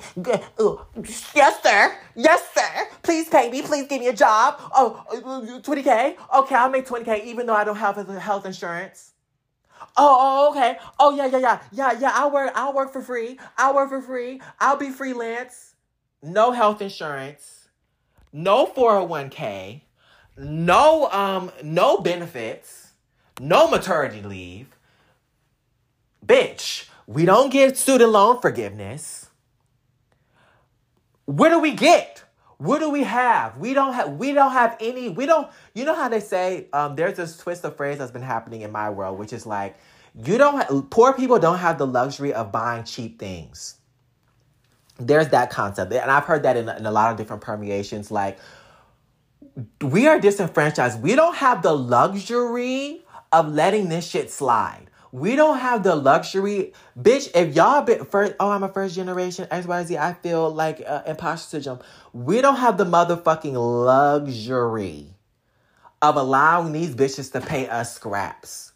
[1.35, 1.95] Yes, sir.
[2.15, 2.87] Yes, sir.
[3.03, 3.61] Please pay me.
[3.61, 4.55] Please give me a job.
[4.73, 6.15] Oh, uh, uh, 20k.
[6.39, 9.13] Okay, I'll make 20k even though I don't have health insurance.
[9.97, 10.77] Oh, oh, okay.
[10.99, 12.11] Oh, yeah, yeah, yeah, yeah, yeah.
[12.15, 12.51] I'll work.
[12.55, 13.39] I'll work for free.
[13.57, 14.41] I'll work for free.
[14.59, 15.75] I'll be freelance.
[16.23, 17.69] No health insurance.
[18.33, 19.81] No 401k.
[20.37, 22.89] No um no benefits.
[23.39, 24.67] No maternity leave.
[26.25, 29.27] Bitch, we don't get student loan forgiveness.
[31.25, 32.23] What do we get?
[32.57, 33.57] What do we have?
[33.57, 36.95] We don't have we don't have any we don't you know how they say um
[36.95, 39.77] there's this twist of phrase that's been happening in my world which is like
[40.25, 43.75] you don't ha- poor people don't have the luxury of buying cheap things.
[44.99, 45.93] There's that concept.
[45.93, 48.39] And I've heard that in, in a lot of different permeations like
[49.81, 51.01] we are disenfranchised.
[51.01, 54.86] We don't have the luxury of letting this shit slide.
[55.17, 57.31] We don't have the luxury, bitch.
[57.33, 59.97] If y'all been first, oh, I'm a first generation X Y Z.
[59.97, 61.79] I feel like uh, imposter syndrome.
[62.13, 65.15] We don't have the motherfucking luxury
[66.03, 68.73] of allowing these bitches to pay us scraps,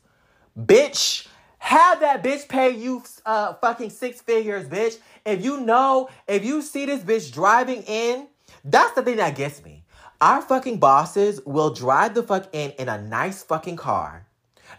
[0.59, 1.27] bitch.
[1.59, 4.97] Have that bitch pay you uh fucking six figures, bitch.
[5.23, 8.25] If you know, if you see this bitch driving in,
[8.65, 9.83] that's the thing that gets me.
[10.19, 14.25] Our fucking bosses will drive the fuck in in a nice fucking car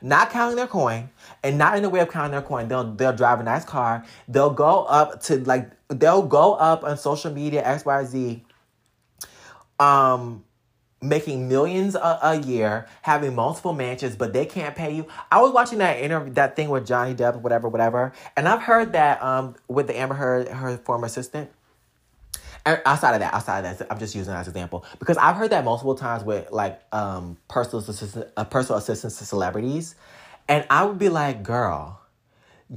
[0.02, 1.10] not counting their coin
[1.42, 2.68] and not in the way of counting their coin.
[2.68, 4.04] They'll they'll drive a nice car.
[4.28, 8.44] They'll go up to like they'll go up on social media X Y Z.
[9.80, 10.44] Um,
[11.02, 15.06] making millions a, a, year, having multiple mansions, but they can't pay you.
[15.30, 18.92] I was watching that interview, that thing with Johnny Depp, whatever, whatever, and I've heard
[18.92, 21.50] that um with the Amber Heard, her former assistant.
[22.64, 25.34] Outside of that, outside of that, I'm just using that as an example because I've
[25.34, 29.96] heard that multiple times with like um personal assistant, uh, personal assistants to celebrities,
[30.48, 32.00] and I would be like, girl.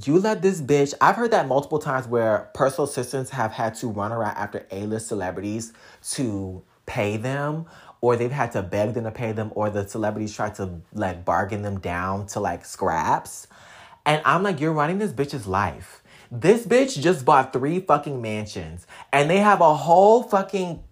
[0.04, 0.92] You let this bitch.
[1.00, 4.84] I've heard that multiple times where personal assistants have had to run around after A
[4.84, 5.72] list celebrities
[6.12, 7.64] to pay them
[8.00, 11.24] or they've had to beg them to pay them, or the celebrities try to like
[11.24, 13.46] bargain them down to like scraps.
[14.04, 16.02] And I'm like, you're running this bitch's life.
[16.30, 20.82] This bitch just bought three fucking mansions and they have a whole fucking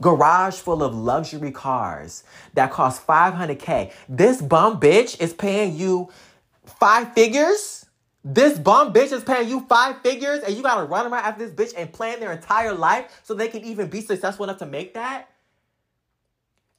[0.00, 3.92] garage full of luxury cars that cost 500k.
[4.08, 6.10] This bum bitch is paying you
[6.64, 7.86] five figures.
[8.24, 11.54] This bum bitch is paying you five figures and you gotta run around after this
[11.54, 14.94] bitch and plan their entire life so they can even be successful enough to make
[14.94, 15.28] that.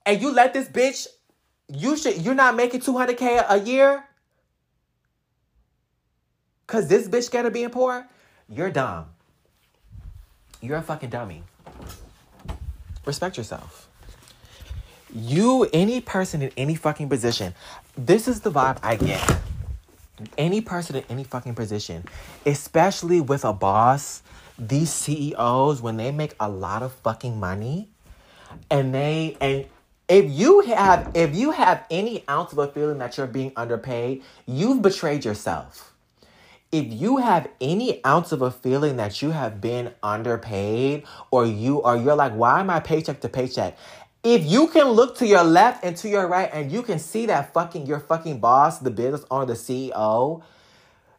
[0.06, 1.08] And you let this bitch,
[1.68, 4.04] you should, you're not making 200k a year
[6.70, 8.08] Cause this bitch gotta be poor,
[8.48, 9.08] you're dumb.
[10.62, 11.42] You're a fucking dummy.
[13.10, 13.88] Respect yourself.
[15.12, 17.56] You, any person in any fucking position,
[17.98, 19.40] this is the vibe I get.
[20.38, 22.04] Any person in any fucking position,
[22.46, 24.22] especially with a boss,
[24.60, 27.88] these CEOs, when they make a lot of fucking money,
[28.70, 29.66] and they and
[30.08, 34.22] if you have if you have any ounce of a feeling that you're being underpaid,
[34.46, 35.96] you've betrayed yourself
[36.72, 41.78] if you have any ounce of a feeling that you have been underpaid or you
[41.78, 43.78] or you're like why am i paycheck to paycheck?
[44.22, 47.26] If you can look to your left and to your right and you can see
[47.28, 50.44] that fucking your fucking boss the business owner the ceo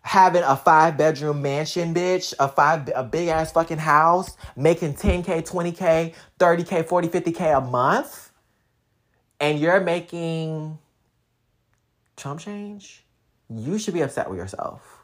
[0.03, 5.47] having a five bedroom mansion bitch a five a big ass fucking house making 10k
[5.49, 8.31] 20k 30k 40 50k a month
[9.41, 10.79] and you're making
[12.17, 13.05] chump change
[13.49, 15.00] you should be upset with yourself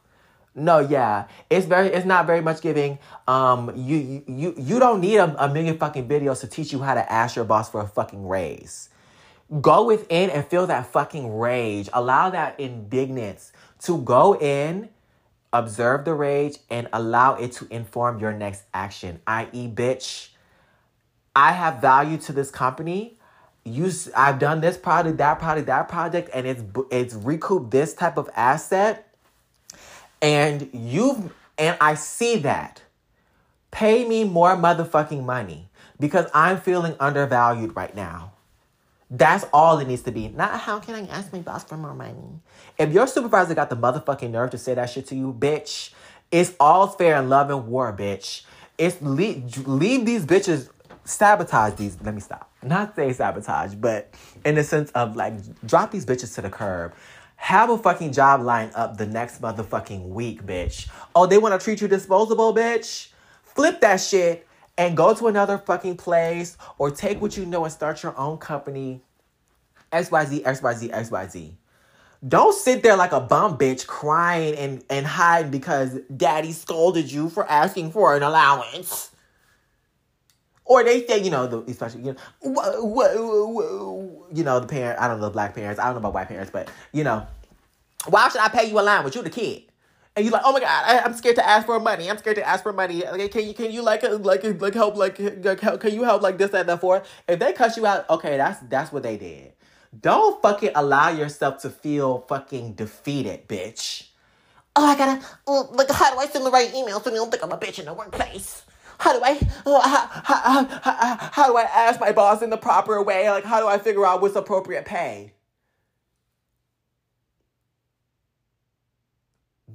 [0.57, 2.99] no, yeah, it's very, it's not very much giving.
[3.29, 6.95] Um, you, you, you don't need a, a million fucking videos to teach you how
[6.95, 8.89] to ask your boss for a fucking raise.
[9.61, 11.91] Go within and feel that fucking rage.
[11.93, 13.53] Allow that indignance
[13.83, 14.89] to go in,
[15.53, 19.21] observe the rage, and allow it to inform your next action.
[19.27, 20.31] I.e., bitch,
[21.37, 23.19] I have value to this company.
[23.65, 28.17] You, I've done this project, that project, that project, and it's it's recouped this type
[28.17, 29.06] of asset
[30.23, 32.83] and you've and I see that.
[33.71, 35.69] Pay me more motherfucking money
[35.99, 38.33] because I'm feeling undervalued right now.
[39.11, 40.29] That's all it needs to be.
[40.29, 42.41] Not how can I ask my boss for more money.
[42.79, 45.91] If your supervisor got the motherfucking nerve to say that shit to you, bitch,
[46.31, 48.43] it's all fair in love and war, bitch.
[48.79, 50.71] It's leave, leave these bitches
[51.05, 51.97] sabotage these.
[52.03, 52.51] Let me stop.
[52.63, 54.13] Not say sabotage, but
[54.45, 55.35] in the sense of like
[55.65, 56.95] drop these bitches to the curb.
[57.37, 60.89] Have a fucking job lined up the next motherfucking week, bitch.
[61.15, 63.09] Oh, they want to treat you disposable, bitch?
[63.57, 64.47] flip that shit
[64.79, 68.37] and go to another fucking place or take what you know and start your own
[68.37, 69.01] company.
[69.91, 71.53] XYZ, XYZ, XYZ.
[72.27, 77.31] Don't sit there like a bum bitch crying and, and hiding because daddy scolded you
[77.31, 79.11] for asking for an allowance.
[80.67, 85.01] Or they say, you know, the especially you know, you know the parent.
[85.01, 85.81] I don't know the black parents.
[85.81, 87.27] I don't know about white parents, but you know,
[88.09, 89.15] why should I pay you allowance?
[89.15, 89.63] You the kid,
[90.17, 92.11] and you're like, oh my god, I, am scared to ask for money.
[92.11, 93.05] I'm scared to ask for money.
[93.05, 96.23] Like, can you can you like like like help like, like help, can you help
[96.23, 97.05] like this and that for?
[97.29, 99.53] If they cut you out, okay, that's that's what they did.
[99.99, 104.09] Don't fucking allow yourself to feel fucking defeated, bitch.
[104.75, 107.31] Oh, I gotta, oh, like, how do I send the right email so they don't
[107.31, 108.63] think I'm a bitch in the workplace?
[108.99, 113.03] How do I, how, how, how, how do I ask my boss in the proper
[113.03, 113.29] way?
[113.31, 115.33] Like, how do I figure out what's appropriate pay?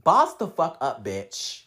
[0.04, 1.64] Boss the fuck up, bitch.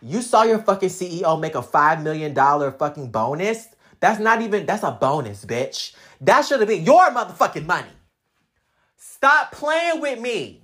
[0.00, 3.68] You saw your fucking CEO make a $5 million fucking bonus.
[4.00, 5.94] That's not even, that's a bonus, bitch.
[6.20, 7.88] That should have been your motherfucking money.
[8.96, 10.62] Stop playing with me.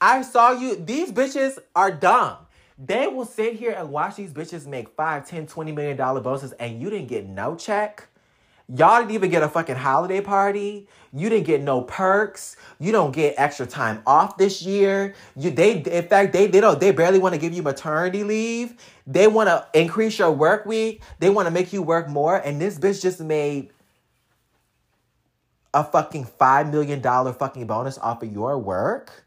[0.00, 0.76] I saw you.
[0.76, 2.41] These bitches are dumb.
[2.78, 6.52] They will sit here and watch these bitches make 5, 10, 20 million dollar bonuses
[6.52, 8.08] and you didn't get no check.
[8.74, 10.88] Y'all didn't even get a fucking holiday party.
[11.12, 12.56] You didn't get no perks.
[12.78, 15.14] You don't get extra time off this year.
[15.36, 18.74] You they in fact they they don't they barely want to give you maternity leave.
[19.06, 21.02] They want to increase your work week.
[21.18, 22.36] They want to make you work more.
[22.36, 23.72] And this bitch just made
[25.74, 29.21] a fucking $5 million fucking bonus off of your work,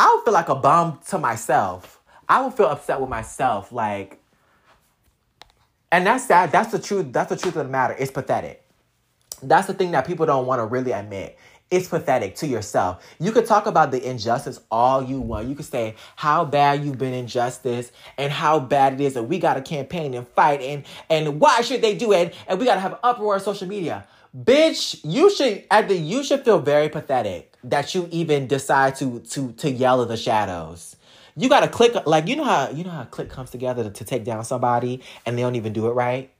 [0.00, 2.00] I would feel like a bum to myself.
[2.26, 3.70] I would feel upset with myself.
[3.70, 4.18] Like,
[5.92, 6.50] and that's sad.
[6.52, 7.12] That's the truth.
[7.12, 7.94] That's the truth of the matter.
[7.98, 8.64] It's pathetic.
[9.42, 11.36] That's the thing that people don't want to really admit.
[11.70, 13.06] It's pathetic to yourself.
[13.18, 15.48] You could talk about the injustice all you want.
[15.48, 19.38] You could say how bad you've been injustice and how bad it is, and we
[19.38, 22.34] got to campaign and fight, and and why should they do it?
[22.48, 24.06] And we got to have uproar on social media.
[24.36, 29.18] Bitch, you should at the you should feel very pathetic that you even decide to
[29.20, 30.94] to to yell at the shadows.
[31.36, 34.04] You gotta click like you know how you know how click comes together to, to
[34.04, 36.30] take down somebody and they don't even do it right.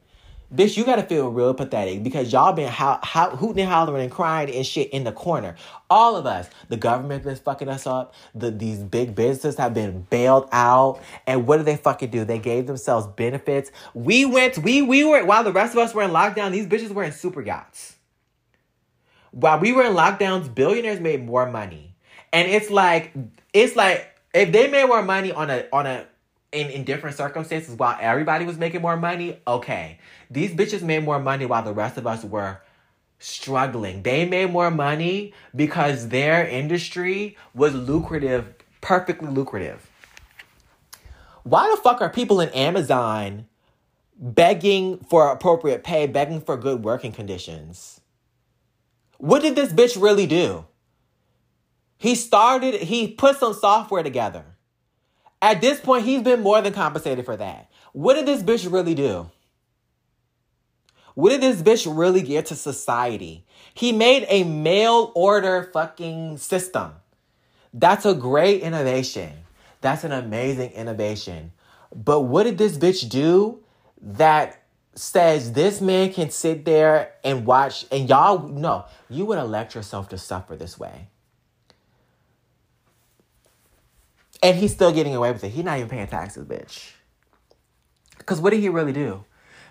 [0.52, 4.10] Bitch, you gotta feel real pathetic because y'all been how how hooting and hollering and
[4.10, 5.55] crying and shit in the corner.
[5.89, 8.14] All of us, the government is fucking us up.
[8.35, 12.24] The these big businesses have been bailed out, and what did they fucking do?
[12.24, 13.70] They gave themselves benefits.
[13.94, 16.51] We went, we we were while the rest of us were in lockdown.
[16.51, 17.94] These bitches were in super yachts.
[19.31, 21.94] While we were in lockdowns, billionaires made more money,
[22.32, 23.12] and it's like
[23.52, 24.05] it's like
[24.35, 26.06] if they made more money on a on a
[26.52, 29.98] in, in different circumstances while everybody was making more money, okay.
[30.31, 32.60] These bitches made more money while the rest of us were
[33.18, 34.02] struggling.
[34.02, 39.89] They made more money because their industry was lucrative, perfectly lucrative.
[41.43, 43.47] Why the fuck are people in Amazon
[44.16, 48.01] begging for appropriate pay, begging for good working conditions?
[49.18, 50.66] What did this bitch really do?
[51.97, 54.49] He started, he put some software together.
[55.42, 57.70] At this point, he's been more than compensated for that.
[57.92, 59.30] What did this bitch really do?
[61.14, 63.44] What did this bitch really get to society?
[63.74, 66.92] He made a mail order fucking system.
[67.72, 69.32] That's a great innovation.
[69.80, 71.52] That's an amazing innovation.
[71.94, 73.62] But what did this bitch do
[74.02, 74.60] that
[74.94, 80.08] says this man can sit there and watch and y'all know you would elect yourself
[80.08, 81.08] to suffer this way.
[84.42, 85.50] And he's still getting away with it.
[85.50, 86.92] He's not even paying taxes, bitch.
[88.18, 89.24] Because what did he really do?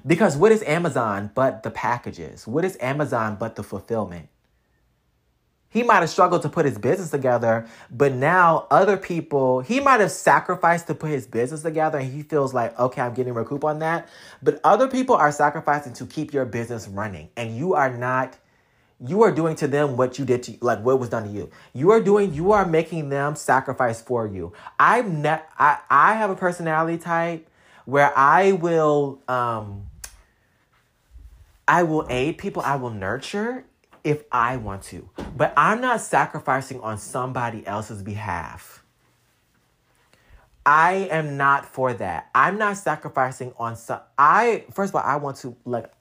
[0.05, 2.47] Because what is Amazon but the packages?
[2.47, 4.29] What is Amazon but the fulfillment?
[5.71, 9.99] He might have struggled to put his business together, but now other people, he might
[9.99, 13.63] have sacrificed to put his business together and he feels like, okay, I'm getting recoup
[13.63, 14.09] on that.
[14.41, 17.29] But other people are sacrificing to keep your business running.
[17.37, 18.35] And you are not,
[19.05, 21.49] you are doing to them what you did to, like what was done to you.
[21.73, 24.53] You are doing, you are making them sacrifice for you.
[24.79, 27.47] I'm not, I, I have a personality type
[27.85, 29.87] where I will, um,
[31.67, 33.65] I will aid people, I will nurture
[34.03, 35.09] if I want to.
[35.35, 38.83] But I'm not sacrificing on somebody else's behalf.
[40.65, 42.29] I am not for that.
[42.35, 45.91] I'm not sacrificing on some I first of all I want to like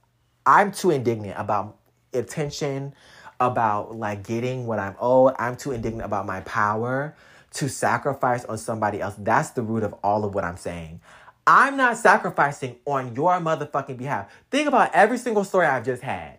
[0.44, 1.77] I'm too indignant about
[2.12, 2.94] attention,
[3.40, 5.34] about like getting what I'm owed.
[5.38, 7.14] I'm too indignant about my power
[7.54, 9.14] to sacrifice on somebody else.
[9.16, 11.00] That's the root of all of what I'm saying.
[11.46, 14.30] I'm not sacrificing on your motherfucking behalf.
[14.50, 16.38] Think about every single story I've just had.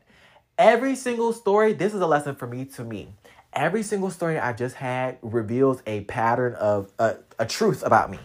[0.58, 3.14] Every single story, this is a lesson for me to me.
[3.54, 8.20] Every single story I've just had reveals a pattern of a, a truth about me,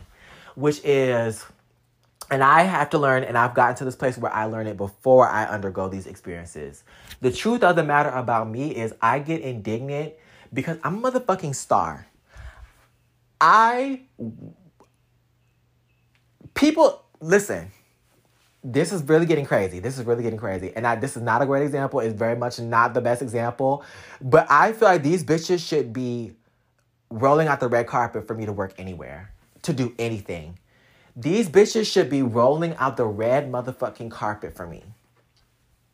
[0.56, 1.44] which is
[2.30, 4.76] And I have to learn, and I've gotten to this place where I learn it
[4.76, 6.82] before I undergo these experiences.
[7.24, 10.12] The truth of the matter about me is I get indignant
[10.52, 12.06] because I'm a motherfucking star.
[13.40, 14.02] I
[16.52, 17.70] people listen.
[18.62, 19.78] This is really getting crazy.
[19.78, 20.74] This is really getting crazy.
[20.76, 22.00] And I, this is not a great example.
[22.00, 23.82] It's very much not the best example.
[24.20, 26.32] But I feel like these bitches should be
[27.08, 29.32] rolling out the red carpet for me to work anywhere,
[29.62, 30.58] to do anything.
[31.16, 34.84] These bitches should be rolling out the red motherfucking carpet for me.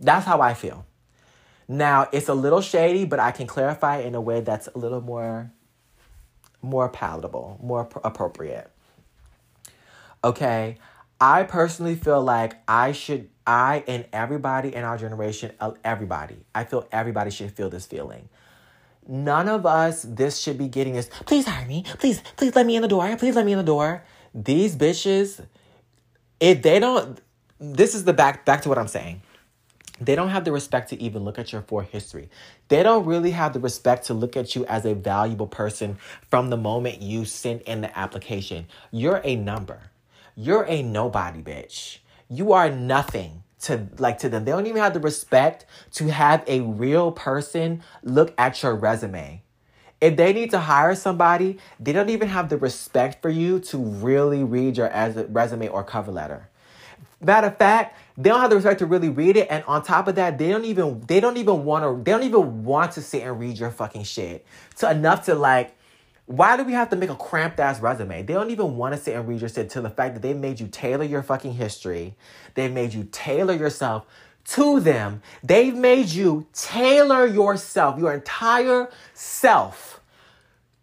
[0.00, 0.86] That's how I feel.
[1.70, 5.00] Now, it's a little shady, but I can clarify in a way that's a little
[5.00, 5.52] more
[6.62, 8.70] more palatable, more appropriate.
[10.22, 10.76] Okay?
[11.18, 16.36] I personally feel like I should I and everybody in our generation, uh, everybody.
[16.54, 18.28] I feel everybody should feel this feeling
[19.08, 22.76] none of us this should be getting this please hire me please please let me
[22.76, 25.44] in the door please let me in the door these bitches,
[26.38, 27.20] if they don't,
[27.58, 29.22] this is the back back to what I'm saying.
[30.00, 32.30] They don't have the respect to even look at your for history.
[32.68, 35.98] They don't really have the respect to look at you as a valuable person
[36.30, 38.66] from the moment you send in the application.
[38.90, 39.90] You're a number.
[40.34, 41.98] You're a nobody, bitch.
[42.28, 44.44] You are nothing to like to them.
[44.46, 49.42] They don't even have the respect to have a real person look at your resume.
[50.00, 53.76] If they need to hire somebody, they don't even have the respect for you to
[53.76, 54.90] really read your
[55.28, 56.48] resume or cover letter.
[57.20, 60.06] Matter of fact, they don't have the respect to really read it, and on top
[60.06, 63.02] of that, they don't even they don't even want to they don't even want to
[63.02, 64.44] sit and read your fucking shit
[64.76, 65.76] to enough to like.
[66.26, 68.22] Why do we have to make a cramped ass resume?
[68.22, 70.32] They don't even want to sit and read your shit to the fact that they
[70.32, 72.14] made you tailor your fucking history.
[72.54, 74.06] They made you tailor yourself
[74.44, 75.22] to them.
[75.42, 80.00] They've made you tailor yourself, your entire self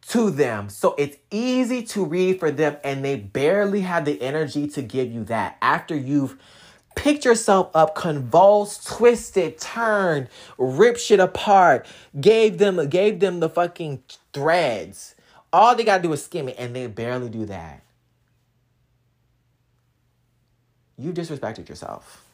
[0.09, 0.69] to them.
[0.69, 5.11] So it's easy to read for them, and they barely have the energy to give
[5.11, 5.57] you that.
[5.61, 6.37] After you've
[6.97, 11.85] picked yourself up, convulsed, twisted, turned, ripped shit apart,
[12.19, 14.03] gave them gave them the fucking
[14.33, 15.15] threads.
[15.53, 17.83] All they gotta do is skim it, and they barely do that.
[20.97, 22.25] You disrespected yourself.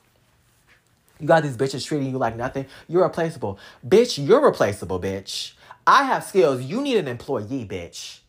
[1.19, 2.65] You got these bitches treating you like nothing.
[2.87, 3.59] You're replaceable.
[3.87, 5.53] Bitch, you're replaceable, bitch.
[5.85, 6.61] I have skills.
[6.61, 8.19] You need an employee, bitch.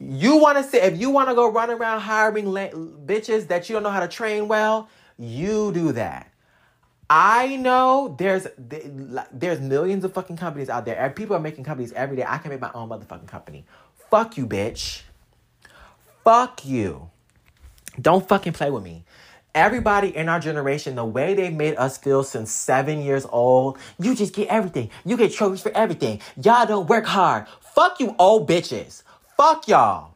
[0.00, 3.68] You want to say if you want to go run around hiring la- bitches that
[3.68, 6.32] you don't know how to train well, you do that.
[7.10, 8.46] I know there's
[9.32, 11.10] there's millions of fucking companies out there.
[11.10, 12.24] People are making companies every day.
[12.26, 13.64] I can make my own motherfucking company.
[14.10, 15.02] Fuck you, bitch.
[16.22, 17.10] Fuck you.
[18.00, 19.04] Don't fucking play with me
[19.58, 24.14] everybody in our generation, the way they made us feel since seven years old, you
[24.14, 24.88] just get everything.
[25.04, 26.20] You get trophies for everything.
[26.42, 27.46] Y'all don't work hard.
[27.60, 29.02] Fuck you, old bitches.
[29.36, 30.14] Fuck y'all.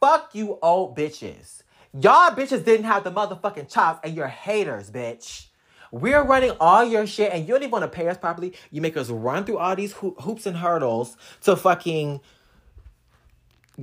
[0.00, 1.59] Fuck you, old bitches.
[1.92, 5.46] Y'all bitches didn't have the motherfucking chops and you're haters, bitch.
[5.90, 8.54] We're running all your shit and you don't even want to pay us properly.
[8.70, 12.20] You make us run through all these ho- hoops and hurdles to fucking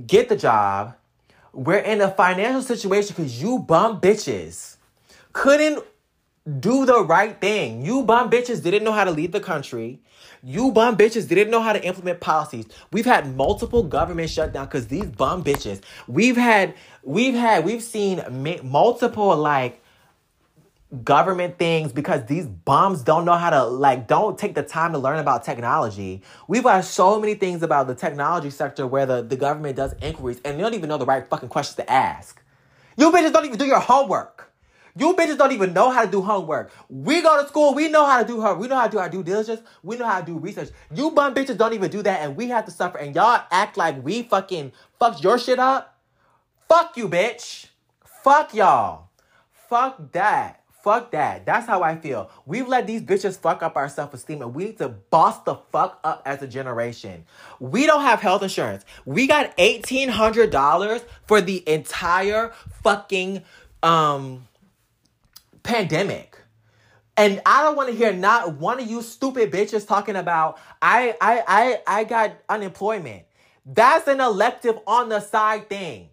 [0.06, 0.94] get the job
[1.52, 4.76] we're in a financial situation because you bum bitches
[5.32, 5.84] couldn't
[6.60, 7.84] do the right thing.
[7.84, 10.00] You bum bitches didn't know how to lead the country.
[10.42, 12.66] You bum bitches didn't know how to implement policies.
[12.92, 15.80] We've had multiple government shutdown because these bum bitches.
[16.06, 18.22] We've had, we've had, we've seen
[18.62, 19.82] multiple like
[21.04, 24.98] government things because these bums don't know how to like don't take the time to
[24.98, 26.22] learn about technology.
[26.46, 30.40] We've got so many things about the technology sector where the, the government does inquiries
[30.44, 32.42] and they don't even know the right fucking questions to ask.
[32.96, 34.37] You bitches don't even do your homework.
[34.98, 36.72] You bitches don't even know how to do homework.
[36.88, 38.98] We go to school, we know how to do her, we know how to do
[38.98, 40.70] our due diligence, we know how to do research.
[40.92, 43.76] You bum bitches don't even do that and we have to suffer and y'all act
[43.76, 45.96] like we fucking fucked your shit up.
[46.68, 47.66] Fuck you, bitch.
[48.24, 49.08] Fuck y'all.
[49.68, 50.64] Fuck that.
[50.82, 51.46] Fuck that.
[51.46, 52.30] That's how I feel.
[52.46, 55.56] We've let these bitches fuck up our self esteem and we need to boss the
[55.70, 57.24] fuck up as a generation.
[57.60, 58.84] We don't have health insurance.
[59.04, 62.52] We got $1,800 for the entire
[62.82, 63.42] fucking
[63.82, 64.47] um,
[65.68, 66.36] pandemic.
[67.16, 71.14] And I don't want to hear not one of you stupid bitches talking about I
[71.20, 73.24] I I I got unemployment.
[73.66, 76.08] That's an elective on the side thing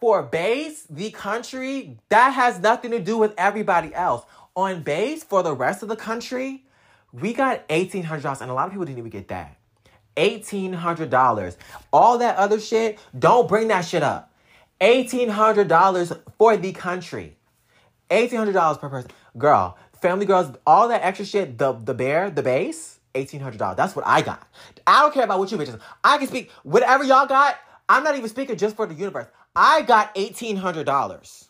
[0.00, 4.24] for base, the country, that has nothing to do with everybody else.
[4.54, 6.64] On base, for the rest of the country,
[7.12, 9.58] we got $1,800, and a lot of people didn't even get that.
[10.16, 11.56] $1,800.
[11.92, 14.32] All that other shit, don't bring that shit up.
[14.80, 17.36] $1,800 for the country.
[18.10, 19.10] $1,800 per person.
[19.38, 23.76] Girl, family girls, all that extra shit, the, the bear, the base, $1,800.
[23.76, 24.46] That's what I got.
[24.86, 25.80] I don't care about what you bitches.
[26.02, 27.56] I can speak whatever y'all got.
[27.88, 29.26] I'm not even speaking just for the universe.
[29.54, 31.46] I got $1,800.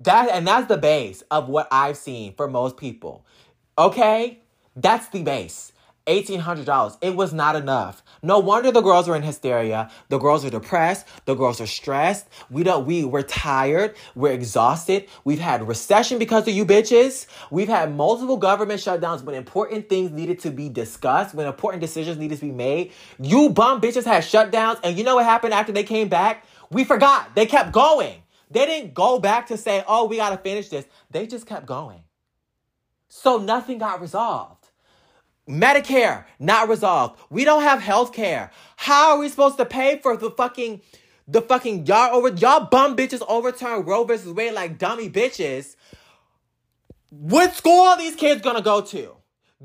[0.00, 3.26] That and that's the base of what I've seen for most people.
[3.76, 4.40] Okay?
[4.76, 5.72] That's the base.
[6.06, 6.98] $1,800.
[7.00, 8.02] It was not enough.
[8.24, 9.90] No wonder the girls are in hysteria.
[10.08, 11.06] The girls are depressed.
[11.26, 12.26] The girls are stressed.
[12.48, 13.96] We don't, we, we're tired.
[14.14, 15.08] We're exhausted.
[15.24, 17.26] We've had recession because of you bitches.
[17.50, 22.16] We've had multiple government shutdowns when important things needed to be discussed, when important decisions
[22.16, 22.92] needed to be made.
[23.20, 24.80] You bum bitches had shutdowns.
[24.82, 26.46] And you know what happened after they came back?
[26.70, 27.34] We forgot.
[27.34, 28.22] They kept going.
[28.50, 30.86] They didn't go back to say, oh, we got to finish this.
[31.10, 32.04] They just kept going.
[33.08, 34.53] So nothing got resolved.
[35.48, 37.20] Medicare, not resolved.
[37.30, 38.50] We don't have health care.
[38.76, 40.80] How are we supposed to pay for the fucking
[41.26, 45.76] the fucking y'all over y'all bum bitches overturn Roe versus Wade like dummy bitches?
[47.10, 49.16] What school are these kids gonna go to?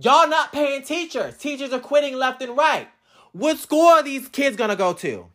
[0.02, 1.38] Y'all not paying teachers.
[1.38, 2.88] Teachers are quitting left and right.
[3.32, 5.28] What school are these kids gonna go to?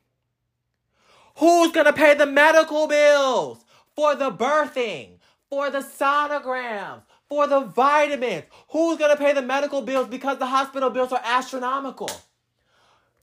[1.37, 3.65] Who's gonna pay the medical bills
[3.97, 5.19] for the birthing,
[5.49, 7.03] for the sonograms,
[7.35, 8.45] for the vitamins?
[8.69, 12.11] Who's going to pay the medical bills because the hospital bills are astronomical?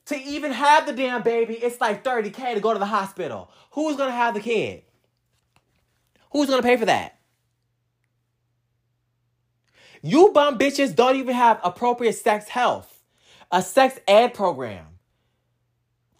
[0.08, 3.50] To even have the damn baby, it's like 30K to go to the hospital.
[3.72, 4.84] Who's going to have the kid?
[6.32, 7.20] Who's going to pay for that?
[10.02, 13.02] You bum bitches don't even have appropriate sex health,
[13.50, 14.86] a sex ed program.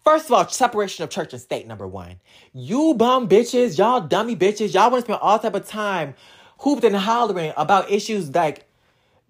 [0.02, 2.20] First of all, separation of church and state, number one.
[2.54, 6.14] You bum bitches, y'all dummy bitches, y'all want to spend all type of time
[6.62, 8.64] hooped and hollering about issues like,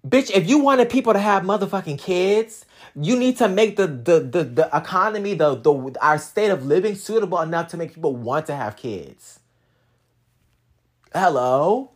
[0.07, 2.63] bitch, if you wanted people to have motherfucking kids,
[2.95, 6.95] you need to make the the the, the economy, the, the our state of living
[6.95, 9.39] suitable enough to make people want to have kids.
[11.11, 11.89] Hello?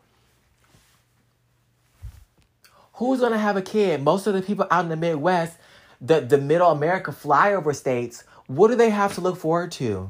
[2.94, 4.02] Who's gonna have a kid?
[4.02, 5.58] Most of the people out in the Midwest,
[6.02, 10.10] the, the middle America flyover states, what do they have to look forward to?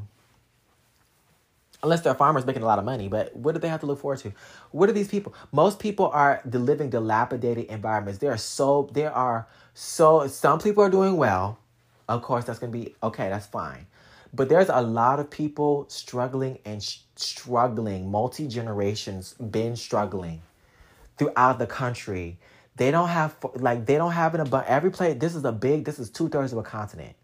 [1.83, 3.07] unless they're farmers making a lot of money.
[3.07, 4.33] But what do they have to look forward to?
[4.71, 5.33] What are these people?
[5.51, 8.19] Most people are living dilapidated environments.
[8.19, 11.59] There are so there are so some people are doing well.
[12.07, 13.29] Of course, that's gonna be okay.
[13.29, 13.87] That's fine.
[14.33, 18.09] But there's a lot of people struggling and sh- struggling.
[18.11, 20.41] Multi generations been struggling
[21.17, 22.37] throughout the country.
[22.75, 24.69] They don't have like they don't have an abundance.
[24.69, 25.17] Every place.
[25.19, 25.85] This is a big.
[25.85, 27.15] This is two thirds of a continent.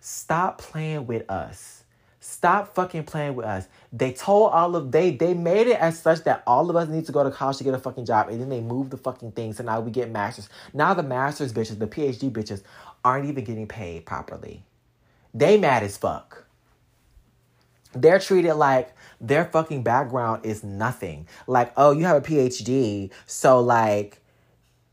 [0.00, 1.80] Stop playing with us
[2.20, 3.66] Stop fucking playing with us.
[3.92, 7.06] They told all of they they made it as such that all of us need
[7.06, 9.32] to go to college to get a fucking job, and then they move the fucking
[9.32, 9.52] thing.
[9.52, 10.48] So now we get masters.
[10.72, 12.62] Now the masters bitches, the PhD bitches,
[13.04, 14.64] aren't even getting paid properly.
[15.34, 16.44] They mad as fuck.
[17.92, 21.26] They're treated like their fucking background is nothing.
[21.48, 24.22] Like, oh, you have a PhD, so like,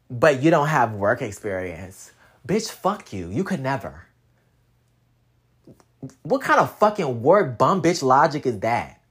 [0.09, 2.11] but you don't have work experience.
[2.47, 3.29] Bitch, fuck you.
[3.29, 4.06] You could never.
[6.23, 9.01] What kind of fucking word bum bitch logic is that?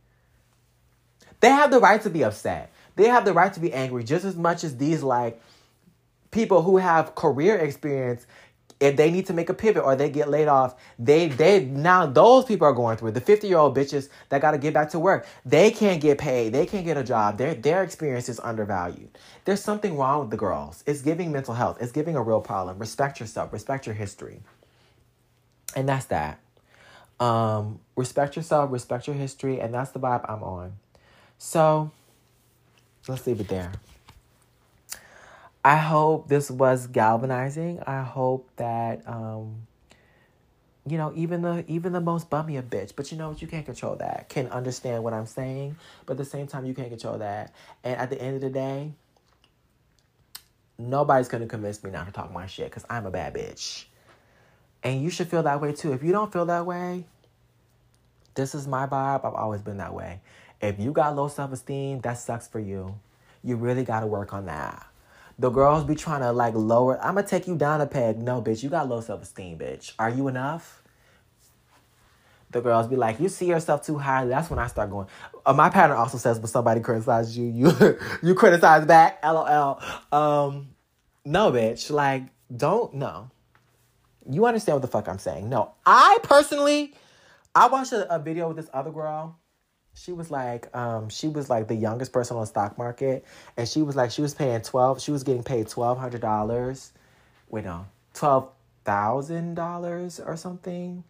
[1.40, 2.72] They have the right to be upset.
[2.96, 5.40] They have the right to be angry just as much as these like
[6.30, 8.26] people who have career experience
[8.78, 12.06] if they need to make a pivot or they get laid off, they they now
[12.06, 13.12] those people are going through.
[13.12, 16.18] The 50 year old bitches that got to get back to work, they can't get
[16.18, 17.38] paid, they can't get a job.
[17.38, 19.16] Their their experience is undervalued.
[19.44, 20.84] There's something wrong with the girls.
[20.86, 21.78] It's giving mental health.
[21.80, 22.78] It's giving a real problem.
[22.78, 23.52] Respect yourself.
[23.52, 24.40] Respect your history.
[25.74, 26.40] And that's that.
[27.18, 30.74] Um, respect yourself, respect your history, and that's the vibe I'm on.
[31.38, 31.90] So
[33.08, 33.72] let's leave it there.
[35.64, 37.80] I hope this was galvanizing.
[37.86, 39.66] I hope that um,
[40.86, 43.48] you know, even the even the most bummy a bitch, but you know what, you
[43.48, 44.28] can't control that.
[44.28, 45.76] Can understand what I'm saying,
[46.06, 47.52] but at the same time you can't control that.
[47.82, 48.92] And at the end of the day,
[50.78, 53.86] nobody's gonna convince me not to talk my shit because I'm a bad bitch.
[54.86, 55.92] And you should feel that way too.
[55.92, 57.06] If you don't feel that way,
[58.36, 59.24] this is my vibe.
[59.24, 60.20] I've always been that way.
[60.60, 62.94] If you got low self esteem, that sucks for you.
[63.42, 64.86] You really got to work on that.
[65.40, 67.02] The girls be trying to like lower.
[67.02, 68.18] I'm gonna take you down a peg.
[68.18, 69.92] No, bitch, you got low self esteem, bitch.
[69.98, 70.84] Are you enough?
[72.52, 74.24] The girls be like, you see yourself too high.
[74.26, 75.08] That's when I start going.
[75.44, 79.18] Uh, my pattern also says, when somebody criticizes you, you you criticize back.
[79.24, 79.82] LOL.
[80.12, 80.68] Um,
[81.24, 81.90] no, bitch.
[81.90, 82.22] Like,
[82.56, 83.32] don't no.
[84.28, 85.48] You understand what the fuck I'm saying?
[85.48, 86.94] No, I personally,
[87.54, 89.38] I watched a, a video with this other girl.
[89.94, 93.24] She was like, um, she was like the youngest person on the stock market,
[93.56, 95.00] and she was like, she was paying twelve.
[95.00, 96.92] She was getting paid twelve hundred dollars.
[97.48, 98.50] Wait, no, twelve
[98.84, 101.02] thousand dollars or something.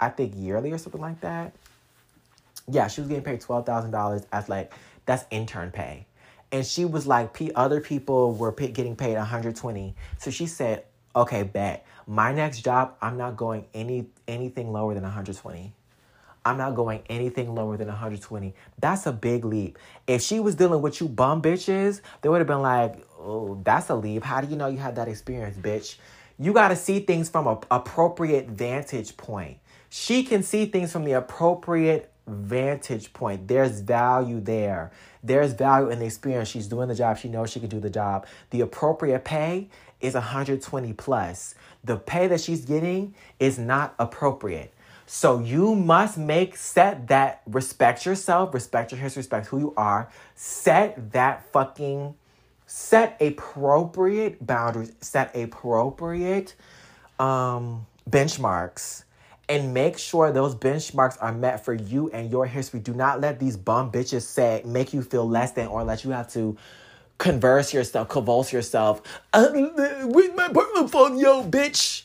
[0.00, 1.52] I think yearly or something like that.
[2.66, 4.72] Yeah, she was getting paid twelve thousand dollars as like
[5.04, 6.06] that's intern pay,
[6.52, 9.94] and she was like, P- other people were p- getting paid one hundred twenty.
[10.18, 10.84] So she said,
[11.14, 15.72] okay, bet my next job, I'm not going any anything lower than 120.
[16.44, 18.52] I'm not going anything lower than 120.
[18.80, 19.78] That's a big leap.
[20.08, 23.90] If she was dealing with you bum bitches, they would have been like, oh, that's
[23.90, 24.24] a leap.
[24.24, 25.98] How do you know you had that experience, bitch?
[26.36, 29.58] You got to see things from a appropriate vantage point.
[29.88, 33.46] She can see things from the appropriate vantage point.
[33.46, 34.90] There's value there.
[35.22, 36.48] There's value in the experience.
[36.48, 37.18] She's doing the job.
[37.18, 38.26] She knows she can do the job.
[38.50, 39.68] The appropriate pay
[40.00, 41.54] is 120 plus.
[41.84, 44.74] The pay that she's getting is not appropriate.
[45.06, 50.08] So you must make set that respect yourself, respect your history, respect who you are.
[50.34, 52.14] Set that fucking
[52.66, 56.54] set appropriate boundaries, set appropriate
[57.18, 59.04] um benchmarks
[59.48, 62.78] and make sure those benchmarks are met for you and your history.
[62.78, 66.12] Do not let these bum bitches say make you feel less than or let you
[66.12, 66.56] have to
[67.20, 69.02] converse yourself, convulse yourself.
[69.32, 69.50] Uh,
[70.04, 72.02] with my portfolio, bitch.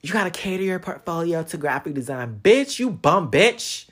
[0.00, 2.40] You gotta cater your portfolio to graphic design.
[2.42, 3.86] Bitch, you bum bitch.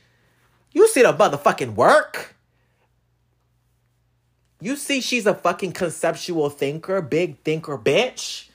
[0.73, 2.37] You see the motherfucking work.
[4.61, 8.49] You see she's a fucking conceptual thinker, big thinker bitch.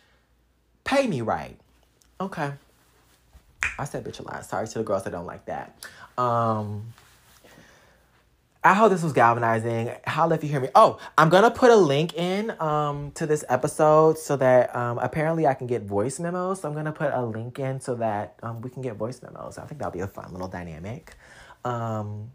[0.85, 1.57] Pay me right.
[2.19, 2.53] Okay.
[3.77, 4.45] I said bitch a lot.
[4.45, 5.75] Sorry to the girls that don't like that.
[6.17, 6.93] Um
[8.63, 9.91] I hope this was galvanizing.
[10.05, 10.69] Holla if you hear me.
[10.75, 15.47] Oh, I'm gonna put a link in um to this episode so that um apparently
[15.47, 16.61] I can get voice memos.
[16.61, 19.57] So I'm gonna put a link in so that um we can get voice memos.
[19.57, 21.15] I think that'll be a fun little dynamic.
[21.65, 22.29] Um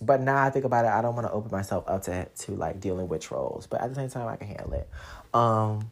[0.00, 2.52] but now I think about it, I don't want to open myself up to to
[2.52, 3.66] like dealing with trolls.
[3.66, 4.88] But at the same time I can handle it.
[5.34, 5.90] Um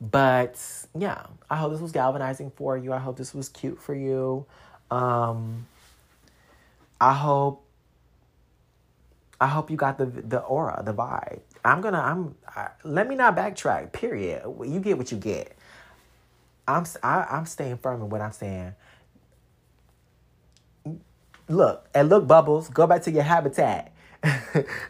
[0.00, 0.58] but
[0.98, 2.92] yeah, I hope this was galvanizing for you.
[2.92, 4.46] I hope this was cute for you.
[4.90, 5.66] Um,
[7.02, 7.66] I hope
[9.40, 11.40] I hope you got the the aura, the vibe.
[11.64, 13.90] I'm gonna I'm I, let me not backtrack.
[13.90, 14.42] Period.
[14.64, 15.56] You get what you get.
[16.68, 18.76] I'm I, am i am staying firm in what I'm saying.
[21.48, 22.68] Look and look, bubbles.
[22.68, 23.92] Go back to your habitat.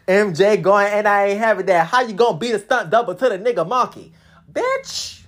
[0.07, 1.87] MJ going and I ain't having that.
[1.87, 4.13] How you gonna beat a stunt double to the nigga monkey?
[4.51, 5.21] Bitch.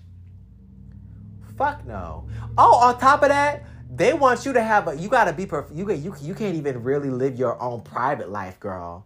[1.57, 2.27] Fuck no.
[2.59, 3.63] Oh, on top of that,
[3.95, 5.75] they want you to have a you gotta be perfect.
[5.75, 9.05] You you you can't even really live your own private life, girl.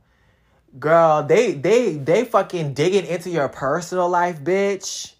[0.80, 5.14] Girl, they they they fucking digging into your personal life, bitch.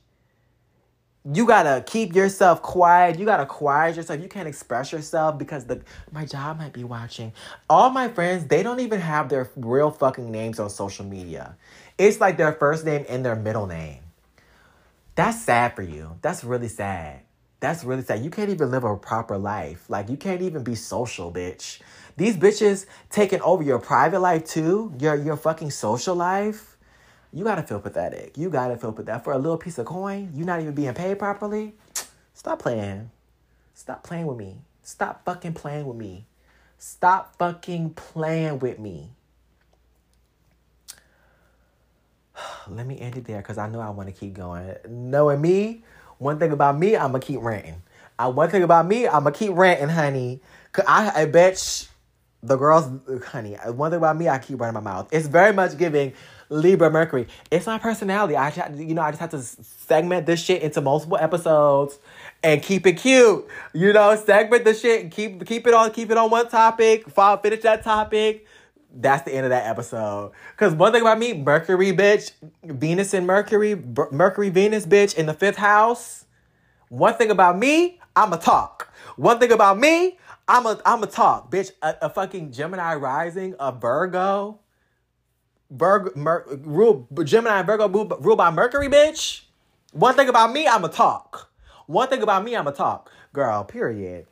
[1.32, 3.20] You gotta keep yourself quiet.
[3.20, 4.22] You gotta quiet yourself.
[4.22, 5.82] You can't express yourself because the
[6.12, 7.34] my job might be watching.
[7.70, 11.56] All my friends, they don't even have their real fucking names on social media.
[11.98, 14.00] It's like their first name and their middle name.
[15.16, 16.18] That's sad for you.
[16.22, 17.22] That's really sad.
[17.60, 18.24] That's really sad.
[18.24, 19.90] You can't even live a proper life.
[19.90, 21.82] Like you can't even be social, bitch.
[22.16, 26.78] These bitches taking over your private life too, your your fucking social life.
[27.34, 28.38] You gotta feel pathetic.
[28.38, 29.24] You gotta feel pathetic.
[29.24, 31.74] For a little piece of coin, you not even being paid properly.
[32.34, 33.12] Stop playing.
[33.74, 34.58] Stop playing with me.
[34.82, 36.26] Stop fucking playing with me.
[36.78, 39.12] Stop fucking playing with me.
[42.68, 44.76] let me end it there because I know I want to keep going.
[44.88, 45.84] Knowing me,
[46.20, 47.82] one thing about me, I'm gonna keep ranting.
[48.20, 50.42] Uh, one thing about me, I'm gonna keep ranting, honey.
[50.72, 51.88] Cause I, I bet
[52.44, 52.88] the girls,
[53.26, 53.58] honey.
[53.58, 55.10] Uh, one thing about me, I keep running my mouth.
[55.12, 56.14] It's very much giving
[56.50, 57.28] Libra Mercury.
[57.50, 58.36] It's my personality.
[58.36, 61.98] I, you know, I just have to segment this shit into multiple episodes
[62.44, 63.48] and keep it cute.
[63.74, 67.10] You know, segment the shit and keep keep it on keep it on one topic.
[67.10, 68.46] Follow, finish that topic
[68.94, 70.32] that's the end of that episode.
[70.52, 72.32] Because one thing about me, Mercury, bitch,
[72.64, 73.76] Venus and Mercury,
[74.12, 76.26] Mercury, Venus, bitch, in the fifth house.
[76.90, 78.92] One thing about me, I'm a talk.
[79.16, 80.18] One thing about me,
[80.48, 81.72] I'm a I'm a talk, bitch.
[81.82, 84.60] A, a fucking Gemini rising, a Virgo,
[85.70, 89.42] Virgo, Mer, rule Gemini Virgo ruled by Mercury, bitch.
[89.92, 91.52] One thing about me, I'm a talk.
[91.86, 93.64] One thing about me, I'm a talk, girl.
[93.64, 94.26] Period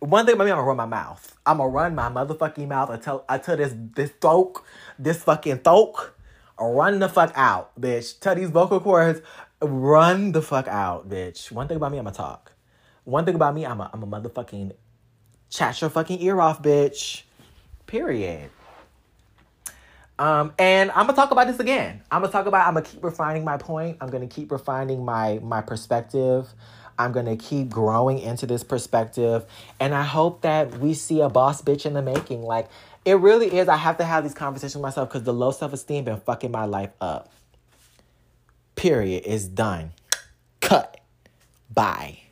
[0.00, 1.36] one thing about me, I'm gonna run my mouth.
[1.44, 4.62] I'm gonna run my motherfucking mouth until until this this throat,
[4.98, 5.94] this fucking throat,
[6.58, 8.20] run the fuck out, bitch.
[8.20, 9.20] Tell these vocal cords,
[9.60, 11.50] run the fuck out, bitch.
[11.50, 12.52] One thing about me, I'm gonna talk.
[13.04, 14.72] One thing about me, I'm a I'm a motherfucking
[15.50, 17.22] chat your fucking ear off, bitch.
[17.86, 18.50] Period.
[20.18, 22.02] Um, and I'm gonna talk about this again.
[22.10, 22.66] I'm gonna talk about.
[22.66, 23.98] I'm gonna keep refining my point.
[24.00, 26.52] I'm gonna keep refining my my perspective.
[26.98, 29.44] I'm going to keep growing into this perspective.
[29.78, 32.42] And I hope that we see a boss bitch in the making.
[32.42, 32.68] Like,
[33.04, 33.68] it really is.
[33.68, 36.50] I have to have these conversations with myself because the low self esteem been fucking
[36.50, 37.30] my life up.
[38.74, 39.24] Period.
[39.24, 39.92] Is done.
[40.60, 41.00] Cut.
[41.72, 42.27] Bye.